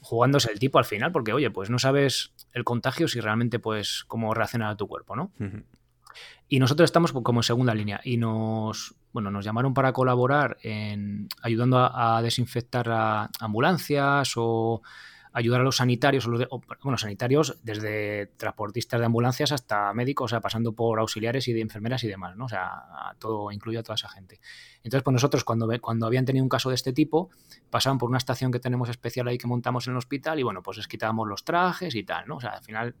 jugándose 0.00 0.52
el 0.52 0.58
tipo 0.58 0.78
al 0.78 0.84
final, 0.84 1.10
porque 1.10 1.32
oye, 1.32 1.50
pues 1.50 1.68
no 1.68 1.78
sabes 1.78 2.32
el 2.52 2.62
contagio 2.64 3.08
si 3.08 3.20
realmente, 3.20 3.58
pues, 3.58 4.04
cómo 4.06 4.32
reacciona 4.34 4.76
tu 4.76 4.86
cuerpo, 4.86 5.16
¿no? 5.16 5.32
Y 6.48 6.60
nosotros 6.60 6.86
estamos 6.86 7.12
como 7.12 7.40
en 7.40 7.42
segunda 7.42 7.74
línea 7.74 8.00
y 8.04 8.16
nos, 8.16 8.94
bueno, 9.12 9.32
nos 9.32 9.44
llamaron 9.44 9.74
para 9.74 9.92
colaborar 9.92 10.58
en 10.62 11.28
ayudando 11.42 11.78
a, 11.78 12.16
a 12.16 12.22
desinfectar 12.22 12.88
a 12.88 13.30
ambulancias 13.40 14.34
o 14.36 14.80
ayudar 15.34 15.60
a 15.60 15.64
los 15.64 15.76
sanitarios, 15.76 16.28
bueno, 16.28 16.96
sanitarios 16.96 17.58
desde 17.64 18.28
transportistas 18.36 19.00
de 19.00 19.06
ambulancias 19.06 19.50
hasta 19.50 19.92
médicos, 19.92 20.26
o 20.26 20.28
sea, 20.30 20.40
pasando 20.40 20.72
por 20.72 21.00
auxiliares 21.00 21.48
y 21.48 21.52
de 21.52 21.60
enfermeras 21.60 22.04
y 22.04 22.08
demás, 22.08 22.36
¿no? 22.36 22.44
O 22.44 22.48
sea, 22.48 23.14
todo 23.18 23.50
incluye 23.50 23.78
a 23.78 23.82
toda 23.82 23.96
esa 23.96 24.08
gente. 24.08 24.38
Entonces, 24.84 25.02
pues 25.02 25.12
nosotros 25.12 25.42
cuando, 25.42 25.68
cuando 25.80 26.06
habían 26.06 26.24
tenido 26.24 26.44
un 26.44 26.48
caso 26.48 26.68
de 26.68 26.76
este 26.76 26.92
tipo, 26.92 27.30
pasaban 27.68 27.98
por 27.98 28.08
una 28.08 28.18
estación 28.18 28.52
que 28.52 28.60
tenemos 28.60 28.88
especial 28.88 29.26
ahí 29.26 29.36
que 29.36 29.48
montamos 29.48 29.88
en 29.88 29.94
el 29.94 29.96
hospital 29.96 30.38
y 30.38 30.44
bueno, 30.44 30.62
pues 30.62 30.76
les 30.76 30.86
quitábamos 30.86 31.26
los 31.26 31.44
trajes 31.44 31.96
y 31.96 32.04
tal, 32.04 32.28
¿no? 32.28 32.36
O 32.36 32.40
sea, 32.40 32.50
al 32.50 32.62
final 32.62 32.94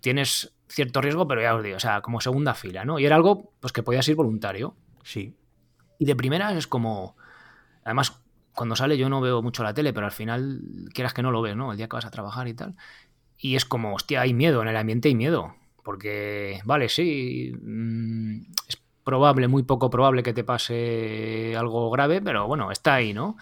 tienes 0.00 0.54
cierto 0.68 1.00
riesgo, 1.00 1.26
pero 1.26 1.40
ya 1.40 1.54
os 1.54 1.62
digo, 1.62 1.78
o 1.78 1.80
sea, 1.80 2.02
como 2.02 2.20
segunda 2.20 2.52
fila, 2.52 2.84
¿no? 2.84 2.98
Y 2.98 3.06
era 3.06 3.16
algo 3.16 3.54
pues 3.60 3.72
que 3.72 3.82
podías 3.82 4.06
ir 4.08 4.14
voluntario. 4.14 4.76
Sí. 5.04 5.34
Y 5.98 6.04
de 6.04 6.14
primeras 6.16 6.54
es 6.54 6.66
como 6.66 7.16
además 7.82 8.22
cuando 8.60 8.76
sale 8.76 8.98
yo 8.98 9.08
no 9.08 9.22
veo 9.22 9.40
mucho 9.40 9.62
la 9.62 9.72
tele, 9.72 9.94
pero 9.94 10.04
al 10.04 10.12
final 10.12 10.60
quieras 10.92 11.14
que 11.14 11.22
no 11.22 11.30
lo 11.30 11.40
ves, 11.40 11.56
¿no? 11.56 11.70
El 11.70 11.78
día 11.78 11.88
que 11.88 11.96
vas 11.96 12.04
a 12.04 12.10
trabajar 12.10 12.46
y 12.46 12.52
tal. 12.52 12.76
Y 13.38 13.56
es 13.56 13.64
como, 13.64 13.94
hostia, 13.94 14.20
hay 14.20 14.34
miedo, 14.34 14.60
en 14.60 14.68
el 14.68 14.76
ambiente 14.76 15.08
hay 15.08 15.14
miedo. 15.14 15.54
Porque, 15.82 16.60
vale, 16.66 16.90
sí, 16.90 17.54
mm, 17.58 18.40
es 18.68 18.82
probable, 19.02 19.48
muy 19.48 19.62
poco 19.62 19.88
probable 19.88 20.22
que 20.22 20.34
te 20.34 20.44
pase 20.44 21.56
algo 21.56 21.90
grave, 21.90 22.20
pero 22.20 22.46
bueno, 22.46 22.70
está 22.70 22.96
ahí, 22.96 23.14
¿no? 23.14 23.38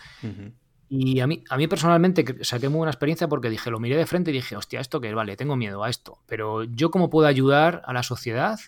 Y 0.89 1.19
a 1.19 1.27
mí, 1.27 1.43
a 1.51 1.57
mí 1.57 1.67
personalmente 1.67 2.45
saqué 2.45 2.69
muy 2.69 2.79
buena 2.79 2.93
experiencia 2.93 3.27
porque 3.27 3.51
dije, 3.51 3.73
lo 3.73 3.81
miré 3.81 3.97
de 3.97 4.07
frente 4.07 4.31
y 4.31 4.35
dije, 4.35 4.55
hostia, 4.55 4.79
esto 4.79 5.01
que 5.01 5.13
vale, 5.15 5.37
tengo 5.37 5.57
miedo 5.57 5.83
a 5.83 5.91
esto. 5.91 6.21
Pero 6.27 6.63
yo 6.63 6.93
cómo 6.93 7.11
puedo 7.11 7.27
ayudar 7.27 7.83
a 7.87 7.93
la 7.93 8.05
sociedad, 8.05 8.61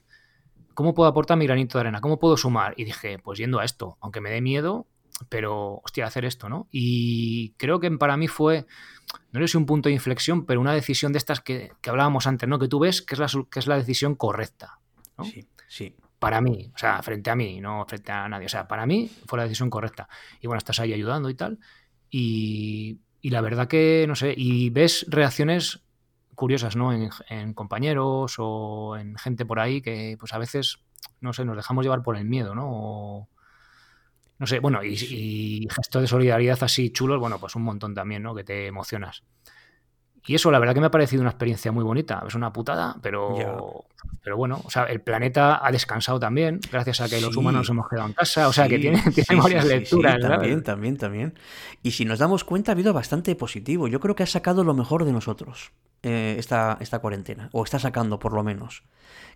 cómo 0.75 0.95
puedo 0.95 1.09
aportar 1.09 1.39
mi 1.39 1.47
granito 1.47 1.79
de 1.79 1.83
arena, 1.83 2.01
cómo 2.01 2.19
puedo 2.19 2.37
sumar. 2.37 2.75
Y 2.77 2.83
dije, 2.83 3.21
pues 3.21 3.39
yendo 3.39 3.61
a 3.61 3.65
esto, 3.65 3.99
aunque 4.01 4.21
me 4.21 4.31
dé 4.31 4.41
miedo, 4.41 4.89
pero, 5.29 5.81
hostia, 5.85 6.07
hacer 6.07 6.25
esto, 6.25 6.49
¿no? 6.49 6.69
Y 6.71 7.53
creo 7.57 7.81
que 7.81 7.91
para 7.91 8.17
mí 8.17 8.29
fue, 8.29 8.67
no 9.33 9.41
sé 9.41 9.49
si 9.49 9.57
un 9.57 9.67
punto 9.67 9.89
de 9.89 9.95
inflexión, 9.95 10.47
pero 10.47 10.61
una 10.61 10.73
decisión 10.73 11.13
de 11.13 11.19
estas 11.19 11.41
que, 11.41 11.73
hablábamos 11.87 12.27
antes, 12.27 12.49
¿no? 12.49 12.59
Que 12.59 12.69
tú 12.69 12.79
ves 12.79 13.03
que 13.03 13.15
es 13.15 13.19
la, 13.19 13.29
que 13.51 13.59
es 13.59 13.67
la 13.67 13.77
decisión 13.77 14.15
correcta, 14.15 14.79
¿no? 15.19 15.25
Sí, 15.25 15.47
sí. 15.69 15.97
Para 16.19 16.41
mí, 16.41 16.71
o 16.75 16.79
sea, 16.79 17.03
frente 17.03 17.31
a 17.31 17.37
mí, 17.37 17.61
no 17.61 17.87
frente 17.89 18.13
a 18.13 18.29
nadie. 18.29 18.47
O 18.47 18.51
sea, 18.51 18.69
para 18.69 18.85
mí 18.85 19.11
fue 19.27 19.39
la 19.39 19.45
decisión 19.45 19.71
correcta. 19.71 20.09
Y 20.41 20.47
bueno, 20.47 20.59
estás 20.59 20.79
ahí 20.81 20.93
ayudando 20.93 21.31
y 21.31 21.35
tal. 21.35 21.59
Y, 22.11 22.99
y 23.23 23.31
la 23.31 23.41
verdad 23.41 23.69
que, 23.69 24.05
no 24.07 24.15
sé, 24.15 24.35
y 24.37 24.69
ves 24.69 25.07
reacciones 25.09 25.81
curiosas, 26.35 26.77
¿no? 26.77 26.93
En, 26.93 27.11
en, 27.29 27.55
compañeros 27.55 28.35
o 28.39 28.97
en 28.99 29.17
gente 29.17 29.47
por 29.47 29.61
ahí 29.61 29.81
que, 29.81 30.17
pues 30.19 30.35
a 30.35 30.39
veces, 30.39 30.81
no 31.21 31.33
sé, 31.33 31.45
nos 31.45 31.57
dejamos 31.57 31.85
llevar 31.85 32.03
por 32.03 32.17
el 32.17 32.25
miedo, 32.25 32.55
¿no? 32.55 32.67
O, 32.71 33.29
no 34.41 34.47
sé, 34.47 34.59
bueno, 34.59 34.83
y, 34.83 34.95
y 34.95 35.69
gestos 35.71 36.01
de 36.01 36.09
solidaridad 36.09 36.59
así 36.63 36.91
chulos, 36.91 37.21
bueno, 37.21 37.39
pues 37.39 37.55
un 37.57 37.63
montón 37.63 37.95
también, 37.95 38.23
¿no? 38.23 38.35
Que 38.35 38.43
te 38.43 38.67
emocionas. 38.67 39.23
Y 40.27 40.35
eso, 40.35 40.51
la 40.51 40.59
verdad 40.59 40.75
que 40.75 40.81
me 40.81 40.87
ha 40.87 40.91
parecido 40.91 41.23
una 41.23 41.31
experiencia 41.31 41.73
muy 41.73 41.85
bonita. 41.85 42.23
Es 42.27 42.35
una 42.35 42.53
putada, 42.53 42.97
pero, 43.03 43.85
pero 44.23 44.37
bueno, 44.37 44.61
o 44.65 44.71
sea, 44.71 44.85
el 44.85 45.01
planeta 45.01 45.65
ha 45.65 45.73
descansado 45.73 46.19
también, 46.21 46.61
gracias 46.71 47.01
a 47.01 47.09
que 47.09 47.21
los 47.21 47.37
humanos 47.37 47.69
hemos 47.69 47.89
quedado 47.89 48.09
en 48.09 48.13
casa. 48.15 48.49
O 48.49 48.53
sea, 48.53 48.69
que 48.69 48.79
tiene, 48.79 49.03
tiene 49.15 49.43
varias 49.43 49.67
lecturas. 49.67 50.19
también, 50.21 50.63
también, 50.63 50.97
también. 50.97 51.35
Y 51.83 51.91
si 51.91 52.05
nos 52.07 52.19
damos 52.19 52.45
cuenta, 52.45 52.73
ha 52.73 52.75
habido 52.75 52.93
bastante 52.93 53.35
positivo. 53.35 53.89
Yo 53.89 54.01
creo 54.01 54.15
que 54.15 54.23
ha 54.23 54.27
sacado 54.27 54.65
lo 54.65 54.73
mejor 54.75 55.05
de 55.05 55.13
nosotros 55.13 55.73
eh, 56.03 56.37
esta, 56.39 56.79
esta 56.81 56.99
cuarentena, 57.01 57.51
o 57.53 57.65
está 57.65 57.79
sacando 57.79 58.19
por 58.19 58.33
lo 58.33 58.43
menos. 58.43 58.85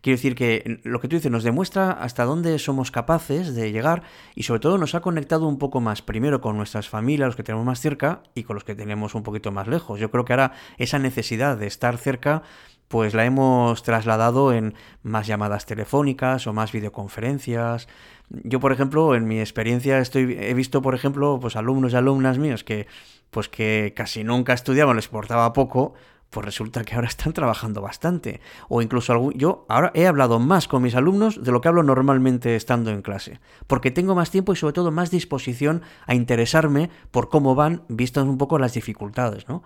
Quiero 0.01 0.17
decir 0.17 0.35
que 0.35 0.81
lo 0.85 1.01
que 1.01 1.09
tú 1.09 1.17
dices 1.17 1.31
nos 1.31 1.45
demuestra 1.45 1.91
hasta 1.91 2.25
dónde 2.25 2.59
somos 2.59 2.91
capaces 2.91 3.55
de 3.55 3.73
llegar 3.73 4.03
y 4.35 4.43
sobre 4.43 4.61
todo 4.61 4.79
nos 4.79 4.95
ha 4.95 5.01
conectado 5.01 5.49
un 5.49 5.59
poco 5.59 5.81
más, 5.81 6.03
primero 6.03 6.41
con 6.41 6.57
nuestras 6.57 6.89
familias, 6.89 7.29
los 7.29 7.37
que 7.37 7.43
tenemos 7.43 7.65
más 7.65 7.81
cerca 7.81 8.23
y 8.35 8.43
con 8.43 8.55
los 8.55 8.65
que 8.65 8.75
tenemos 8.75 9.15
un 9.15 9.23
poquito 9.23 9.51
más 9.53 9.67
lejos. 9.67 9.99
Yo 9.99 10.11
creo 10.11 10.25
que 10.25 10.33
ahora 10.35 10.53
esa 10.79 10.99
necesidad 10.99 11.57
de 11.57 11.67
estar 11.67 11.97
cerca 11.97 12.43
pues 12.89 13.15
la 13.15 13.25
hemos 13.25 13.83
trasladado 13.83 14.53
en 14.53 14.75
más 15.03 15.27
llamadas 15.27 15.67
telefónicas 15.67 16.47
o 16.47 16.53
más 16.53 16.71
videoconferencias. 16.71 17.89
Yo, 18.29 18.61
por 18.61 18.73
ejemplo, 18.73 19.15
en 19.15 19.27
mi 19.27 19.41
experiencia 19.41 19.99
estoy, 19.99 20.37
he 20.39 20.55
visto, 20.55 20.83
por 20.83 20.95
ejemplo, 20.95 21.39
pues 21.41 21.57
alumnos 21.57 21.93
y 21.93 21.97
alumnas 21.97 22.39
míos 22.39 22.63
que 22.63 22.87
pues 23.31 23.49
que 23.49 23.93
casi 23.97 24.23
nunca 24.23 24.53
estudiaban, 24.53 24.95
les 24.95 25.07
importaba 25.07 25.53
poco, 25.53 25.95
pues 26.35 26.45
resulta 26.45 26.83
que 26.83 26.97
ahora 26.97 27.07
están 27.07 27.33
trabajando 27.33 27.81
bastante. 27.81 28.41
O 28.69 28.83
incluso 28.83 29.13
algún, 29.13 29.35
yo 29.35 29.65
ahora 29.69 29.93
he 29.95 30.09
hablado 30.09 30.41
más 30.41 30.67
con 30.67 30.83
mis 30.83 30.97
alumnos 30.97 31.43
de 31.43 31.53
lo 31.53 31.61
que 31.61 31.69
hablo 31.69 31.85
normalmente 31.85 32.57
estando 32.57 32.91
en 32.91 33.03
clase. 33.03 33.39
Porque 33.69 33.93
tengo 33.93 34.17
más 34.17 34.33
tiempo 34.33 34.53
y 34.53 34.57
sobre 34.57 34.73
todo 34.73 34.91
más 34.91 35.13
disposición 35.13 35.83
a 36.07 36.15
interesarme 36.17 36.91
por 37.13 37.29
cómo 37.29 37.55
van, 37.55 37.85
vistas 37.89 38.25
un 38.25 38.37
poco 38.37 38.59
las 38.59 38.75
dificultades, 38.75 39.49
¿no? 39.49 39.63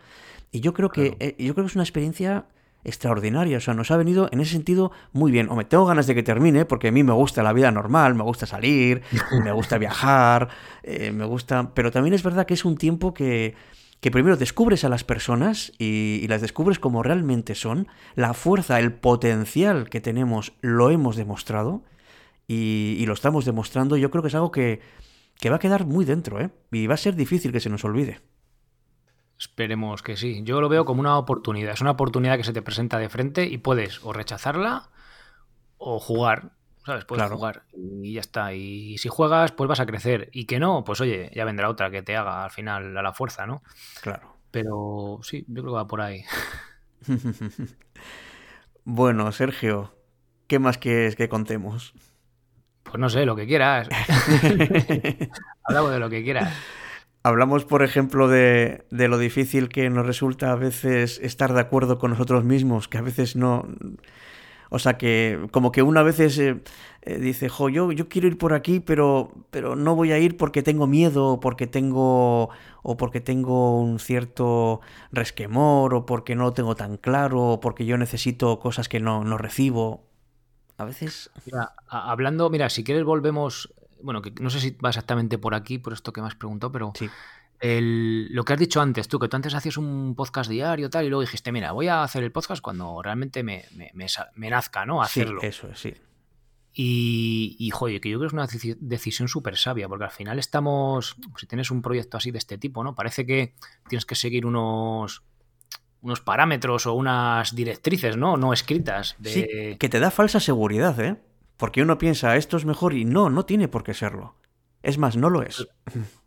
Y 0.52 0.60
yo 0.60 0.74
creo 0.74 0.90
que, 0.90 1.16
eh, 1.20 1.34
yo 1.38 1.54
creo 1.54 1.64
que 1.64 1.70
es 1.70 1.74
una 1.74 1.84
experiencia 1.84 2.44
extraordinaria. 2.84 3.56
O 3.56 3.60
sea, 3.60 3.72
nos 3.72 3.90
ha 3.90 3.96
venido 3.96 4.28
en 4.30 4.40
ese 4.40 4.52
sentido 4.52 4.92
muy 5.12 5.32
bien. 5.32 5.48
me 5.56 5.64
tengo 5.64 5.86
ganas 5.86 6.06
de 6.06 6.14
que 6.14 6.22
termine 6.22 6.66
porque 6.66 6.88
a 6.88 6.92
mí 6.92 7.02
me 7.02 7.14
gusta 7.14 7.42
la 7.42 7.54
vida 7.54 7.70
normal, 7.70 8.14
me 8.14 8.24
gusta 8.24 8.44
salir, 8.44 9.02
me 9.42 9.52
gusta 9.52 9.78
viajar, 9.78 10.48
eh, 10.82 11.12
me 11.12 11.24
gusta... 11.24 11.72
Pero 11.72 11.90
también 11.90 12.12
es 12.12 12.22
verdad 12.22 12.44
que 12.44 12.54
es 12.54 12.66
un 12.66 12.76
tiempo 12.76 13.14
que, 13.14 13.54
que 14.00 14.10
primero 14.10 14.36
descubres 14.36 14.84
a 14.84 14.88
las 14.88 15.04
personas 15.04 15.72
y, 15.78 16.26
las 16.28 16.40
descubres 16.40 16.78
como 16.78 17.02
realmente 17.02 17.54
son. 17.54 17.88
La 18.14 18.34
fuerza, 18.34 18.78
el 18.78 18.92
potencial 18.92 19.88
que 19.90 20.00
tenemos 20.00 20.52
lo 20.60 20.90
hemos 20.90 21.16
demostrado 21.16 21.82
y, 22.46 23.04
lo 23.06 23.12
estamos 23.12 23.44
demostrando. 23.44 23.96
Yo 23.96 24.10
creo 24.10 24.22
que 24.22 24.28
es 24.28 24.34
algo 24.34 24.52
que, 24.52 24.80
que 25.40 25.50
va 25.50 25.56
a 25.56 25.60
quedar 25.60 25.86
muy 25.86 26.04
dentro, 26.04 26.40
¿eh? 26.40 26.50
Y 26.70 26.86
va 26.86 26.94
a 26.94 26.98
ser 26.98 27.16
difícil 27.16 27.52
que 27.52 27.60
se 27.60 27.70
nos 27.70 27.84
olvide. 27.84 28.20
Esperemos 29.38 30.02
que 30.02 30.16
sí. 30.16 30.42
Yo 30.44 30.60
lo 30.60 30.68
veo 30.68 30.84
como 30.84 31.00
una 31.00 31.16
oportunidad. 31.16 31.72
Es 31.72 31.80
una 31.80 31.92
oportunidad 31.92 32.36
que 32.36 32.44
se 32.44 32.52
te 32.52 32.62
presenta 32.62 32.98
de 32.98 33.08
frente 33.08 33.46
y 33.46 33.58
puedes 33.58 34.04
o 34.04 34.12
rechazarla 34.12 34.90
o 35.76 36.00
jugar. 36.00 36.57
¿Sabes? 36.88 37.04
Puedes 37.04 37.30
jugar 37.30 37.64
y 37.74 38.14
ya 38.14 38.20
está. 38.20 38.54
Y 38.54 38.96
si 38.96 39.10
juegas, 39.10 39.52
pues 39.52 39.68
vas 39.68 39.78
a 39.78 39.84
crecer. 39.84 40.30
Y 40.32 40.46
que 40.46 40.58
no, 40.58 40.84
pues 40.84 41.02
oye, 41.02 41.30
ya 41.34 41.44
vendrá 41.44 41.68
otra 41.68 41.90
que 41.90 42.00
te 42.00 42.16
haga 42.16 42.44
al 42.44 42.50
final 42.50 42.96
a 42.96 43.02
la 43.02 43.12
fuerza, 43.12 43.46
¿no? 43.46 43.62
Claro. 44.00 44.36
Pero 44.50 45.20
sí, 45.22 45.44
yo 45.48 45.62
creo 45.62 45.74
que 45.74 45.76
va 45.76 45.86
por 45.86 46.00
ahí. 46.00 46.24
bueno, 48.84 49.30
Sergio, 49.32 49.94
¿qué 50.46 50.58
más 50.58 50.78
quieres 50.78 51.14
que 51.14 51.28
contemos? 51.28 51.92
Pues 52.84 52.98
no 52.98 53.10
sé, 53.10 53.26
lo 53.26 53.36
que 53.36 53.46
quieras. 53.46 53.86
Hablamos 55.64 55.92
de 55.92 55.98
lo 55.98 56.08
que 56.08 56.24
quieras. 56.24 56.54
Hablamos, 57.22 57.66
por 57.66 57.82
ejemplo, 57.82 58.28
de, 58.28 58.86
lo 58.88 59.18
difícil 59.18 59.68
que 59.68 59.90
nos 59.90 60.06
resulta 60.06 60.52
a 60.52 60.56
veces 60.56 61.20
estar 61.22 61.52
de 61.52 61.60
acuerdo 61.60 61.98
con 61.98 62.12
nosotros 62.12 62.44
mismos, 62.44 62.88
que 62.88 62.96
a 62.96 63.02
veces 63.02 63.36
no... 63.36 63.68
O 64.70 64.78
sea, 64.78 64.98
que 64.98 65.48
como 65.50 65.72
que 65.72 65.82
una 65.82 66.02
vez 66.02 66.20
eh, 66.20 66.62
eh, 67.02 67.18
dice, 67.18 67.48
jo, 67.48 67.68
yo, 67.68 67.92
yo 67.92 68.08
quiero 68.08 68.28
ir 68.28 68.38
por 68.38 68.52
aquí, 68.52 68.80
pero, 68.80 69.32
pero 69.50 69.76
no 69.76 69.94
voy 69.94 70.12
a 70.12 70.18
ir 70.18 70.36
porque 70.36 70.62
tengo 70.62 70.86
miedo, 70.86 71.26
o 71.26 71.40
porque 71.40 71.66
tengo, 71.66 72.50
o 72.82 72.96
porque 72.96 73.20
tengo 73.20 73.80
un 73.80 73.98
cierto 73.98 74.80
resquemor, 75.12 75.94
o 75.94 76.06
porque 76.06 76.34
no 76.34 76.44
lo 76.44 76.52
tengo 76.52 76.76
tan 76.76 76.96
claro, 76.96 77.52
o 77.52 77.60
porque 77.60 77.86
yo 77.86 77.96
necesito 77.96 78.58
cosas 78.60 78.88
que 78.88 79.00
no, 79.00 79.24
no 79.24 79.38
recibo. 79.38 80.04
A 80.76 80.84
veces... 80.84 81.30
Mira, 81.46 81.72
hablando, 81.88 82.50
mira, 82.50 82.68
si 82.68 82.84
quieres 82.84 83.04
volvemos 83.04 83.72
bueno, 84.02 84.22
que 84.22 84.30
no 84.40 84.50
sé 84.50 84.60
si 84.60 84.70
va 84.72 84.90
exactamente 84.90 85.38
por 85.38 85.54
aquí, 85.54 85.78
por 85.78 85.92
esto 85.92 86.12
que 86.12 86.20
me 86.20 86.26
has 86.26 86.34
preguntado, 86.34 86.72
pero 86.72 86.92
lo 87.60 88.44
que 88.44 88.52
has 88.52 88.58
dicho 88.58 88.80
antes, 88.80 89.08
tú, 89.08 89.18
que 89.18 89.28
tú 89.28 89.36
antes 89.36 89.54
hacías 89.54 89.76
un 89.76 90.14
podcast 90.14 90.50
diario 90.50 90.90
tal, 90.90 91.06
y 91.06 91.08
luego 91.08 91.22
dijiste, 91.22 91.50
mira, 91.52 91.72
voy 91.72 91.88
a 91.88 92.02
hacer 92.02 92.22
el 92.22 92.32
podcast 92.32 92.62
cuando 92.62 93.02
realmente 93.02 93.42
me, 93.42 93.64
me, 93.74 94.50
nazca, 94.50 94.86
¿no? 94.86 95.02
Hacerlo. 95.02 95.40
Sí, 95.40 95.46
eso 95.46 95.74
sí. 95.74 95.94
Y, 96.72 97.56
y, 97.58 97.70
joder, 97.70 98.00
que 98.00 98.10
yo 98.10 98.18
creo 98.18 98.30
que 98.30 98.36
es 98.36 98.62
una 98.62 98.76
decisión 98.78 99.26
súper 99.26 99.56
sabia, 99.56 99.88
porque 99.88 100.04
al 100.04 100.12
final 100.12 100.38
estamos, 100.38 101.16
si 101.36 101.46
tienes 101.46 101.70
un 101.72 101.82
proyecto 101.82 102.16
así 102.16 102.30
de 102.30 102.38
este 102.38 102.58
tipo, 102.58 102.84
¿no? 102.84 102.94
Parece 102.94 103.26
que 103.26 103.54
tienes 103.88 104.06
que 104.06 104.14
seguir 104.14 104.46
unos, 104.46 105.24
unos 106.00 106.20
parámetros 106.20 106.86
o 106.86 106.94
unas 106.94 107.54
directrices, 107.54 108.16
¿no? 108.16 108.36
No 108.36 108.52
escritas. 108.52 109.16
Sí, 109.24 109.76
que 109.78 109.88
te 109.88 109.98
da 109.98 110.12
falsa 110.12 110.38
seguridad, 110.38 110.98
¿eh? 111.00 111.16
Porque 111.56 111.82
uno 111.82 111.98
piensa, 111.98 112.36
esto 112.36 112.56
es 112.56 112.64
mejor 112.64 112.94
y 112.94 113.04
no, 113.04 113.30
no 113.30 113.44
tiene 113.44 113.66
por 113.66 113.82
qué 113.82 113.94
serlo. 113.94 114.36
Es 114.82 114.96
más, 114.96 115.16
no 115.16 115.28
lo 115.28 115.42
es. 115.42 115.66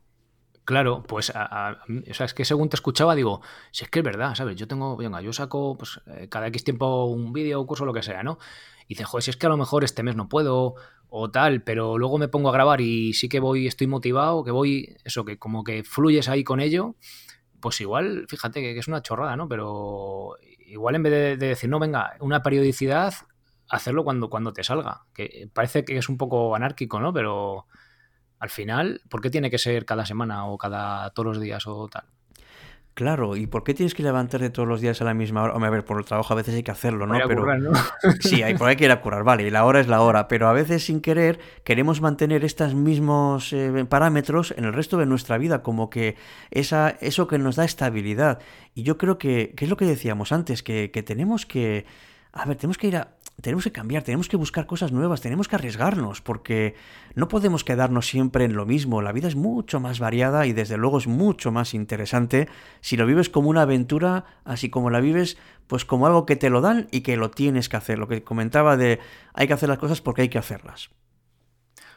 Claro, 0.64 1.04
pues 1.04 1.32
o 1.32 2.14
sea, 2.14 2.26
es 2.26 2.34
que 2.34 2.46
según 2.46 2.70
te 2.70 2.76
escuchaba 2.76 3.16
digo, 3.16 3.42
si 3.72 3.84
es 3.84 3.90
que 3.90 4.00
es 4.00 4.06
verdad, 4.06 4.36
¿sabes? 4.36 4.56
Yo 4.56 4.68
tengo, 4.68 4.96
venga, 4.96 5.22
yo 5.22 5.34
saco 5.34 5.76
pues, 5.78 6.00
eh, 6.06 6.28
cada 6.30 6.48
X 6.48 6.64
tiempo 6.64 7.06
un 7.06 7.34
vídeo, 7.34 7.60
un 7.60 7.68
curso, 7.68 7.84
lo 7.86 7.94
que 7.94 8.04
sea, 8.04 8.22
¿no? 8.22 8.38
Y 8.86 8.90
dice, 8.90 9.04
joder, 9.04 9.24
si 9.24 9.32
es 9.32 9.38
que 9.38 9.48
a 9.48 9.50
lo 9.50 9.58
mejor 9.58 9.84
este 9.84 10.04
mes 10.04 10.16
no 10.16 10.30
puedo 10.30 10.76
o 11.10 11.32
tal, 11.32 11.64
pero 11.64 11.98
luego 11.98 12.18
me 12.20 12.28
pongo 12.28 12.50
a 12.50 12.54
grabar 12.54 12.80
y 12.80 13.14
sí 13.14 13.28
que 13.28 13.40
voy, 13.40 13.68
estoy 13.68 13.88
motivado, 13.88 14.44
que 14.44 14.52
voy, 14.52 14.96
eso, 15.04 15.26
que 15.26 15.40
como 15.40 15.64
que 15.64 15.84
fluyes 15.84 16.30
ahí 16.30 16.44
con 16.44 16.60
ello, 16.60 16.96
pues 17.60 17.82
igual, 17.82 18.26
fíjate 18.28 18.62
que, 18.62 18.78
es 18.78 18.88
una 18.88 19.02
chorrada, 19.02 19.36
¿no? 19.36 19.48
Pero 19.48 20.36
igual 20.68 20.96
en 20.96 21.04
vez 21.04 21.12
de, 21.12 21.38
de 21.38 21.48
decir, 21.48 21.70
no, 21.70 21.80
venga, 21.80 22.16
una 22.20 22.44
periodicidad, 22.44 23.14
hacerlo 23.72 24.04
cuando, 24.04 24.30
cuando 24.30 24.54
te 24.54 24.64
salga. 24.64 25.06
Que 25.14 25.50
parece 25.52 25.84
que 25.86 25.98
es 25.98 26.10
un 26.10 26.18
poco 26.18 26.56
anárquico, 26.56 27.00
¿no? 27.00 27.14
Pero 27.14 27.66
al 28.42 28.50
final, 28.50 29.02
¿por 29.08 29.22
qué 29.22 29.30
tiene 29.30 29.52
que 29.52 29.60
ser 29.60 29.86
cada 29.86 30.04
semana 30.04 30.48
o 30.48 30.58
cada 30.58 31.12
todos 31.12 31.28
los 31.28 31.40
días 31.40 31.68
o 31.68 31.88
tal? 31.88 32.06
Claro, 32.96 33.38
¿y 33.38 33.46
por 33.46 33.64
qué 33.64 33.76
tienes 33.76 33.94
que 33.94 34.02
levantarte 34.02 34.50
todos 34.50 34.68
los 34.68 34.82
días 34.82 35.00
a 35.00 35.06
la 35.06 35.14
misma 35.14 35.44
hora? 35.44 35.54
Hombre, 35.54 35.68
a 35.68 35.72
ver, 35.72 35.86
por 35.86 36.00
el 36.00 36.06
trabajo 36.06 36.34
a 36.34 36.36
veces 36.36 36.56
hay 36.56 36.64
que 36.64 36.72
hacerlo, 36.72 37.06
¿no? 37.06 37.18
pero 37.28 37.46
sí, 38.20 38.42
hay, 38.42 38.56
por 38.56 38.68
hay 38.68 38.76
que 38.76 38.86
ir 38.86 38.92
a 38.92 39.00
curar, 39.00 39.24
vale, 39.24 39.44
y 39.44 39.52
la 39.52 39.64
hora 39.64 39.80
es 39.80 39.88
la 39.88 40.02
hora, 40.02 40.28
pero 40.28 40.50
a 40.50 40.54
veces 40.54 40.84
sin 40.84 41.02
querer 41.02 41.40
queremos 41.64 42.02
mantener 42.02 42.44
estos 42.44 42.74
mismos 42.74 43.54
eh, 43.54 43.86
parámetros 43.88 44.56
en 44.58 44.66
el 44.66 44.74
resto 44.74 44.98
de 44.98 45.06
nuestra 45.06 45.38
vida, 45.38 45.62
como 45.62 45.92
que 45.92 46.18
esa, 46.50 46.90
eso 47.00 47.28
que 47.28 47.38
nos 47.38 47.56
da 47.56 47.64
estabilidad. 47.64 48.40
Y 48.74 48.82
yo 48.84 48.98
creo 48.98 49.20
que, 49.20 49.54
que 49.56 49.66
es 49.66 49.70
lo 49.70 49.78
que 49.78 49.86
decíamos 49.86 50.32
antes, 50.32 50.64
que, 50.64 50.90
que 50.92 51.04
tenemos 51.04 51.46
que, 51.46 51.86
a 52.34 52.46
ver, 52.46 52.58
tenemos 52.58 52.78
que 52.78 52.88
ir 52.88 52.98
a, 52.98 53.16
tenemos 53.42 53.64
que 53.64 53.72
cambiar, 53.72 54.04
tenemos 54.04 54.30
que 54.30 54.38
buscar 54.38 54.66
cosas 54.68 54.92
nuevas, 54.92 55.22
tenemos 55.22 55.48
que 55.48 55.56
arriesgarnos, 55.56 56.22
porque 56.22 56.76
no 57.16 57.28
podemos 57.28 57.64
quedarnos 57.64 58.08
siempre 58.08 58.46
en 58.46 58.56
lo 58.56 58.66
mismo. 58.66 59.02
La 59.02 59.12
vida 59.12 59.28
es 59.28 59.36
mucho 59.36 59.80
más 59.80 60.00
variada 60.00 60.46
y 60.46 60.54
desde 60.54 60.78
luego 60.78 61.00
es 61.00 61.08
mucho 61.08 61.52
más 61.52 61.74
interesante 61.74 62.48
si 62.80 62.98
lo 62.98 63.06
vives 63.06 63.30
como 63.30 63.50
una 63.50 63.64
aventura, 63.64 64.26
así 64.46 64.70
como 64.70 64.90
la 64.90 65.00
vives, 65.00 65.38
pues 65.68 65.86
como 65.86 66.06
algo 66.06 66.26
que 66.26 66.36
te 66.36 66.50
lo 66.50 66.62
dan 66.62 66.88
y 66.92 67.02
que 67.02 67.18
lo 67.18 67.32
tienes 67.32 67.68
que 67.68 67.78
hacer. 67.78 68.00
Lo 68.00 68.08
que 68.08 68.24
comentaba 68.24 68.78
de 68.78 69.00
hay 69.34 69.48
que 69.48 69.54
hacer 69.54 69.70
las 69.70 69.80
cosas 69.80 70.02
porque 70.02 70.24
hay 70.24 70.30
que 70.30 70.38
hacerlas. 70.38 70.90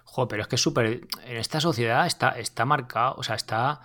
Jo, 0.05 0.29
pero 0.29 0.42
es 0.42 0.49
que 0.49 0.57
es 0.57 0.62
súper. 0.62 1.07
En 1.27 1.37
esta 1.37 1.61
sociedad 1.61 2.07
está, 2.07 2.31
está 2.31 2.64
marcado, 2.64 3.16
o 3.16 3.23
sea, 3.23 3.37
está 3.37 3.81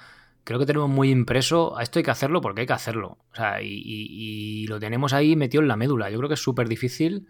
creo 0.50 0.58
que 0.58 0.66
tenemos 0.66 0.90
muy 0.90 1.12
impreso, 1.12 1.78
a 1.78 1.84
esto 1.84 2.00
hay 2.00 2.04
que 2.04 2.10
hacerlo 2.10 2.42
porque 2.42 2.62
hay 2.62 2.66
que 2.66 2.74
hacerlo. 2.74 3.20
O 3.32 3.36
sea, 3.36 3.62
y, 3.62 4.66
lo 4.68 4.80
tenemos 4.80 5.14
ahí 5.14 5.36
metido 5.36 5.62
en 5.62 5.68
la 5.68 5.76
médula. 5.76 6.10
Yo 6.10 6.18
creo 6.18 6.28
que 6.28 6.34
es 6.34 6.42
súper 6.42 6.68
difícil 6.68 7.28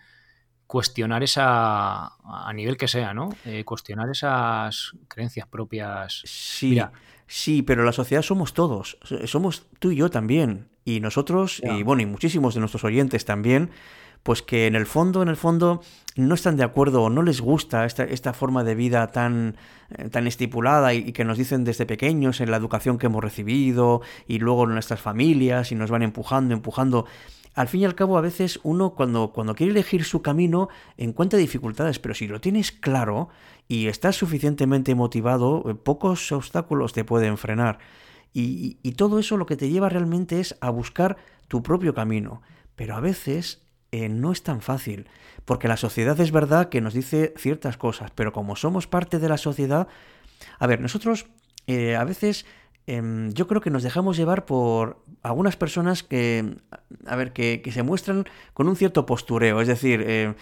cuestionar 0.68 1.22
esa, 1.22 2.14
a 2.24 2.54
nivel 2.54 2.78
que 2.78 2.88
sea, 2.88 3.14
¿no? 3.14 3.36
Eh, 3.44 3.66
cuestionar 3.66 4.10
esas 4.10 4.94
creencias 5.10 5.50
propias. 5.50 6.22
Sí, 6.24 6.80
sí, 7.28 7.62
pero 7.62 7.84
la 7.84 7.92
sociedad 7.92 8.22
somos 8.22 8.54
todos. 8.54 8.98
Somos 9.26 9.68
tú 9.80 9.92
y 9.92 9.98
yo 9.98 10.10
también. 10.10 10.70
Y 10.86 11.02
nosotros, 11.02 11.62
y 11.62 11.84
bueno, 11.84 12.04
y 12.04 12.06
muchísimos 12.06 12.54
de 12.54 12.62
nuestros 12.62 12.86
oyentes 12.86 13.26
también, 13.26 13.70
pues 14.24 14.42
que 14.42 14.68
en 14.68 14.76
el 14.76 14.86
fondo, 14.86 15.22
en 15.22 15.30
el 15.30 15.38
fondo, 15.38 15.82
no 16.16 16.36
están 16.36 16.58
de 16.58 16.64
acuerdo 16.64 17.04
o 17.04 17.10
no 17.10 17.22
les 17.22 17.42
gusta 17.42 17.86
esta, 17.86 18.04
esta 18.04 18.34
forma 18.34 18.64
de 18.64 18.76
vida 18.76 19.08
tan, 19.08 19.56
eh, 19.98 20.10
tan 20.10 20.28
estipulada 20.28 20.94
y, 20.94 21.12
que 21.14 21.24
nos 21.24 21.38
dicen 21.38 21.64
desde 21.64 21.86
pequeños 21.86 22.42
en 22.42 22.52
la 22.52 22.58
educación 22.58 22.98
que 22.98 23.08
hemos 23.08 23.24
recibido 23.24 24.02
y 24.28 24.40
luego 24.40 24.66
en 24.66 24.72
nuestras 24.72 25.02
familias 25.02 25.72
y 25.72 25.76
nos 25.76 25.90
van 25.90 26.04
empujando, 26.04 26.54
empujando. 26.54 27.06
Al 27.56 27.68
fin 27.68 27.82
y 27.82 27.86
al 27.86 27.96
cabo, 27.96 28.18
a 28.18 28.22
veces 28.22 28.60
uno 28.64 28.92
cuando, 28.92 29.32
cuando 29.32 29.56
quiere 29.56 29.72
elegir 29.72 30.04
su 30.04 30.22
camino 30.22 30.70
encuentra 30.98 31.40
dificultades, 31.40 32.00
pero 32.00 32.14
si 32.14 32.28
lo 32.28 32.40
tienes 32.42 32.72
claro 32.72 33.30
y 33.68 33.88
estás 33.88 34.16
suficientemente 34.16 34.96
motivado, 34.96 35.64
eh, 35.70 35.76
pocos 35.76 36.32
obstáculos 36.32 36.94
te 36.94 37.04
pueden 37.04 37.38
frenar. 37.38 37.80
Y, 38.32 38.78
y 38.84 38.92
todo 38.92 39.18
eso 39.18 39.38
lo 39.38 39.48
que 39.48 39.58
te 39.58 39.70
lleva 39.70 39.90
realmente 39.90 40.40
es 40.40 40.56
a 40.62 40.70
buscar 40.70 41.18
tu 41.48 41.64
propio 41.64 41.96
camino. 41.96 42.42
Pero 42.76 42.96
a 42.96 43.00
veces 43.00 43.64
eh, 43.92 44.08
no 44.08 44.32
es 44.32 44.44
tan 44.44 44.62
fácil, 44.62 45.08
porque 45.46 45.68
la 45.68 45.76
sociedad 45.76 46.20
es 46.20 46.32
verdad 46.32 46.70
que 46.70 46.80
nos 46.80 46.94
dice 46.94 47.34
ciertas 47.38 47.76
cosas, 47.76 48.12
pero 48.14 48.32
como 48.32 48.56
somos 48.56 48.86
parte 48.86 49.18
de 49.18 49.28
la 49.28 49.38
sociedad, 49.38 49.88
a 50.60 50.68
ver, 50.68 50.80
nosotros 50.80 51.26
eh, 51.66 51.96
a 51.96 52.04
veces 52.04 52.46
em, 52.86 53.34
yo 53.34 53.48
creo 53.48 53.62
que 53.62 53.72
nos 53.72 53.82
dejamos 53.82 54.16
llevar 54.16 54.46
por 54.46 55.04
algunas 55.24 55.58
personas 55.58 56.04
que, 56.04 56.58
a 57.08 57.16
ver, 57.16 57.34
que, 57.34 57.68
se 57.74 57.82
muestran 57.82 58.26
con 58.54 58.68
un 58.68 58.76
cierto 58.76 59.08
postureo, 59.08 59.60
es 59.60 59.68
decir, 59.68 60.04
eh, 60.06 60.36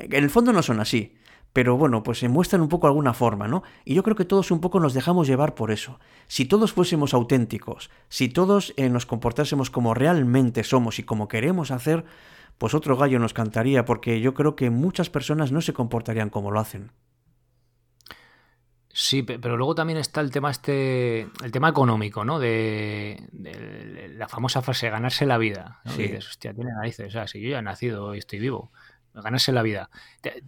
en 0.00 0.24
el 0.24 0.30
fondo 0.30 0.52
no 0.52 0.62
son 0.62 0.80
así. 0.80 1.14
Pero 1.52 1.76
bueno, 1.76 2.02
pues 2.02 2.18
se 2.18 2.28
muestran 2.28 2.60
un 2.60 2.68
poco 2.68 2.88
alguna 2.88 3.14
forma, 3.14 3.48
¿no? 3.48 3.62
Y 3.84 3.94
yo 3.94 4.02
creo 4.02 4.14
que 4.14 4.26
todos 4.26 4.50
un 4.50 4.60
poco 4.60 4.80
nos 4.80 4.92
dejamos 4.92 5.26
llevar 5.26 5.54
por 5.54 5.70
eso. 5.70 5.98
Si 6.26 6.44
todos 6.44 6.72
fuésemos 6.72 7.14
auténticos, 7.14 7.90
si 8.08 8.28
todos 8.28 8.74
nos 8.76 9.06
comportásemos 9.06 9.70
como 9.70 9.94
realmente 9.94 10.62
somos 10.62 10.98
y 10.98 11.04
como 11.04 11.26
queremos 11.26 11.70
hacer, 11.70 12.04
pues 12.58 12.74
otro 12.74 12.96
gallo 12.96 13.18
nos 13.18 13.32
cantaría, 13.32 13.84
porque 13.84 14.20
yo 14.20 14.34
creo 14.34 14.56
que 14.56 14.70
muchas 14.70 15.10
personas 15.10 15.52
no 15.52 15.60
se 15.60 15.72
comportarían 15.72 16.30
como 16.30 16.50
lo 16.50 16.60
hacen. 16.60 16.92
Sí, 19.00 19.22
pero 19.22 19.56
luego 19.56 19.76
también 19.76 19.98
está 19.98 20.20
el 20.20 20.32
tema 20.32 20.50
este, 20.50 21.20
el 21.20 21.52
tema 21.52 21.68
económico, 21.68 22.24
¿no? 22.24 22.40
De, 22.40 23.28
la 24.16 24.26
famosa 24.26 24.60
frase 24.60 24.90
ganarse 24.90 25.24
la 25.24 25.38
vida. 25.38 25.80
¿no? 25.84 25.92
Sí. 25.92 26.02
dices, 26.02 26.28
hostia, 26.28 26.52
tiene 26.52 26.72
narices. 26.72 27.06
O 27.06 27.10
sea, 27.10 27.28
si 27.28 27.40
yo 27.40 27.50
ya 27.50 27.60
he 27.60 27.62
nacido 27.62 28.16
y 28.16 28.18
estoy 28.18 28.40
vivo, 28.40 28.72
ganarse 29.14 29.52
la 29.52 29.62
vida. 29.62 29.90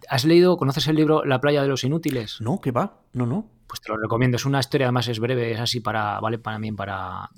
¿Has 0.09 0.25
leído, 0.25 0.57
conoces 0.57 0.87
el 0.87 0.97
libro 0.97 1.23
La 1.23 1.39
playa 1.39 1.61
de 1.61 1.69
los 1.69 1.85
inútiles? 1.85 2.41
No, 2.41 2.59
¿qué 2.59 2.71
va? 2.71 2.99
No, 3.13 3.25
no. 3.25 3.47
Pues 3.67 3.79
te 3.79 3.89
lo 3.89 3.97
recomiendo. 3.97 4.35
Es 4.35 4.45
una 4.45 4.59
historia, 4.59 4.87
además 4.87 5.07
es 5.07 5.19
breve, 5.19 5.53
es 5.53 5.59
así 5.61 5.79
para, 5.79 6.19
vale 6.19 6.37
para 6.37 6.59
mí, 6.59 6.73
para 6.73 7.29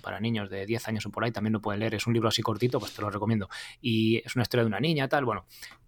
para 0.00 0.20
niños 0.20 0.50
de 0.50 0.66
10 0.66 0.88
años 0.88 1.06
o 1.06 1.10
por 1.10 1.24
ahí, 1.24 1.32
también 1.32 1.52
lo 1.52 1.60
pueden 1.60 1.80
leer, 1.80 1.94
es 1.94 2.06
un 2.06 2.12
libro 2.12 2.28
así 2.28 2.42
cortito, 2.42 2.78
pues 2.80 2.94
te 2.94 3.02
lo 3.02 3.10
recomiendo. 3.10 3.48
Y 3.80 4.18
es 4.18 4.36
una 4.36 4.42
historia 4.42 4.64
de 4.64 4.68
una 4.68 4.80
niña, 4.80 5.08
tal, 5.08 5.24
bueno, 5.24 5.46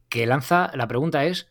que 0.09 0.27
lanza, 0.27 0.71
la 0.75 0.87
pregunta 0.87 1.25
es, 1.25 1.49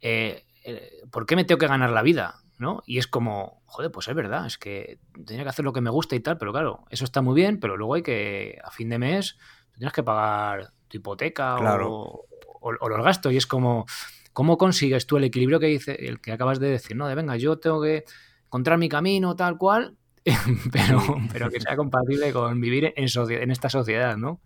eh, 0.00 0.44
eh, 0.64 1.02
¿por 1.10 1.26
qué 1.26 1.36
me 1.36 1.44
tengo 1.44 1.58
que 1.58 1.66
ganar 1.66 1.90
la 1.90 2.02
vida? 2.02 2.40
¿no? 2.58 2.82
Y 2.86 2.98
es 2.98 3.06
como, 3.06 3.62
joder, 3.66 3.90
pues 3.90 4.08
es 4.08 4.14
verdad, 4.14 4.46
es 4.46 4.58
que 4.58 4.98
tenía 5.26 5.42
que 5.42 5.50
hacer 5.50 5.64
lo 5.64 5.72
que 5.72 5.80
me 5.80 5.90
gusta 5.90 6.16
y 6.16 6.20
tal, 6.20 6.38
pero 6.38 6.52
claro, 6.52 6.84
eso 6.90 7.04
está 7.04 7.22
muy 7.22 7.34
bien, 7.34 7.60
pero 7.60 7.76
luego 7.76 7.94
hay 7.94 8.02
que, 8.02 8.58
a 8.62 8.70
fin 8.70 8.88
de 8.88 8.98
mes, 8.98 9.36
tienes 9.76 9.92
que 9.92 10.02
pagar 10.02 10.72
tu 10.88 10.98
hipoteca 10.98 11.56
o, 11.56 12.26
los 12.62 13.04
gastos. 13.04 13.32
Y 13.32 13.36
es 13.36 13.46
como, 13.46 13.86
¿cómo 14.32 14.56
consigues 14.58 15.06
tú 15.06 15.18
el 15.18 15.24
equilibrio 15.24 15.60
que 15.60 15.66
dice, 15.66 15.94
el 16.06 16.20
que 16.20 16.32
acabas 16.32 16.58
de 16.58 16.68
decir, 16.68 16.96
¿no? 16.96 17.06
De 17.06 17.14
venga, 17.14 17.36
yo 17.36 17.58
tengo 17.58 17.82
que 17.82 18.04
encontrar 18.46 18.78
mi 18.78 18.88
camino, 18.88 19.36
tal 19.36 19.58
cual, 19.58 19.96
pero, 20.72 21.02
pero 21.32 21.50
que 21.50 21.60
sea 21.60 21.76
compatible 21.76 22.32
con 22.32 22.60
vivir 22.60 22.92
en, 22.96 23.06
en 23.06 23.50
esta 23.50 23.70
sociedad, 23.70 24.16
¿no? 24.16 24.40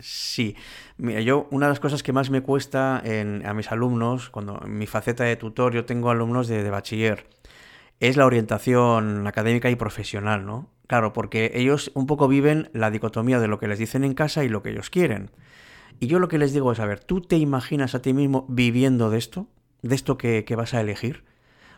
Sí, 0.00 0.56
mira, 0.96 1.20
yo 1.20 1.46
una 1.50 1.66
de 1.66 1.70
las 1.72 1.80
cosas 1.80 2.02
que 2.02 2.12
más 2.12 2.30
me 2.30 2.40
cuesta 2.42 3.00
en, 3.04 3.46
a 3.46 3.54
mis 3.54 3.70
alumnos, 3.70 4.30
cuando 4.30 4.60
en 4.64 4.76
mi 4.78 4.86
faceta 4.86 5.24
de 5.24 5.36
tutor, 5.36 5.72
yo 5.74 5.84
tengo 5.84 6.10
alumnos 6.10 6.48
de, 6.48 6.62
de 6.64 6.70
bachiller, 6.70 7.28
es 8.00 8.16
la 8.16 8.26
orientación 8.26 9.26
académica 9.26 9.70
y 9.70 9.76
profesional, 9.76 10.46
¿no? 10.46 10.70
Claro, 10.88 11.12
porque 11.12 11.52
ellos 11.54 11.92
un 11.94 12.06
poco 12.06 12.28
viven 12.28 12.70
la 12.74 12.90
dicotomía 12.90 13.40
de 13.40 13.48
lo 13.48 13.58
que 13.60 13.68
les 13.68 13.78
dicen 13.78 14.04
en 14.04 14.14
casa 14.14 14.44
y 14.44 14.48
lo 14.50 14.62
que 14.62 14.70
ellos 14.70 14.90
quieren. 14.90 15.30
Y 16.00 16.08
yo 16.08 16.18
lo 16.18 16.28
que 16.28 16.38
les 16.38 16.52
digo 16.52 16.72
es, 16.72 16.80
a 16.80 16.86
ver, 16.86 17.00
¿tú 17.00 17.20
te 17.22 17.36
imaginas 17.38 17.94
a 17.94 18.02
ti 18.02 18.12
mismo 18.14 18.46
viviendo 18.48 19.10
de 19.10 19.18
esto? 19.18 19.48
¿De 19.82 19.94
esto 19.94 20.18
que, 20.18 20.44
que 20.44 20.56
vas 20.56 20.74
a 20.74 20.80
elegir? 20.80 21.24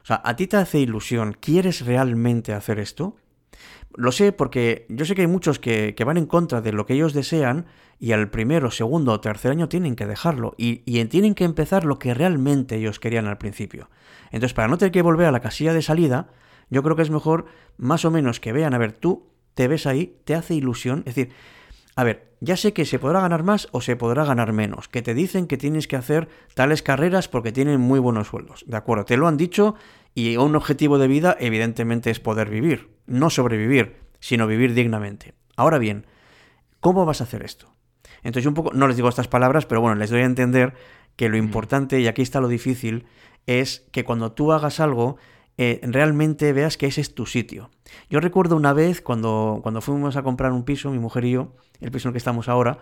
O 0.02 0.06
sea, 0.06 0.22
¿a 0.24 0.36
ti 0.36 0.46
te 0.48 0.56
hace 0.58 0.80
ilusión? 0.80 1.36
¿Quieres 1.40 1.86
realmente 1.86 2.54
hacer 2.54 2.78
esto? 2.80 3.16
Lo 3.96 4.12
sé 4.12 4.32
porque 4.32 4.86
yo 4.88 5.04
sé 5.04 5.14
que 5.14 5.22
hay 5.22 5.28
muchos 5.28 5.58
que, 5.58 5.94
van 6.04 6.16
en 6.16 6.26
contra 6.26 6.60
de 6.60 6.72
lo 6.72 6.86
que 6.86 6.94
ellos 6.94 7.12
desean 7.12 7.66
y 8.00 8.12
al 8.12 8.28
primero, 8.30 8.70
segundo 8.70 9.12
o 9.12 9.20
tercer 9.20 9.52
año 9.52 9.68
tienen 9.68 9.94
que 9.94 10.06
dejarlo 10.06 10.54
y, 10.58 10.82
y, 10.84 11.04
tienen 11.06 11.34
que 11.34 11.44
empezar 11.44 11.84
lo 11.84 11.98
que 11.98 12.12
realmente 12.12 12.76
ellos 12.76 12.98
querían 12.98 13.26
al 13.26 13.38
principio. 13.38 13.88
Entonces, 14.32 14.54
para 14.54 14.68
no 14.68 14.78
tener 14.78 14.92
que 14.92 15.02
volver 15.02 15.26
a 15.26 15.32
la 15.32 15.40
casilla 15.40 15.72
de 15.72 15.82
salida, 15.82 16.28
yo 16.70 16.82
creo 16.82 16.96
que 16.96 17.02
es 17.02 17.10
mejor 17.10 17.46
más 17.76 18.04
o 18.04 18.10
menos 18.10 18.40
que 18.40 18.52
vean, 18.52 18.74
a 18.74 18.78
ver, 18.78 18.92
tú 18.92 19.28
te 19.54 19.68
ves 19.68 19.86
ahí, 19.86 20.16
te 20.24 20.34
hace 20.34 20.54
ilusión, 20.54 21.00
es 21.06 21.14
decir, 21.14 21.32
a 21.96 22.02
ver, 22.02 22.33
ya 22.44 22.56
sé 22.56 22.72
que 22.72 22.84
se 22.84 22.98
podrá 22.98 23.20
ganar 23.20 23.42
más 23.42 23.68
o 23.72 23.80
se 23.80 23.96
podrá 23.96 24.24
ganar 24.24 24.52
menos, 24.52 24.88
que 24.88 25.02
te 25.02 25.14
dicen 25.14 25.46
que 25.46 25.56
tienes 25.56 25.88
que 25.88 25.96
hacer 25.96 26.28
tales 26.54 26.82
carreras 26.82 27.28
porque 27.28 27.52
tienen 27.52 27.80
muy 27.80 27.98
buenos 27.98 28.28
sueldos, 28.28 28.64
¿de 28.66 28.76
acuerdo? 28.76 29.04
Te 29.04 29.16
lo 29.16 29.26
han 29.26 29.36
dicho 29.36 29.74
y 30.14 30.36
un 30.36 30.54
objetivo 30.54 30.98
de 30.98 31.08
vida 31.08 31.36
evidentemente 31.40 32.10
es 32.10 32.20
poder 32.20 32.50
vivir, 32.50 32.90
no 33.06 33.30
sobrevivir, 33.30 33.96
sino 34.20 34.46
vivir 34.46 34.74
dignamente. 34.74 35.34
Ahora 35.56 35.78
bien, 35.78 36.06
¿cómo 36.80 37.06
vas 37.06 37.20
a 37.20 37.24
hacer 37.24 37.42
esto? 37.42 37.72
Entonces 38.22 38.46
un 38.46 38.54
poco, 38.54 38.72
no 38.74 38.88
les 38.88 38.96
digo 38.96 39.08
estas 39.08 39.28
palabras, 39.28 39.66
pero 39.66 39.80
bueno, 39.80 39.96
les 39.96 40.10
doy 40.10 40.20
a 40.20 40.26
entender 40.26 40.74
que 41.16 41.28
lo 41.28 41.36
importante, 41.36 42.00
y 42.00 42.06
aquí 42.06 42.22
está 42.22 42.40
lo 42.40 42.48
difícil, 42.48 43.06
es 43.46 43.86
que 43.92 44.04
cuando 44.04 44.32
tú 44.32 44.52
hagas 44.52 44.80
algo, 44.80 45.16
eh, 45.56 45.80
realmente 45.82 46.52
veas 46.52 46.76
que 46.76 46.86
ese 46.86 47.00
es 47.00 47.14
tu 47.14 47.26
sitio. 47.26 47.70
Yo 48.10 48.20
recuerdo 48.20 48.56
una 48.56 48.72
vez 48.72 49.00
cuando, 49.00 49.60
cuando 49.62 49.80
fuimos 49.80 50.16
a 50.16 50.22
comprar 50.22 50.52
un 50.52 50.64
piso, 50.64 50.90
mi 50.90 50.98
mujer 50.98 51.24
y 51.24 51.32
yo, 51.32 51.52
el 51.80 51.90
piso 51.90 52.08
en 52.08 52.10
el 52.10 52.14
que 52.14 52.18
estamos 52.18 52.48
ahora, 52.48 52.78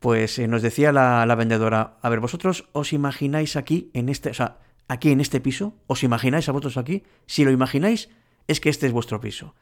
pues 0.00 0.38
eh, 0.38 0.48
nos 0.48 0.62
decía 0.62 0.92
la, 0.92 1.24
la, 1.26 1.34
vendedora, 1.34 1.98
a 2.02 2.08
ver, 2.08 2.20
vosotros 2.20 2.68
os 2.72 2.92
imagináis 2.92 3.56
aquí, 3.56 3.90
en 3.94 4.08
este, 4.08 4.30
o 4.30 4.34
sea, 4.34 4.58
aquí 4.88 5.10
en 5.10 5.20
este 5.20 5.40
piso, 5.40 5.74
os 5.86 6.02
imagináis 6.02 6.48
a 6.48 6.52
vosotros 6.52 6.76
aquí, 6.76 7.04
si 7.26 7.44
lo 7.44 7.50
imagináis, 7.50 8.08
es 8.46 8.60
que 8.60 8.70
este 8.70 8.86
es 8.86 8.92
vuestro 8.92 9.20
piso. 9.20 9.54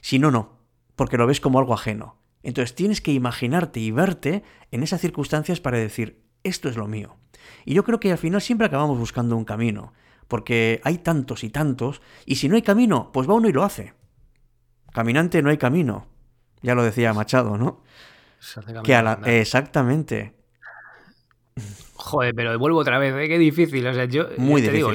Si 0.00 0.18
no, 0.18 0.30
no, 0.30 0.58
porque 0.94 1.16
lo 1.16 1.26
ves 1.26 1.40
como 1.40 1.58
algo 1.58 1.74
ajeno. 1.74 2.16
Entonces 2.42 2.74
tienes 2.74 3.00
que 3.00 3.12
imaginarte 3.12 3.80
y 3.80 3.90
verte 3.90 4.44
en 4.70 4.82
esas 4.82 5.00
circunstancias 5.00 5.60
para 5.60 5.78
decir, 5.78 6.22
esto 6.44 6.68
es 6.68 6.76
lo 6.76 6.86
mío. 6.86 7.16
Y 7.64 7.74
yo 7.74 7.82
creo 7.82 7.98
que 7.98 8.12
al 8.12 8.18
final 8.18 8.40
siempre 8.40 8.66
acabamos 8.68 8.98
buscando 8.98 9.36
un 9.36 9.44
camino, 9.44 9.92
porque 10.28 10.80
hay 10.84 10.98
tantos 10.98 11.44
y 11.44 11.50
tantos, 11.50 12.02
y 12.24 12.36
si 12.36 12.48
no 12.48 12.56
hay 12.56 12.62
camino, 12.62 13.10
pues 13.12 13.28
va 13.28 13.34
uno 13.34 13.48
y 13.48 13.52
lo 13.52 13.64
hace. 13.64 13.94
Caminante 14.92 15.42
no 15.42 15.50
hay 15.50 15.58
camino. 15.58 16.06
Ya 16.62 16.74
lo 16.74 16.82
decía 16.82 17.12
Machado, 17.12 17.56
¿no? 17.56 17.82
Que 18.82 19.40
Exactamente. 19.40 20.34
Joder, 21.94 22.34
pero 22.34 22.58
vuelvo 22.58 22.78
otra 22.78 22.98
vez, 22.98 23.14
¿eh? 23.14 23.28
qué 23.28 23.38
difícil. 23.38 23.86
O 23.86 23.94
sea, 23.94 24.04
yo, 24.04 24.26
muy 24.38 24.62
difícil, 24.62 24.86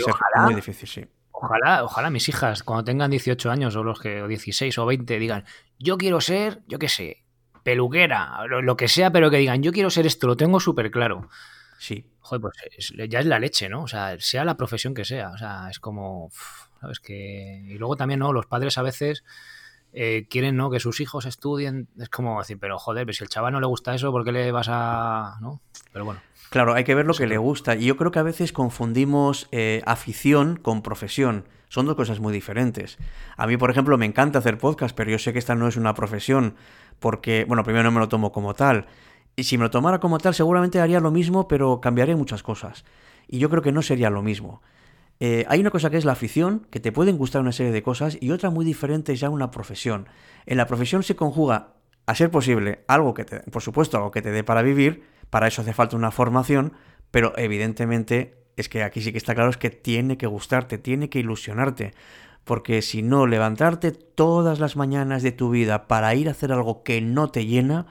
muy 0.43 0.55
difícil, 0.55 0.87
sí. 0.87 1.05
Ojalá, 1.31 1.83
ojalá 1.83 2.09
mis 2.11 2.29
hijas, 2.29 2.61
cuando 2.61 2.83
tengan 2.83 3.09
18 3.09 3.49
años 3.49 3.75
o 3.75 3.83
los 3.83 3.99
que, 3.99 4.21
o 4.21 4.27
16 4.27 4.77
o 4.77 4.85
20, 4.85 5.17
digan, 5.17 5.43
yo 5.79 5.97
quiero 5.97 6.21
ser, 6.21 6.61
yo 6.67 6.77
qué 6.77 6.87
sé, 6.87 7.23
peluquera, 7.63 8.45
lo, 8.47 8.77
que 8.77 8.87
sea, 8.87 9.11
pero 9.11 9.31
que 9.31 9.37
digan, 9.37 9.63
yo 9.63 9.71
quiero 9.71 9.89
ser 9.89 10.05
esto, 10.05 10.27
lo 10.27 10.37
tengo 10.37 10.59
súper 10.59 10.91
claro. 10.91 11.29
Sí. 11.81 12.05
Joder, 12.19 12.41
pues 12.41 12.93
ya 13.09 13.19
es 13.19 13.25
la 13.25 13.39
leche, 13.39 13.67
¿no? 13.67 13.81
O 13.81 13.87
sea, 13.87 14.15
sea 14.19 14.45
la 14.45 14.55
profesión 14.55 14.93
que 14.93 15.03
sea. 15.03 15.31
O 15.31 15.37
sea, 15.39 15.67
es 15.67 15.79
como, 15.79 16.29
¿sabes? 16.79 16.99
Que... 16.99 17.63
Y 17.67 17.79
luego 17.79 17.95
también, 17.95 18.19
¿no? 18.19 18.31
Los 18.33 18.45
padres 18.45 18.77
a 18.77 18.83
veces 18.83 19.23
eh, 19.91 20.27
quieren, 20.29 20.55
¿no? 20.55 20.69
Que 20.69 20.79
sus 20.79 20.99
hijos 20.99 21.25
estudien. 21.25 21.87
Es 21.97 22.07
como 22.09 22.37
decir, 22.37 22.59
pero 22.59 22.77
joder, 22.77 23.07
pero 23.07 23.13
si 23.15 23.23
el 23.23 23.31
chaval 23.31 23.53
no 23.53 23.59
le 23.59 23.65
gusta 23.65 23.95
eso, 23.95 24.11
¿por 24.11 24.23
qué 24.23 24.31
le 24.31 24.51
vas 24.51 24.67
a...? 24.69 25.39
¿no? 25.41 25.59
Pero 25.91 26.05
bueno. 26.05 26.21
Claro, 26.51 26.75
hay 26.75 26.83
que 26.83 26.93
ver 26.93 27.07
lo 27.07 27.15
que 27.15 27.25
le 27.25 27.39
gusta. 27.39 27.75
Y 27.75 27.85
yo 27.85 27.97
creo 27.97 28.11
que 28.11 28.19
a 28.19 28.23
veces 28.23 28.53
confundimos 28.53 29.47
eh, 29.51 29.81
afición 29.87 30.57
con 30.57 30.83
profesión. 30.83 31.47
Son 31.67 31.87
dos 31.87 31.95
cosas 31.95 32.19
muy 32.19 32.31
diferentes. 32.31 32.99
A 33.37 33.47
mí, 33.47 33.57
por 33.57 33.71
ejemplo, 33.71 33.97
me 33.97 34.05
encanta 34.05 34.37
hacer 34.37 34.59
podcast, 34.59 34.95
pero 34.95 35.09
yo 35.09 35.17
sé 35.17 35.33
que 35.33 35.39
esta 35.39 35.55
no 35.55 35.67
es 35.67 35.77
una 35.77 35.95
profesión 35.95 36.53
porque, 36.99 37.45
bueno, 37.47 37.63
primero 37.63 37.85
no 37.85 37.91
me 37.91 37.99
lo 37.99 38.07
tomo 38.07 38.31
como 38.31 38.53
tal. 38.53 38.85
Y 39.35 39.43
si 39.43 39.57
me 39.57 39.63
lo 39.63 39.71
tomara 39.71 39.99
como 39.99 40.17
tal, 40.17 40.33
seguramente 40.33 40.79
haría 40.79 40.99
lo 40.99 41.11
mismo, 41.11 41.47
pero 41.47 41.81
cambiaría 41.81 42.15
muchas 42.17 42.43
cosas. 42.43 42.85
Y 43.27 43.39
yo 43.39 43.49
creo 43.49 43.61
que 43.61 43.71
no 43.71 43.81
sería 43.81 44.09
lo 44.09 44.21
mismo. 44.21 44.61
Eh, 45.19 45.45
hay 45.47 45.59
una 45.59 45.69
cosa 45.69 45.89
que 45.89 45.97
es 45.97 46.05
la 46.05 46.13
afición, 46.13 46.67
que 46.71 46.79
te 46.79 46.91
pueden 46.91 47.17
gustar 47.17 47.41
una 47.41 47.51
serie 47.51 47.71
de 47.71 47.83
cosas, 47.83 48.17
y 48.19 48.31
otra 48.31 48.49
muy 48.49 48.65
diferente 48.65 49.13
es 49.13 49.19
ya 49.19 49.29
una 49.29 49.51
profesión. 49.51 50.07
En 50.45 50.57
la 50.57 50.65
profesión 50.65 51.03
se 51.03 51.15
conjuga, 51.15 51.73
a 52.07 52.15
ser 52.15 52.31
posible, 52.31 52.83
algo 52.87 53.13
que 53.13 53.25
te, 53.25 53.39
por 53.51 53.61
supuesto, 53.61 53.97
algo 53.97 54.11
que 54.11 54.21
te 54.21 54.31
dé 54.31 54.43
para 54.43 54.63
vivir, 54.63 55.03
para 55.29 55.47
eso 55.47 55.61
hace 55.61 55.73
falta 55.73 55.95
una 55.95 56.11
formación, 56.11 56.73
pero 57.11 57.33
evidentemente 57.37 58.41
es 58.57 58.69
que 58.69 58.83
aquí 58.83 59.01
sí 59.01 59.11
que 59.11 59.17
está 59.17 59.35
claro 59.35 59.49
es 59.49 59.57
que 59.57 59.69
tiene 59.69 60.17
que 60.17 60.27
gustarte, 60.27 60.77
tiene 60.77 61.09
que 61.09 61.19
ilusionarte. 61.19 61.93
Porque 62.43 62.81
si 62.81 63.03
no, 63.03 63.27
levantarte 63.27 63.91
todas 63.91 64.59
las 64.59 64.75
mañanas 64.75 65.21
de 65.21 65.31
tu 65.31 65.51
vida 65.51 65.87
para 65.87 66.15
ir 66.15 66.27
a 66.27 66.31
hacer 66.31 66.51
algo 66.51 66.83
que 66.83 66.99
no 66.99 67.29
te 67.29 67.45
llena, 67.45 67.85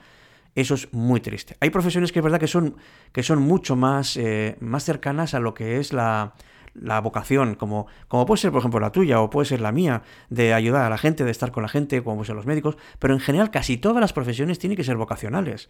eso 0.54 0.74
es 0.74 0.92
muy 0.92 1.20
triste. 1.20 1.56
Hay 1.60 1.70
profesiones 1.70 2.12
que 2.12 2.18
es 2.18 2.22
verdad 2.22 2.40
que 2.40 2.46
son, 2.46 2.76
que 3.12 3.22
son 3.22 3.40
mucho 3.40 3.76
más, 3.76 4.16
eh, 4.16 4.56
más 4.60 4.84
cercanas 4.84 5.34
a 5.34 5.40
lo 5.40 5.54
que 5.54 5.78
es 5.78 5.92
la, 5.92 6.34
la 6.74 7.00
vocación, 7.00 7.54
como, 7.54 7.86
como 8.08 8.26
puede 8.26 8.40
ser, 8.40 8.50
por 8.50 8.60
ejemplo, 8.60 8.80
la 8.80 8.92
tuya 8.92 9.20
o 9.20 9.30
puede 9.30 9.46
ser 9.46 9.60
la 9.60 9.72
mía, 9.72 10.02
de 10.28 10.54
ayudar 10.54 10.84
a 10.84 10.90
la 10.90 10.98
gente, 10.98 11.24
de 11.24 11.30
estar 11.30 11.52
con 11.52 11.62
la 11.62 11.68
gente, 11.68 12.02
como 12.02 12.16
pueden 12.16 12.36
los 12.36 12.46
médicos, 12.46 12.76
pero 12.98 13.14
en 13.14 13.20
general 13.20 13.50
casi 13.50 13.76
todas 13.76 14.00
las 14.00 14.12
profesiones 14.12 14.58
tienen 14.58 14.76
que 14.76 14.84
ser 14.84 14.96
vocacionales 14.96 15.68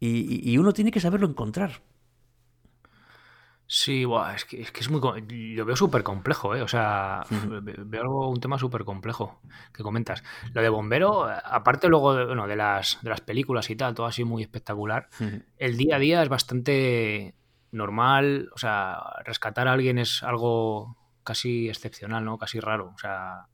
y, 0.00 0.58
uno 0.58 0.72
tiene 0.72 0.90
que 0.90 1.00
saberlo 1.00 1.28
encontrar. 1.28 1.80
Sí, 3.66 4.04
es, 4.34 4.44
que, 4.44 4.60
es, 4.60 4.90
muy. 4.90 5.00
Lo 5.54 5.64
veo 5.64 5.76
súper 5.76 6.02
complejo, 6.02 6.54
¿eh? 6.54 6.60
O 6.62 6.68
sea, 6.68 7.24
veo 7.30 8.02
algo, 8.02 8.28
un 8.28 8.38
tema 8.38 8.58
súper 8.58 8.84
complejo 8.84 9.40
que 9.72 9.82
comentas. 9.82 10.22
Lo 10.52 10.60
de 10.60 10.68
bombero, 10.68 11.24
aparte 11.24 11.88
luego 11.88 12.14
de, 12.14 12.26
bueno, 12.26 12.46
de, 12.46 12.56
las, 12.56 12.98
de 13.00 13.08
las 13.08 13.22
películas 13.22 13.70
y 13.70 13.76
tal, 13.76 13.94
todo 13.94 14.06
así 14.06 14.24
muy 14.24 14.42
espectacular, 14.42 15.08
el 15.56 15.76
día 15.78 15.96
a 15.96 15.98
día 15.98 16.22
es 16.22 16.28
bastante 16.28 17.34
normal. 17.70 18.50
O 18.54 18.58
sea, 18.58 19.00
rescatar 19.24 19.68
a 19.68 19.72
alguien 19.72 19.98
es 19.98 20.22
algo 20.22 20.98
casi 21.24 21.68
excepcional, 21.68 22.24
¿no? 22.24 22.36
Casi 22.36 22.60
raro. 22.60 22.92
O 22.94 22.98
sea, 22.98 23.46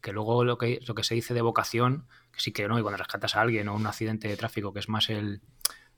que 0.00 0.12
luego 0.12 0.44
lo 0.44 0.58
que, 0.58 0.80
lo 0.86 0.94
que 0.94 1.02
se 1.02 1.14
dice 1.14 1.34
de 1.34 1.42
vocación, 1.42 2.06
que 2.32 2.40
sí 2.40 2.52
que 2.52 2.68
no, 2.68 2.78
y 2.78 2.82
cuando 2.82 2.98
rescatas 2.98 3.34
a 3.36 3.40
alguien 3.40 3.68
o 3.68 3.74
un 3.74 3.86
accidente 3.86 4.28
de 4.28 4.36
tráfico, 4.36 4.72
que 4.72 4.80
es 4.80 4.88
más 4.88 5.10
el 5.10 5.40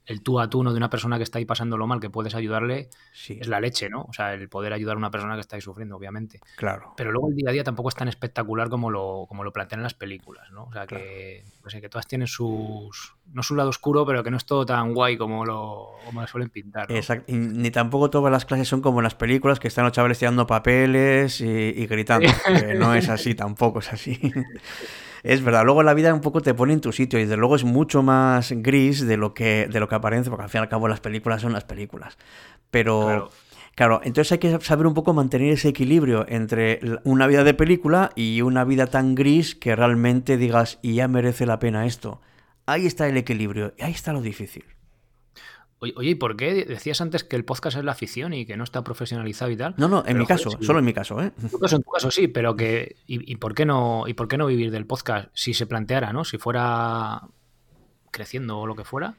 el 0.05 0.23
tú 0.23 0.39
a 0.39 0.49
tú 0.49 0.63
¿no? 0.63 0.71
de 0.71 0.77
una 0.77 0.89
persona 0.89 1.17
que 1.17 1.23
está 1.23 1.37
ahí 1.37 1.45
pasándolo 1.45 1.85
mal, 1.85 1.99
que 1.99 2.09
puedes 2.09 2.33
ayudarle, 2.33 2.89
es 3.27 3.47
la 3.47 3.59
leche, 3.59 3.89
¿no? 3.89 4.01
O 4.09 4.13
sea, 4.13 4.33
el 4.33 4.49
poder 4.49 4.73
ayudar 4.73 4.95
a 4.95 4.97
una 4.97 5.11
persona 5.11 5.35
que 5.35 5.41
está 5.41 5.55
ahí 5.55 5.61
sufriendo, 5.61 5.95
obviamente. 5.95 6.39
Claro. 6.57 6.93
Pero 6.97 7.11
luego 7.11 7.29
el 7.29 7.35
día 7.35 7.49
a 7.49 7.53
día 7.53 7.63
tampoco 7.63 7.89
es 7.89 7.95
tan 7.95 8.07
espectacular 8.07 8.69
como 8.69 8.89
lo, 8.89 9.25
como 9.27 9.43
lo 9.43 9.53
plantean 9.53 9.79
en 9.79 9.83
las 9.83 9.93
películas, 9.93 10.51
¿no? 10.51 10.63
O 10.63 10.73
sea, 10.73 10.87
que, 10.87 11.45
pues, 11.61 11.75
que 11.75 11.89
todas 11.89 12.07
tienen 12.07 12.27
sus. 12.27 13.15
No 13.31 13.43
su 13.43 13.55
lado 13.55 13.69
oscuro, 13.69 14.05
pero 14.05 14.23
que 14.23 14.31
no 14.31 14.37
es 14.37 14.45
todo 14.45 14.65
tan 14.65 14.95
guay 14.95 15.15
como 15.15 15.45
lo, 15.45 15.91
como 16.05 16.25
suelen 16.25 16.49
pintar. 16.49 16.91
Exacto. 16.91 17.25
ni 17.27 17.69
tampoco 17.69 18.09
todas 18.09 18.31
las 18.31 18.45
clases 18.45 18.67
son 18.67 18.81
como 18.81 18.99
en 18.99 19.03
las 19.03 19.13
películas, 19.15 19.59
que 19.59 19.67
están 19.67 19.83
los 19.83 19.93
chavales 19.93 20.17
tirando 20.17 20.47
papeles 20.47 21.39
y, 21.41 21.45
y 21.45 21.85
gritando. 21.85 22.27
que 22.59 22.73
no 22.73 22.95
es 22.95 23.09
así, 23.09 23.35
tampoco 23.35 23.79
es 23.79 23.93
así. 23.93 24.19
Es 25.23 25.43
verdad. 25.43 25.63
Luego 25.65 25.83
la 25.83 25.93
vida 25.93 26.13
un 26.13 26.21
poco 26.21 26.41
te 26.41 26.53
pone 26.53 26.73
en 26.73 26.81
tu 26.81 26.91
sitio 26.91 27.19
y 27.19 27.23
desde 27.23 27.37
luego 27.37 27.55
es 27.55 27.63
mucho 27.63 28.03
más 28.03 28.51
gris 28.51 29.05
de 29.05 29.17
lo 29.17 29.33
que, 29.33 29.67
de 29.71 29.79
lo 29.79 29.87
que 29.87 29.95
aparece, 29.95 30.29
porque 30.29 30.43
al 30.43 30.49
fin 30.49 30.59
y 30.59 30.63
al 30.63 30.69
cabo 30.69 30.87
las 30.87 30.99
películas 30.99 31.41
son 31.41 31.53
las 31.53 31.63
películas. 31.63 32.17
Pero... 32.71 33.29
Claro. 33.75 34.01
entonces 34.03 34.33
hay 34.33 34.39
que 34.39 34.59
saber 34.59 34.87
un 34.87 34.93
poco 34.93 35.13
mantener 35.13 35.53
ese 35.53 35.69
equilibrio 35.69 36.25
entre 36.27 36.81
una 37.05 37.27
vida 37.27 37.45
de 37.45 37.53
película 37.53 38.11
y 38.13 38.41
una 38.41 38.65
vida 38.65 38.87
tan 38.87 39.15
gris 39.15 39.55
que 39.55 39.73
realmente 39.75 40.35
digas, 40.35 40.79
y 40.81 40.95
ya 40.95 41.07
merece 41.07 41.45
la 41.45 41.59
pena 41.59 41.85
esto. 41.85 42.19
ahí 42.65 42.85
está 42.85 43.07
el 43.07 43.15
equilibrio, 43.15 43.73
y 43.77 43.83
ahí 43.83 43.93
está 43.93 44.11
lo 44.11 44.21
difícil. 44.21 44.65
Oye, 45.81 46.09
¿y 46.09 46.15
por 46.15 46.35
qué 46.35 46.65
decías 46.65 46.99
antes 46.99 47.23
que 47.23 47.37
el 47.37 47.45
podcast 47.45 47.77
es 47.77 47.85
la 47.85 47.93
afición 47.93 48.33
y 48.33 48.45
que 48.45 48.57
no 48.57 48.65
está 48.65 48.83
profesionalizado 48.83 49.49
y 49.49 49.55
tal? 49.55 49.75
No, 49.77 49.87
no, 49.87 50.03
en 50.05 50.17
mi 50.17 50.25
caso, 50.25 50.51
solo 50.61 50.79
en 50.79 50.85
mi 50.85 50.93
caso, 50.93 51.21
¿eh? 51.21 51.31
En 51.41 51.49
tu 51.49 51.57
caso, 51.57 51.77
en 51.77 51.83
tu 51.83 51.89
caso 51.89 52.11
sí, 52.11 52.27
pero 52.27 52.55
que 52.57 52.97
y, 53.07 53.35
por 53.37 53.55
qué 53.55 53.65
no 53.65 54.03
y 54.05 54.13
por 54.13 54.27
qué 54.27 54.37
no 54.37 54.45
vivir 54.45 54.71
del 54.71 54.85
podcast 54.85 55.29
si 55.33 55.53
se 55.53 55.67
planteara, 55.67 56.11
¿no? 56.11 56.25
Si 56.25 56.37
fuera 56.37 57.21
creciendo 58.11 58.59
o 58.59 58.67
lo 58.67 58.75
que 58.75 58.83
fuera, 58.83 59.15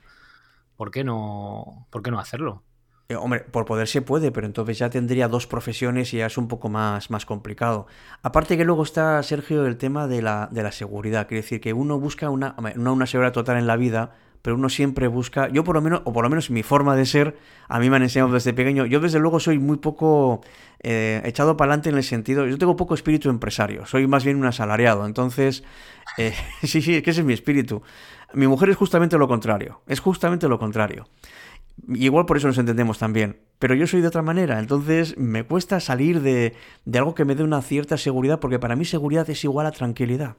¿por 0.76 0.90
qué 0.90 1.02
no 1.02 1.86
por 1.88 2.02
qué 2.02 2.10
no 2.10 2.20
hacerlo? 2.20 2.62
Eh, 3.08 3.16
hombre, 3.16 3.40
por 3.40 3.64
poder 3.64 3.88
se 3.88 4.02
puede, 4.02 4.30
pero 4.30 4.46
entonces 4.46 4.78
ya 4.78 4.90
tendría 4.90 5.28
dos 5.28 5.46
profesiones 5.46 6.12
y 6.14 6.18
ya 6.18 6.26
es 6.26 6.38
un 6.38 6.46
poco 6.46 6.68
más, 6.68 7.10
más 7.10 7.26
complicado. 7.26 7.86
Aparte 8.22 8.56
que 8.56 8.64
luego 8.64 8.84
está, 8.84 9.20
Sergio, 9.24 9.66
el 9.66 9.78
tema 9.78 10.06
de 10.06 10.22
la, 10.22 10.48
de 10.52 10.62
la 10.62 10.70
seguridad. 10.70 11.26
Quiere 11.26 11.42
decir 11.42 11.60
que 11.60 11.72
uno 11.72 11.98
busca 11.98 12.30
una, 12.30 12.54
no 12.76 12.92
una 12.92 13.06
seguridad 13.06 13.32
total 13.32 13.56
en 13.56 13.66
la 13.66 13.76
vida, 13.76 14.14
pero 14.42 14.56
uno 14.56 14.68
siempre 14.68 15.08
busca, 15.08 15.48
yo 15.48 15.64
por 15.64 15.74
lo 15.74 15.82
menos, 15.82 16.02
o 16.04 16.12
por 16.12 16.24
lo 16.24 16.30
menos 16.30 16.50
mi 16.50 16.62
forma 16.62 16.96
de 16.96 17.06
ser, 17.06 17.36
a 17.68 17.78
mí 17.78 17.90
me 17.90 17.96
han 17.96 18.02
enseñado 18.02 18.32
desde 18.32 18.52
pequeño, 18.52 18.86
yo 18.86 19.00
desde 19.00 19.18
luego 19.18 19.40
soy 19.40 19.58
muy 19.58 19.76
poco 19.76 20.40
eh, 20.82 21.20
echado 21.24 21.56
para 21.56 21.72
adelante 21.72 21.90
en 21.90 21.96
el 21.96 22.04
sentido, 22.04 22.46
yo 22.46 22.58
tengo 22.58 22.76
poco 22.76 22.94
espíritu 22.94 23.28
empresario, 23.28 23.86
soy 23.86 24.06
más 24.06 24.24
bien 24.24 24.36
un 24.36 24.46
asalariado, 24.46 25.06
entonces, 25.06 25.64
eh, 26.16 26.34
sí, 26.62 26.80
sí, 26.82 26.96
es 26.96 27.02
que 27.02 27.10
ese 27.10 27.20
es 27.20 27.26
mi 27.26 27.34
espíritu. 27.34 27.82
Mi 28.32 28.46
mujer 28.46 28.70
es 28.70 28.76
justamente 28.76 29.18
lo 29.18 29.26
contrario, 29.26 29.82
es 29.88 29.98
justamente 29.98 30.48
lo 30.48 30.58
contrario. 30.58 31.08
Y 31.88 32.04
igual 32.04 32.26
por 32.26 32.36
eso 32.36 32.46
nos 32.46 32.58
entendemos 32.58 32.98
también. 32.98 33.40
Pero 33.58 33.74
yo 33.74 33.86
soy 33.86 34.00
de 34.00 34.08
otra 34.08 34.22
manera, 34.22 34.58
entonces 34.58 35.16
me 35.18 35.44
cuesta 35.44 35.80
salir 35.80 36.20
de, 36.20 36.54
de 36.84 36.98
algo 36.98 37.14
que 37.14 37.24
me 37.24 37.34
dé 37.34 37.42
una 37.42 37.60
cierta 37.60 37.96
seguridad, 37.96 38.38
porque 38.38 38.58
para 38.58 38.76
mí 38.76 38.84
seguridad 38.84 39.28
es 39.28 39.42
igual 39.44 39.66
a 39.66 39.72
tranquilidad. 39.72 40.36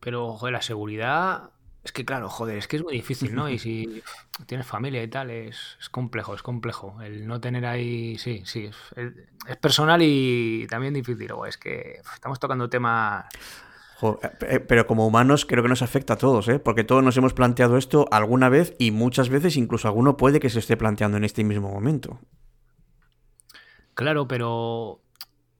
Pero, 0.00 0.34
joder, 0.34 0.52
la 0.52 0.62
seguridad. 0.62 1.50
Es 1.82 1.92
que, 1.92 2.04
claro, 2.04 2.28
joder, 2.28 2.58
es 2.58 2.68
que 2.68 2.76
es 2.76 2.82
muy 2.82 2.94
difícil, 2.94 3.34
¿no? 3.34 3.48
Y 3.48 3.58
si 3.58 4.02
tienes 4.46 4.66
familia 4.66 5.02
y 5.02 5.08
tal, 5.08 5.30
es, 5.30 5.78
complejo, 5.90 6.34
es 6.34 6.42
complejo. 6.42 7.00
El 7.02 7.26
no 7.26 7.40
tener 7.40 7.64
ahí. 7.66 8.18
Sí, 8.18 8.42
sí, 8.44 8.70
es, 8.96 9.56
personal 9.56 10.00
y 10.02 10.66
también 10.68 10.94
difícil. 10.94 11.32
O 11.32 11.46
es 11.46 11.56
que 11.56 12.00
estamos 12.14 12.38
tocando 12.38 12.68
temas. 12.68 13.26
Eh, 14.42 14.60
pero 14.60 14.86
como 14.86 15.06
humanos 15.06 15.44
creo 15.44 15.62
que 15.62 15.68
nos 15.68 15.82
afecta 15.82 16.14
a 16.14 16.16
todos, 16.16 16.48
¿eh? 16.48 16.58
Porque 16.58 16.84
todos 16.84 17.04
nos 17.04 17.16
hemos 17.16 17.34
planteado 17.34 17.76
esto 17.76 18.06
alguna 18.10 18.48
vez 18.48 18.74
y 18.78 18.90
muchas 18.92 19.28
veces 19.28 19.56
incluso 19.56 19.88
alguno 19.88 20.16
puede 20.16 20.40
que 20.40 20.50
se 20.50 20.58
esté 20.58 20.76
planteando 20.76 21.18
en 21.18 21.24
este 21.24 21.44
mismo 21.44 21.70
momento. 21.70 22.18
Claro, 23.94 24.26
pero 24.26 25.02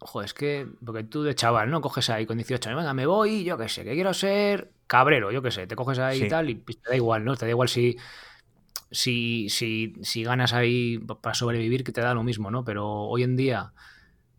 Ojo, 0.03 0.23
es 0.23 0.33
que, 0.33 0.67
porque 0.85 1.05
tú 1.05 1.23
de 1.23 1.35
chaval, 1.35 1.71
¿no? 1.71 1.83
Coges 1.83 2.09
ahí 2.09 2.25
con 2.25 2.39
18 2.39 2.71
años, 2.71 2.79
venga, 2.79 2.95
me 2.95 3.05
voy, 3.05 3.45
yo 3.45 3.59
qué 3.59 3.69
sé, 3.69 3.85
que 3.85 3.93
quiero 3.93 4.15
ser 4.15 4.73
cabrero, 4.87 5.31
yo 5.31 5.43
qué 5.43 5.51
sé, 5.51 5.67
te 5.67 5.77
coges 5.77 5.99
ahí 5.99 6.23
y 6.23 6.29
tal 6.29 6.49
y 6.49 6.55
te 6.55 6.89
da 6.89 6.97
igual, 6.97 7.23
¿no? 7.23 7.37
Te 7.37 7.45
da 7.45 7.51
igual 7.51 7.69
si, 7.69 7.99
si, 8.91 9.49
si, 9.51 9.93
si 10.01 10.25
ganas 10.25 10.55
ahí 10.55 10.99
para 10.99 11.35
sobrevivir, 11.35 11.85
que 11.85 11.93
te 11.93 12.01
da 12.01 12.15
lo 12.15 12.23
mismo, 12.23 12.51
¿no? 12.51 12.65
Pero 12.65 12.87
hoy 12.89 13.25
en 13.25 13.37
día, 13.37 13.75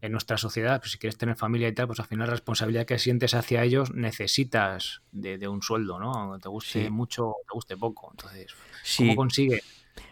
en 0.01 0.11
nuestra 0.11 0.37
sociedad, 0.37 0.79
pues 0.79 0.93
si 0.93 0.97
quieres 0.97 1.17
tener 1.17 1.35
familia 1.35 1.67
y 1.67 1.73
tal, 1.73 1.85
pues 1.85 1.99
al 1.99 2.07
final 2.07 2.25
la 2.25 2.33
responsabilidad 2.33 2.87
que 2.87 2.97
sientes 2.97 3.35
hacia 3.35 3.63
ellos 3.63 3.93
necesitas 3.93 5.03
de, 5.11 5.47
un 5.47 5.61
sueldo, 5.61 5.99
¿no? 5.99 6.39
Te 6.39 6.49
guste 6.49 6.89
mucho 6.89 7.27
mucho, 7.27 7.35
te 7.47 7.53
guste 7.53 7.77
poco. 7.77 8.09
Entonces, 8.11 8.55
¿cómo 8.97 9.15
consigue 9.15 9.61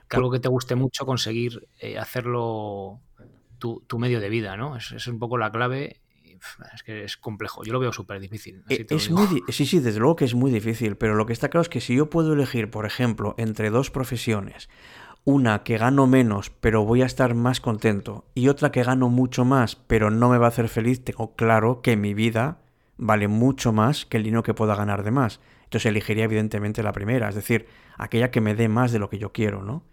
que 0.08 0.16
algo 0.16 0.30
que 0.30 0.40
te 0.40 0.48
guste 0.48 0.76
mucho 0.76 1.06
conseguir 1.06 1.68
eh, 1.80 1.98
hacerlo 1.98 3.00
tu, 3.60 3.84
medio 4.00 4.20
de 4.20 4.30
vida, 4.30 4.58
¿no? 4.58 4.76
Es, 4.76 4.92
es 4.92 5.08
un 5.08 5.20
poco 5.20 5.38
la 5.38 5.52
clave 5.52 6.02
es 6.74 6.84
que 6.84 7.04
es 7.04 7.18
complejo. 7.18 7.64
Yo 7.64 7.74
lo 7.74 7.80
veo 7.80 7.92
súper 7.92 8.20
difícil. 8.20 8.64
Eh, 8.70 8.86
es 8.90 9.12
muy, 9.12 9.44
sí, 9.50 9.66
sí, 9.66 9.80
desde 9.80 10.00
luego 10.00 10.16
que 10.16 10.26
es 10.26 10.36
muy 10.36 10.52
difícil, 10.52 10.96
pero 10.96 11.16
lo 11.16 11.26
que 11.26 11.34
está 11.34 11.50
claro 11.50 11.64
es 11.64 11.70
que 11.70 11.82
si 11.82 11.96
yo 11.96 12.10
puedo 12.10 12.34
elegir, 12.34 12.70
por 12.70 12.86
ejemplo, 12.86 13.36
entre 13.38 13.70
dos 13.70 13.92
profesiones, 13.92 14.70
una 15.26 15.64
que 15.64 15.78
gano 15.78 16.08
menos 16.08 16.50
pero 16.50 16.86
voy 16.86 17.02
a 17.02 17.06
estar 17.06 17.36
más 17.36 17.60
contento 17.60 18.26
y 18.34 18.48
otra 18.48 18.72
que 18.72 18.84
gano 18.84 19.10
mucho 19.10 19.44
más 19.44 19.76
pero 19.76 20.10
no 20.10 20.30
me 20.30 20.38
va 20.38 20.46
a 20.46 20.50
hacer 20.50 20.70
feliz, 20.70 21.04
tengo 21.04 21.36
claro 21.36 21.82
que 21.82 21.98
mi 21.98 22.14
vida 22.14 22.62
vale 22.98 23.28
mucho 23.28 23.74
más 23.74 24.06
que 24.06 24.18
el 24.18 24.24
dinero 24.24 24.44
que 24.44 24.54
pueda 24.54 24.76
ganar 24.76 25.04
de 25.04 25.12
más. 25.12 25.40
Entonces 25.66 25.86
elegiría 25.86 26.24
evidentemente 26.24 26.82
la 26.84 26.94
primera, 26.94 27.30
es 27.30 27.36
decir, 27.36 27.68
aquella 27.98 28.32
que 28.32 28.42
me 28.42 28.56
dé 28.56 28.70
más 28.70 28.92
de 28.92 29.00
lo 29.00 29.10
que 29.10 29.20
yo 29.20 29.32
quiero, 29.32 29.62
¿no? 29.62 29.84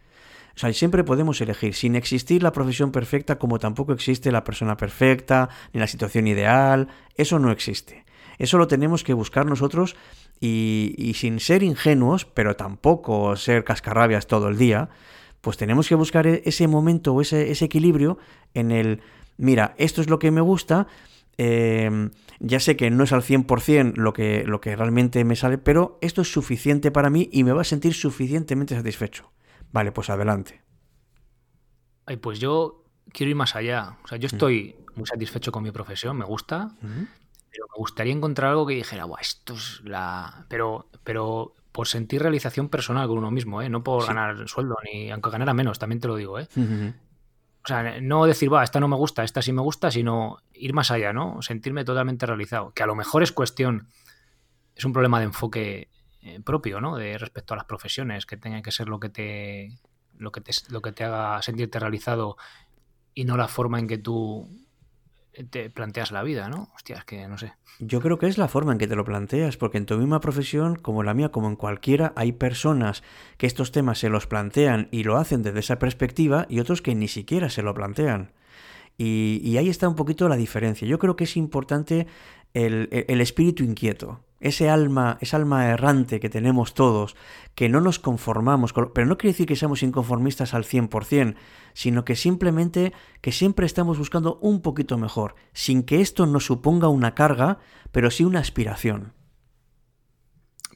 O 0.57 0.59
sea, 0.59 0.73
siempre 0.73 1.05
podemos 1.05 1.39
elegir, 1.43 1.75
sin 1.75 1.97
existir 1.97 2.43
la 2.43 2.51
profesión 2.51 2.91
perfecta, 2.91 3.39
como 3.39 3.59
tampoco 3.59 3.93
existe 3.93 4.33
la 4.33 4.43
persona 4.43 4.79
perfecta, 4.79 5.51
ni 5.75 5.81
la 5.81 5.87
situación 5.87 6.27
ideal, 6.27 6.89
eso 7.15 7.39
no 7.39 7.51
existe. 7.51 8.07
Eso 8.39 8.57
lo 8.57 8.67
tenemos 8.67 9.05
que 9.05 9.13
buscar 9.13 9.45
nosotros 9.45 9.97
y, 10.41 11.13
sin 11.15 11.41
ser 11.41 11.63
ingenuos, 11.63 12.25
pero 12.25 12.57
tampoco 12.57 13.37
ser 13.37 13.65
cascarrabias 13.65 14.27
todo 14.27 14.49
el 14.49 14.57
día, 14.57 14.89
pues 15.43 15.59
tenemos 15.59 15.89
que 15.91 15.95
buscar 15.95 16.27
e-, 16.27 16.43
ese 16.47 16.69
momento 16.69 17.13
o 17.13 17.21
ese, 17.21 17.53
equilibrio 17.63 18.17
en 18.55 18.71
el, 18.71 19.03
mira, 19.37 19.75
esto 19.77 20.01
es 20.01 20.09
lo 20.09 20.19
que 20.19 20.31
me 20.31 20.41
gusta, 20.41 20.87
em, 21.37 22.13
ya 22.41 22.61
sé 22.61 22.77
que 22.77 22.91
no 22.91 23.05
es 23.05 23.13
al 23.13 23.23
100% 23.23 23.97
lo 23.97 24.15
que, 24.15 24.45
lo 24.47 24.63
que 24.63 24.75
realmente 24.75 25.23
me 25.25 25.37
sale, 25.37 25.59
pero 25.59 25.99
esto 26.01 26.23
es 26.23 26.33
suficiente 26.33 26.91
para 26.91 27.11
mí 27.11 27.29
y 27.31 27.45
me 27.45 27.53
va 27.53 27.61
a 27.61 27.65
sentir 27.65 27.93
suficientemente 27.93 28.75
satisfecho. 28.75 29.36
Vale, 29.77 29.93
pues 29.93 30.09
adelante. 30.09 30.62
Ay, 32.07 32.16
pues 32.16 32.39
yo 32.39 32.85
quiero 33.12 33.29
ir 33.29 33.37
más 33.37 33.55
allá. 33.57 33.99
O 34.05 34.09
sea, 34.09 34.16
yo 34.16 34.27
estoy 34.27 34.74
muy 34.95 35.05
satisfecho 35.05 35.53
con 35.53 35.62
mi 35.62 35.70
profesión, 35.70 36.16
me 36.16 36.24
gusta, 36.24 36.70
pero 36.81 37.66
me 37.66 37.77
gustaría 37.77 38.14
encontrar 38.14 38.53
algo 38.53 38.66
que 38.66 38.72
dijera, 38.72 39.05
Buah, 39.05 39.20
esto 39.20 39.53
es 39.53 39.83
la. 39.85 40.47
Pero, 40.49 40.89
pero 41.05 41.53
por 41.72 41.89
sentir 41.89 42.22
realización 42.22 42.70
personal 42.70 43.07
con 43.07 43.18
uno 43.18 43.31
mismo, 43.31 43.61
¿eh? 43.61 43.68
No 43.68 43.83
por 43.83 44.07
ganar 44.07 44.49
sueldo, 44.49 44.77
ni 44.83 45.11
aunque 45.11 45.29
ganara 45.29 45.53
menos, 45.53 45.79
también 45.79 46.01
te 46.01 46.09
lo 46.09 46.16
digo, 46.16 46.39
¿eh? 46.41 46.49
O 47.62 47.68
sea, 47.68 48.01
no 48.01 48.24
decir, 48.24 48.51
va, 48.51 48.64
esta 48.64 48.81
no 48.81 48.89
me 48.89 48.97
gusta, 48.97 49.24
esta 49.24 49.43
sí 49.43 49.53
me 49.53 49.61
gusta, 49.61 49.91
sino 49.91 50.39
ir 50.55 50.72
más 50.72 50.91
allá, 50.91 51.12
¿no? 51.12 51.43
Sentirme 51.43 51.85
totalmente 51.85 52.24
realizado. 52.24 52.72
Que 52.72 52.83
a 52.83 52.87
lo 52.87 52.95
mejor 52.95 53.22
es 53.22 53.31
cuestión, 53.31 53.89
es 54.74 54.87
un 54.87 54.95
problema 54.95 55.18
de 55.18 55.27
enfoque 55.27 55.91
eh, 56.27 56.41
propio, 56.41 56.81
¿no? 56.81 56.97
De 56.97 57.16
respecto 57.18 57.55
a 57.55 57.57
las 57.57 57.66
profesiones, 57.66 58.27
que 58.27 58.37
tenga 58.37 58.61
que 58.61 58.72
ser 58.72 58.89
lo 58.89 58.99
que 58.99 59.09
te 59.09 59.79
lo 60.18 60.33
que 60.33 60.41
te, 60.41 60.51
lo 60.70 60.83
que 60.83 60.91
te 60.91 61.05
haga 61.05 61.41
sentirte 61.43 61.79
realizado 61.79 62.37
y 63.14 63.24
no 63.24 63.37
la 63.37 63.47
forma 63.47 63.79
en 63.79 63.87
que 63.87 63.99
tú 63.99 64.49
te 65.51 65.70
planteas 65.70 66.11
la 66.11 66.24
vida, 66.24 66.49
¿no? 66.49 66.68
Hostia, 66.74 66.97
es 66.97 67.05
que 67.05 67.29
no 67.29 67.39
sé. 67.39 67.53
Yo 67.79 68.01
creo 68.01 68.18
que 68.18 68.27
es 68.27 68.39
la 68.39 68.49
forma 68.49 68.72
en 68.72 68.79
que 68.79 68.89
te 68.89 68.97
lo 68.97 69.05
planteas, 69.05 69.57
porque 69.57 69.79
en 69.79 69.87
tu 69.87 69.97
misma 69.99 70.20
profesión, 70.20 70.74
como 70.74 71.05
la 71.05 71.14
mía, 71.14 71.29
como 71.29 71.47
en 71.47 71.55
cualquiera, 71.55 72.12
hay 72.16 72.33
personas 72.33 73.05
que 73.37 73.47
estos 73.47 73.70
temas 73.70 73.99
se 73.99 74.09
los 74.09 74.27
plantean 74.27 74.89
y 74.91 75.05
lo 75.05 75.18
hacen 75.18 75.45
desde 75.45 75.61
esa 75.61 75.79
perspectiva 75.79 76.47
y 76.49 76.59
otros 76.59 76.83
que 76.83 76.95
ni 76.97 77.07
siquiera 77.07 77.51
se 77.51 77.62
lo 77.62 77.72
plantean. 77.72 78.33
Y, 78.99 79.57
ahí 79.59 79.68
está 79.68 79.89
un 79.89 79.95
poquito 79.95 80.29
la 80.29 80.37
diferencia. 80.37 80.89
Yo 80.89 80.99
creo 80.99 81.14
que 81.14 81.24
es 81.24 81.37
importante 81.37 82.07
el, 82.55 82.89
el 82.91 83.20
espíritu 83.20 83.62
inquieto 83.62 84.26
ese 84.41 84.68
alma, 84.68 85.18
esa 85.20 85.39
alma 85.39 85.68
errante 85.68 86.20
que 86.20 86.28
tenemos 86.28 86.74
todos, 86.74 87.16
que 87.55 87.68
no 87.68 87.80
nos 87.80 87.99
conformamos, 87.99 88.72
pero 88.72 89.07
no 89.07 89.16
quiere 89.16 89.32
decir 89.32 89.47
que 89.47 89.57
seamos 89.57 89.82
inconformistas 89.82 90.55
al 90.55 90.64
100%, 90.64 91.37
sino 91.72 92.05
que 92.05 92.16
simplemente 92.16 92.93
que 93.20 93.32
siempre 93.32 93.66
estamos 93.66 93.99
buscando 93.99 94.39
un 94.43 94.61
poquito 94.61 94.99
mejor, 94.99 95.34
sin 95.53 95.82
que 95.82 96.01
esto 96.01 96.26
nos 96.26 96.47
suponga 96.47 96.89
una 96.89 97.14
carga, 97.14 97.59
pero 97.93 98.11
sí 98.11 98.24
una 98.24 98.41
aspiración. 98.41 99.14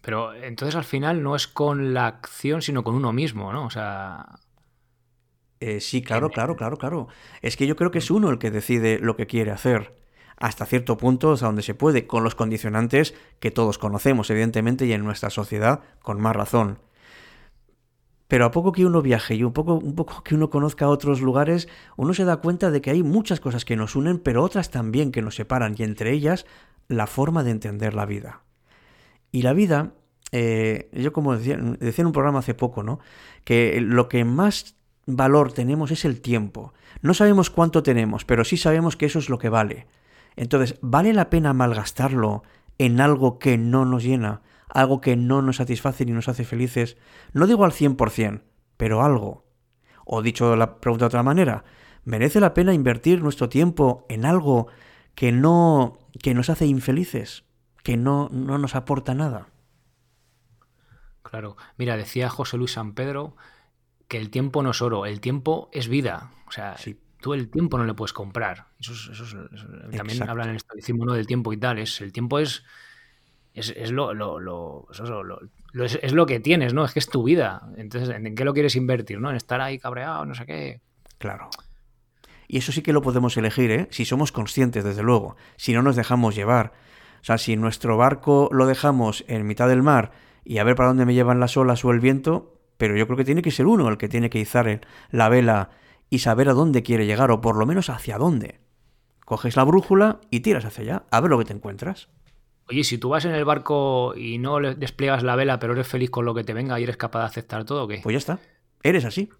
Pero 0.02 0.32
entonces 0.34 0.76
al 0.76 0.84
final 0.84 1.22
no 1.22 1.36
es 1.36 1.46
con 1.46 1.92
la 1.92 2.06
acción, 2.06 2.62
sino 2.62 2.82
con 2.82 2.94
uno 2.94 3.12
mismo, 3.12 3.52
¿no? 3.52 3.66
O 3.66 3.70
sea... 3.70 4.24
Eh, 5.60 5.80
sí, 5.80 6.00
claro, 6.00 6.30
claro, 6.30 6.56
claro, 6.56 6.78
claro. 6.78 7.08
Es 7.42 7.58
que 7.58 7.66
yo 7.66 7.76
creo 7.76 7.90
que 7.90 7.98
es 7.98 8.10
uno 8.10 8.30
el 8.30 8.38
que 8.38 8.50
decide 8.50 8.98
lo 8.98 9.14
que 9.14 9.26
quiere 9.26 9.50
hacer 9.50 9.99
hasta 10.40 10.64
cierto 10.64 10.96
punto, 10.96 11.32
hasta 11.32 11.46
donde 11.46 11.62
se 11.62 11.74
puede, 11.74 12.06
con 12.06 12.24
los 12.24 12.34
condicionantes 12.34 13.14
que 13.38 13.50
todos 13.50 13.78
conocemos, 13.78 14.30
evidentemente, 14.30 14.86
y 14.86 14.92
en 14.92 15.04
nuestra 15.04 15.28
sociedad, 15.28 15.80
con 16.02 16.18
más 16.20 16.34
razón. 16.34 16.78
Pero 18.26 18.46
a 18.46 18.50
poco 18.50 18.72
que 18.72 18.86
uno 18.86 19.02
viaje 19.02 19.34
y 19.34 19.44
un 19.44 19.52
poco, 19.52 19.74
un 19.74 19.94
poco 19.94 20.22
que 20.24 20.34
uno 20.34 20.48
conozca 20.48 20.88
otros 20.88 21.20
lugares, 21.20 21.68
uno 21.96 22.14
se 22.14 22.24
da 22.24 22.38
cuenta 22.38 22.70
de 22.70 22.80
que 22.80 22.90
hay 22.90 23.02
muchas 23.02 23.38
cosas 23.38 23.66
que 23.66 23.76
nos 23.76 23.96
unen, 23.96 24.18
pero 24.18 24.42
otras 24.42 24.70
también 24.70 25.12
que 25.12 25.20
nos 25.20 25.34
separan, 25.34 25.74
y 25.76 25.82
entre 25.82 26.12
ellas 26.12 26.46
la 26.88 27.06
forma 27.06 27.44
de 27.44 27.50
entender 27.50 27.92
la 27.92 28.06
vida. 28.06 28.40
Y 29.32 29.42
la 29.42 29.52
vida, 29.52 29.92
eh, 30.32 30.88
yo 30.92 31.12
como 31.12 31.36
decía, 31.36 31.58
decía 31.58 32.02
en 32.02 32.06
un 32.06 32.12
programa 32.12 32.38
hace 32.38 32.54
poco, 32.54 32.82
¿no? 32.82 32.98
Que 33.44 33.78
lo 33.82 34.08
que 34.08 34.24
más 34.24 34.76
valor 35.06 35.52
tenemos 35.52 35.90
es 35.90 36.06
el 36.06 36.22
tiempo. 36.22 36.72
No 37.02 37.12
sabemos 37.12 37.50
cuánto 37.50 37.82
tenemos, 37.82 38.24
pero 38.24 38.44
sí 38.44 38.56
sabemos 38.56 38.96
que 38.96 39.06
eso 39.06 39.18
es 39.18 39.28
lo 39.28 39.38
que 39.38 39.50
vale. 39.50 39.86
Entonces, 40.36 40.78
¿vale 40.80 41.12
la 41.12 41.30
pena 41.30 41.52
malgastarlo 41.52 42.42
en 42.78 43.00
algo 43.00 43.38
que 43.38 43.58
no 43.58 43.84
nos 43.84 44.02
llena, 44.02 44.42
algo 44.68 45.00
que 45.00 45.16
no 45.16 45.42
nos 45.42 45.56
satisface 45.56 46.04
ni 46.04 46.12
nos 46.12 46.28
hace 46.28 46.44
felices? 46.44 46.96
No 47.32 47.46
digo 47.46 47.64
al 47.64 47.72
100%, 47.72 48.42
pero 48.76 49.02
algo. 49.02 49.44
O 50.04 50.22
dicho 50.22 50.56
la 50.56 50.80
pregunta 50.80 51.04
de 51.04 51.08
otra 51.08 51.22
manera, 51.22 51.64
¿merece 52.04 52.40
la 52.40 52.54
pena 52.54 52.74
invertir 52.74 53.22
nuestro 53.22 53.48
tiempo 53.48 54.06
en 54.08 54.24
algo 54.24 54.68
que 55.14 55.32
no 55.32 55.98
que 56.22 56.34
nos 56.34 56.50
hace 56.50 56.66
infelices, 56.66 57.44
que 57.82 57.96
no, 57.96 58.28
no 58.32 58.58
nos 58.58 58.74
aporta 58.74 59.14
nada? 59.14 59.48
Claro. 61.22 61.56
Mira, 61.76 61.96
decía 61.96 62.28
José 62.28 62.56
Luis 62.56 62.72
San 62.72 62.94
Pedro 62.94 63.36
que 64.08 64.18
el 64.18 64.30
tiempo 64.30 64.62
no 64.62 64.72
es 64.72 64.82
oro, 64.82 65.06
el 65.06 65.20
tiempo 65.20 65.70
es 65.72 65.88
vida. 65.88 66.32
O 66.48 66.50
sea, 66.50 66.76
tú 67.20 67.34
el 67.34 67.50
tiempo 67.50 67.78
no 67.78 67.84
le 67.84 67.94
puedes 67.94 68.12
comprar. 68.12 68.66
Eso, 68.78 68.94
también 69.96 70.28
hablan 70.28 70.46
en 70.46 70.50
el 70.50 70.56
estoicismo 70.56 71.04
¿no? 71.04 71.12
del 71.12 71.26
tiempo 71.26 71.52
y 71.52 71.56
tal. 71.56 71.78
Es, 71.78 72.00
el 72.00 72.12
tiempo 72.12 72.38
es, 72.38 72.64
es, 73.54 73.90
lo, 73.90 74.14
lo, 74.14 74.86
es, 74.92 76.12
lo 76.12 76.26
que 76.26 76.40
tienes, 76.40 76.74
¿no? 76.74 76.84
Es 76.84 76.92
que 76.92 76.98
es 76.98 77.08
tu 77.08 77.22
vida. 77.22 77.70
Entonces, 77.76 78.14
¿en 78.14 78.34
qué 78.34 78.44
lo 78.44 78.54
quieres 78.54 78.76
invertir? 78.76 79.20
¿no? 79.20 79.30
En 79.30 79.36
estar 79.36 79.60
ahí 79.60 79.78
cabreado, 79.78 80.24
no 80.24 80.34
sé 80.34 80.46
qué. 80.46 80.80
Claro. 81.18 81.50
Y 82.48 82.58
eso 82.58 82.72
sí 82.72 82.82
que 82.82 82.92
lo 82.92 83.02
podemos 83.02 83.36
elegir, 83.36 83.70
¿eh? 83.70 83.88
Si 83.90 84.04
somos 84.04 84.32
conscientes, 84.32 84.82
desde 84.82 85.02
luego. 85.02 85.36
Si 85.56 85.72
no 85.72 85.82
nos 85.82 85.94
dejamos 85.96 86.34
llevar. 86.34 86.72
O 87.20 87.24
sea, 87.24 87.38
si 87.38 87.56
nuestro 87.56 87.96
barco 87.96 88.48
lo 88.52 88.66
dejamos 88.66 89.24
en 89.28 89.46
mitad 89.46 89.68
del 89.68 89.82
mar 89.82 90.12
y 90.44 90.58
a 90.58 90.64
ver 90.64 90.74
para 90.74 90.88
dónde 90.88 91.04
me 91.04 91.14
llevan 91.14 91.38
las 91.38 91.56
olas 91.56 91.84
o 91.84 91.90
el 91.90 92.00
viento, 92.00 92.58
pero 92.76 92.96
yo 92.96 93.06
creo 93.06 93.16
que 93.16 93.24
tiene 93.24 93.42
que 93.42 93.50
ser 93.50 93.66
uno 93.66 93.88
el 93.88 93.98
que 93.98 94.08
tiene 94.08 94.30
que 94.30 94.40
izar 94.40 94.80
la 95.10 95.28
vela 95.28 95.70
y 96.10 96.18
saber 96.18 96.48
a 96.48 96.54
dónde 96.54 96.82
quiere 96.82 97.06
llegar, 97.06 97.30
o 97.30 97.40
por 97.40 97.56
lo 97.56 97.64
menos 97.64 97.88
hacia 97.88 98.18
dónde. 98.18 98.60
Coges 99.24 99.56
la 99.56 99.64
brújula 99.64 100.20
y 100.30 100.40
tiras 100.40 100.64
hacia 100.64 100.82
allá, 100.82 101.04
a 101.10 101.20
ver 101.20 101.30
lo 101.30 101.38
que 101.38 101.44
te 101.44 101.54
encuentras. 101.54 102.08
Oye, 102.68 102.84
si 102.84 102.98
tú 102.98 103.08
vas 103.08 103.24
en 103.24 103.32
el 103.32 103.44
barco 103.44 104.14
y 104.16 104.38
no 104.38 104.60
despliegas 104.60 105.22
la 105.22 105.36
vela, 105.36 105.58
pero 105.58 105.72
eres 105.72 105.88
feliz 105.88 106.10
con 106.10 106.24
lo 106.24 106.34
que 106.34 106.44
te 106.44 106.52
venga 106.52 106.78
y 106.78 106.82
eres 106.82 106.96
capaz 106.96 107.20
de 107.20 107.26
aceptar 107.26 107.64
todo, 107.64 107.88
¿qué? 107.88 108.00
Pues 108.02 108.14
ya 108.14 108.18
está. 108.18 108.38
Eres 108.82 109.04
así. 109.04 109.30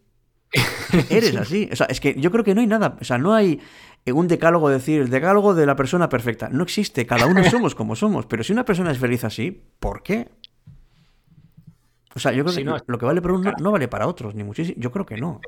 eres 1.11 1.37
así. 1.37 1.69
O 1.73 1.77
sea, 1.77 1.87
es 1.87 2.01
que 2.01 2.15
yo 2.21 2.31
creo 2.31 2.43
que 2.43 2.55
no 2.55 2.61
hay 2.61 2.67
nada. 2.67 2.97
O 3.01 3.05
sea, 3.05 3.19
no 3.19 3.35
hay 3.35 3.61
un 4.07 4.27
decálogo 4.27 4.69
decir, 4.69 5.03
el 5.03 5.11
decálogo 5.11 5.55
de 5.55 5.67
la 5.67 5.77
persona 5.77 6.09
perfecta. 6.09 6.49
No 6.49 6.65
existe. 6.65 7.07
Cada 7.07 7.27
uno 7.27 7.45
somos 7.51 7.75
como 7.75 7.95
somos. 7.95 8.27
Pero 8.27 8.43
si 8.43 8.53
una 8.53 8.65
persona 8.65 8.91
es 8.91 8.99
feliz 8.99 9.25
así, 9.25 9.63
¿por 9.79 10.03
qué? 10.03 10.29
O 12.15 12.19
sea, 12.19 12.33
yo 12.33 12.45
creo 12.45 12.57
que 12.57 12.83
lo 12.87 12.99
que 12.99 13.07
vale 13.07 13.23
para 13.23 13.35
uno 13.35 13.53
no 13.61 13.71
vale 13.71 13.87
para 13.87 14.09
otros, 14.09 14.35
ni 14.35 14.43
muchísimo. 14.43 14.77
Yo 14.81 14.91
creo 14.91 15.07
que 15.07 15.17
no. 15.17 15.41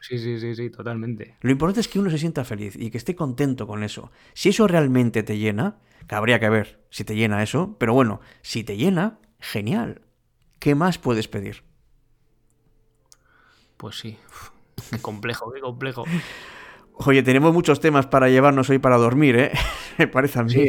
Sí, 0.00 0.18
sí, 0.18 0.40
sí, 0.40 0.56
sí, 0.56 0.70
totalmente. 0.70 1.36
Lo 1.40 1.50
importante 1.52 1.80
es 1.80 1.88
que 1.88 2.00
uno 2.00 2.10
se 2.10 2.18
sienta 2.18 2.44
feliz 2.44 2.74
y 2.76 2.90
que 2.90 2.98
esté 2.98 3.14
contento 3.14 3.66
con 3.66 3.84
eso. 3.84 4.10
Si 4.34 4.48
eso 4.48 4.66
realmente 4.66 5.22
te 5.22 5.38
llena, 5.38 5.76
que 6.08 6.14
habría 6.16 6.40
que 6.40 6.48
ver 6.48 6.80
si 6.90 7.04
te 7.04 7.14
llena 7.14 7.42
eso, 7.42 7.76
pero 7.78 7.94
bueno, 7.94 8.20
si 8.42 8.64
te 8.64 8.76
llena, 8.76 9.18
genial. 9.38 10.02
¿Qué 10.58 10.74
más 10.74 10.98
puedes 10.98 11.28
pedir? 11.28 11.62
Pues 13.76 13.96
sí. 13.98 14.18
qué 14.90 14.98
complejo, 14.98 15.52
qué 15.52 15.60
complejo. 15.60 16.04
Oye, 17.06 17.22
tenemos 17.22 17.54
muchos 17.54 17.80
temas 17.80 18.06
para 18.06 18.28
llevarnos 18.28 18.68
hoy 18.68 18.78
para 18.78 18.98
dormir, 18.98 19.36
¿eh? 19.36 19.52
Me 19.98 20.06
parece 20.06 20.38
a 20.38 20.42
mí. 20.42 20.50
Sí, 20.50 20.68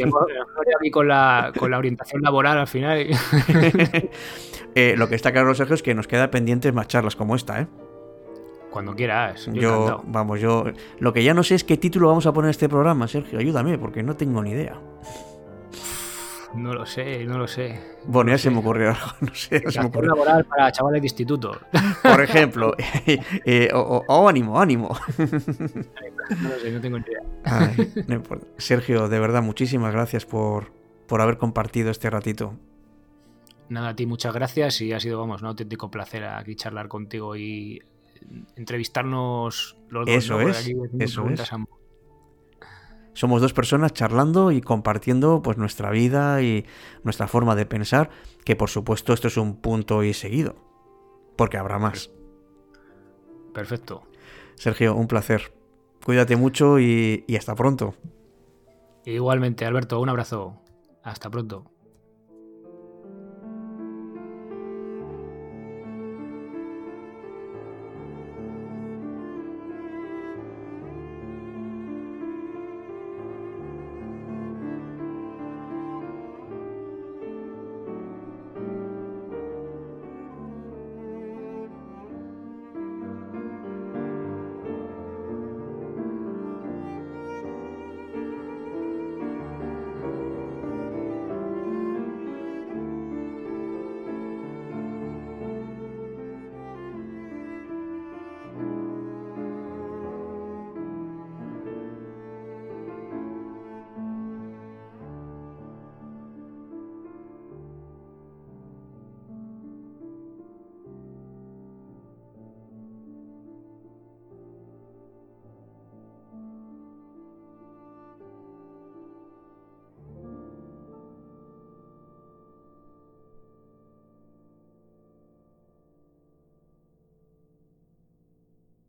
con 0.90 1.08
la, 1.08 1.52
con 1.58 1.70
la 1.70 1.78
orientación 1.78 2.22
laboral 2.22 2.58
al 2.58 2.68
final. 2.68 3.06
Eh, 4.74 4.94
lo 4.96 5.08
que 5.08 5.14
está 5.14 5.32
claro, 5.32 5.54
Sergio, 5.54 5.74
es 5.74 5.82
que 5.82 5.94
nos 5.94 6.06
queda 6.06 6.30
pendientes 6.30 6.72
más 6.72 6.88
charlas 6.88 7.16
como 7.16 7.36
esta, 7.36 7.60
¿eh? 7.60 7.66
Cuando 8.70 8.94
quieras. 8.96 9.48
Yo, 9.52 10.02
vamos, 10.06 10.40
yo. 10.40 10.64
Lo 10.98 11.12
que 11.12 11.22
ya 11.22 11.34
no 11.34 11.42
sé 11.42 11.56
es 11.56 11.64
qué 11.64 11.76
título 11.76 12.08
vamos 12.08 12.24
a 12.24 12.32
poner 12.32 12.48
a 12.48 12.50
este 12.52 12.70
programa, 12.70 13.06
Sergio. 13.06 13.38
Ayúdame, 13.38 13.76
porque 13.76 14.02
no 14.02 14.16
tengo 14.16 14.42
ni 14.42 14.52
idea. 14.52 14.78
No 16.54 16.74
lo 16.74 16.86
sé, 16.86 17.24
no 17.24 17.38
lo 17.38 17.46
sé. 17.46 17.80
Bueno, 18.06 18.30
ya 18.30 18.38
se 18.38 18.50
me 18.50 18.58
ocurrió 18.58 18.88
algo, 18.88 19.06
no 19.20 19.34
sé. 19.34 19.62
Se 19.70 19.80
me 19.80 19.86
ocurrió. 19.86 20.10
laboral 20.10 20.44
para 20.44 20.72
chavales 20.72 21.02
de 21.02 21.06
instituto. 21.06 21.58
Por 22.02 22.20
ejemplo. 22.20 22.74
Eh, 23.44 23.68
o, 23.74 24.28
ánimo, 24.28 24.60
ánimo. 24.60 24.96
No 25.18 26.48
lo 26.48 26.58
sé, 26.58 26.70
no 26.70 26.80
tengo 26.80 26.98
ni 26.98 27.04
idea. 27.04 28.22
Sergio, 28.56 29.08
de 29.08 29.18
verdad, 29.18 29.42
muchísimas 29.42 29.92
gracias 29.92 30.24
por, 30.24 30.72
por 31.06 31.20
haber 31.20 31.36
compartido 31.36 31.90
este 31.90 32.08
ratito. 32.10 32.54
Nada, 33.68 33.90
a 33.90 33.96
ti 33.96 34.06
muchas 34.06 34.34
gracias 34.34 34.80
y 34.80 34.92
ha 34.92 35.00
sido, 35.00 35.18
vamos, 35.18 35.40
un 35.42 35.48
auténtico 35.48 35.90
placer 35.90 36.24
aquí 36.24 36.56
charlar 36.56 36.88
contigo 36.88 37.36
y 37.36 37.82
entrevistarnos 38.56 39.76
los 39.88 40.06
dos. 40.06 40.14
Eso 40.14 40.40
es, 40.40 40.70
eso 40.98 41.28
es. 41.28 41.50
Somos 43.14 43.42
dos 43.42 43.52
personas 43.52 43.92
charlando 43.92 44.52
y 44.52 44.60
compartiendo 44.60 45.42
pues 45.42 45.58
nuestra 45.58 45.90
vida 45.90 46.40
y 46.42 46.64
nuestra 47.02 47.28
forma 47.28 47.54
de 47.54 47.66
pensar, 47.66 48.10
que 48.44 48.56
por 48.56 48.70
supuesto 48.70 49.12
esto 49.12 49.28
es 49.28 49.36
un 49.36 49.56
punto 49.56 50.02
y 50.02 50.14
seguido, 50.14 50.56
porque 51.36 51.56
habrá 51.58 51.78
más. 51.78 52.10
Perfecto. 53.52 54.02
Sergio, 54.54 54.94
un 54.94 55.08
placer. 55.08 55.52
Cuídate 56.04 56.36
mucho 56.36 56.78
y 56.78 57.24
hasta 57.38 57.54
pronto. 57.54 57.94
Igualmente, 59.04 59.64
Alberto, 59.64 60.00
un 60.00 60.08
abrazo. 60.08 60.62
Hasta 61.02 61.28
pronto. 61.28 61.71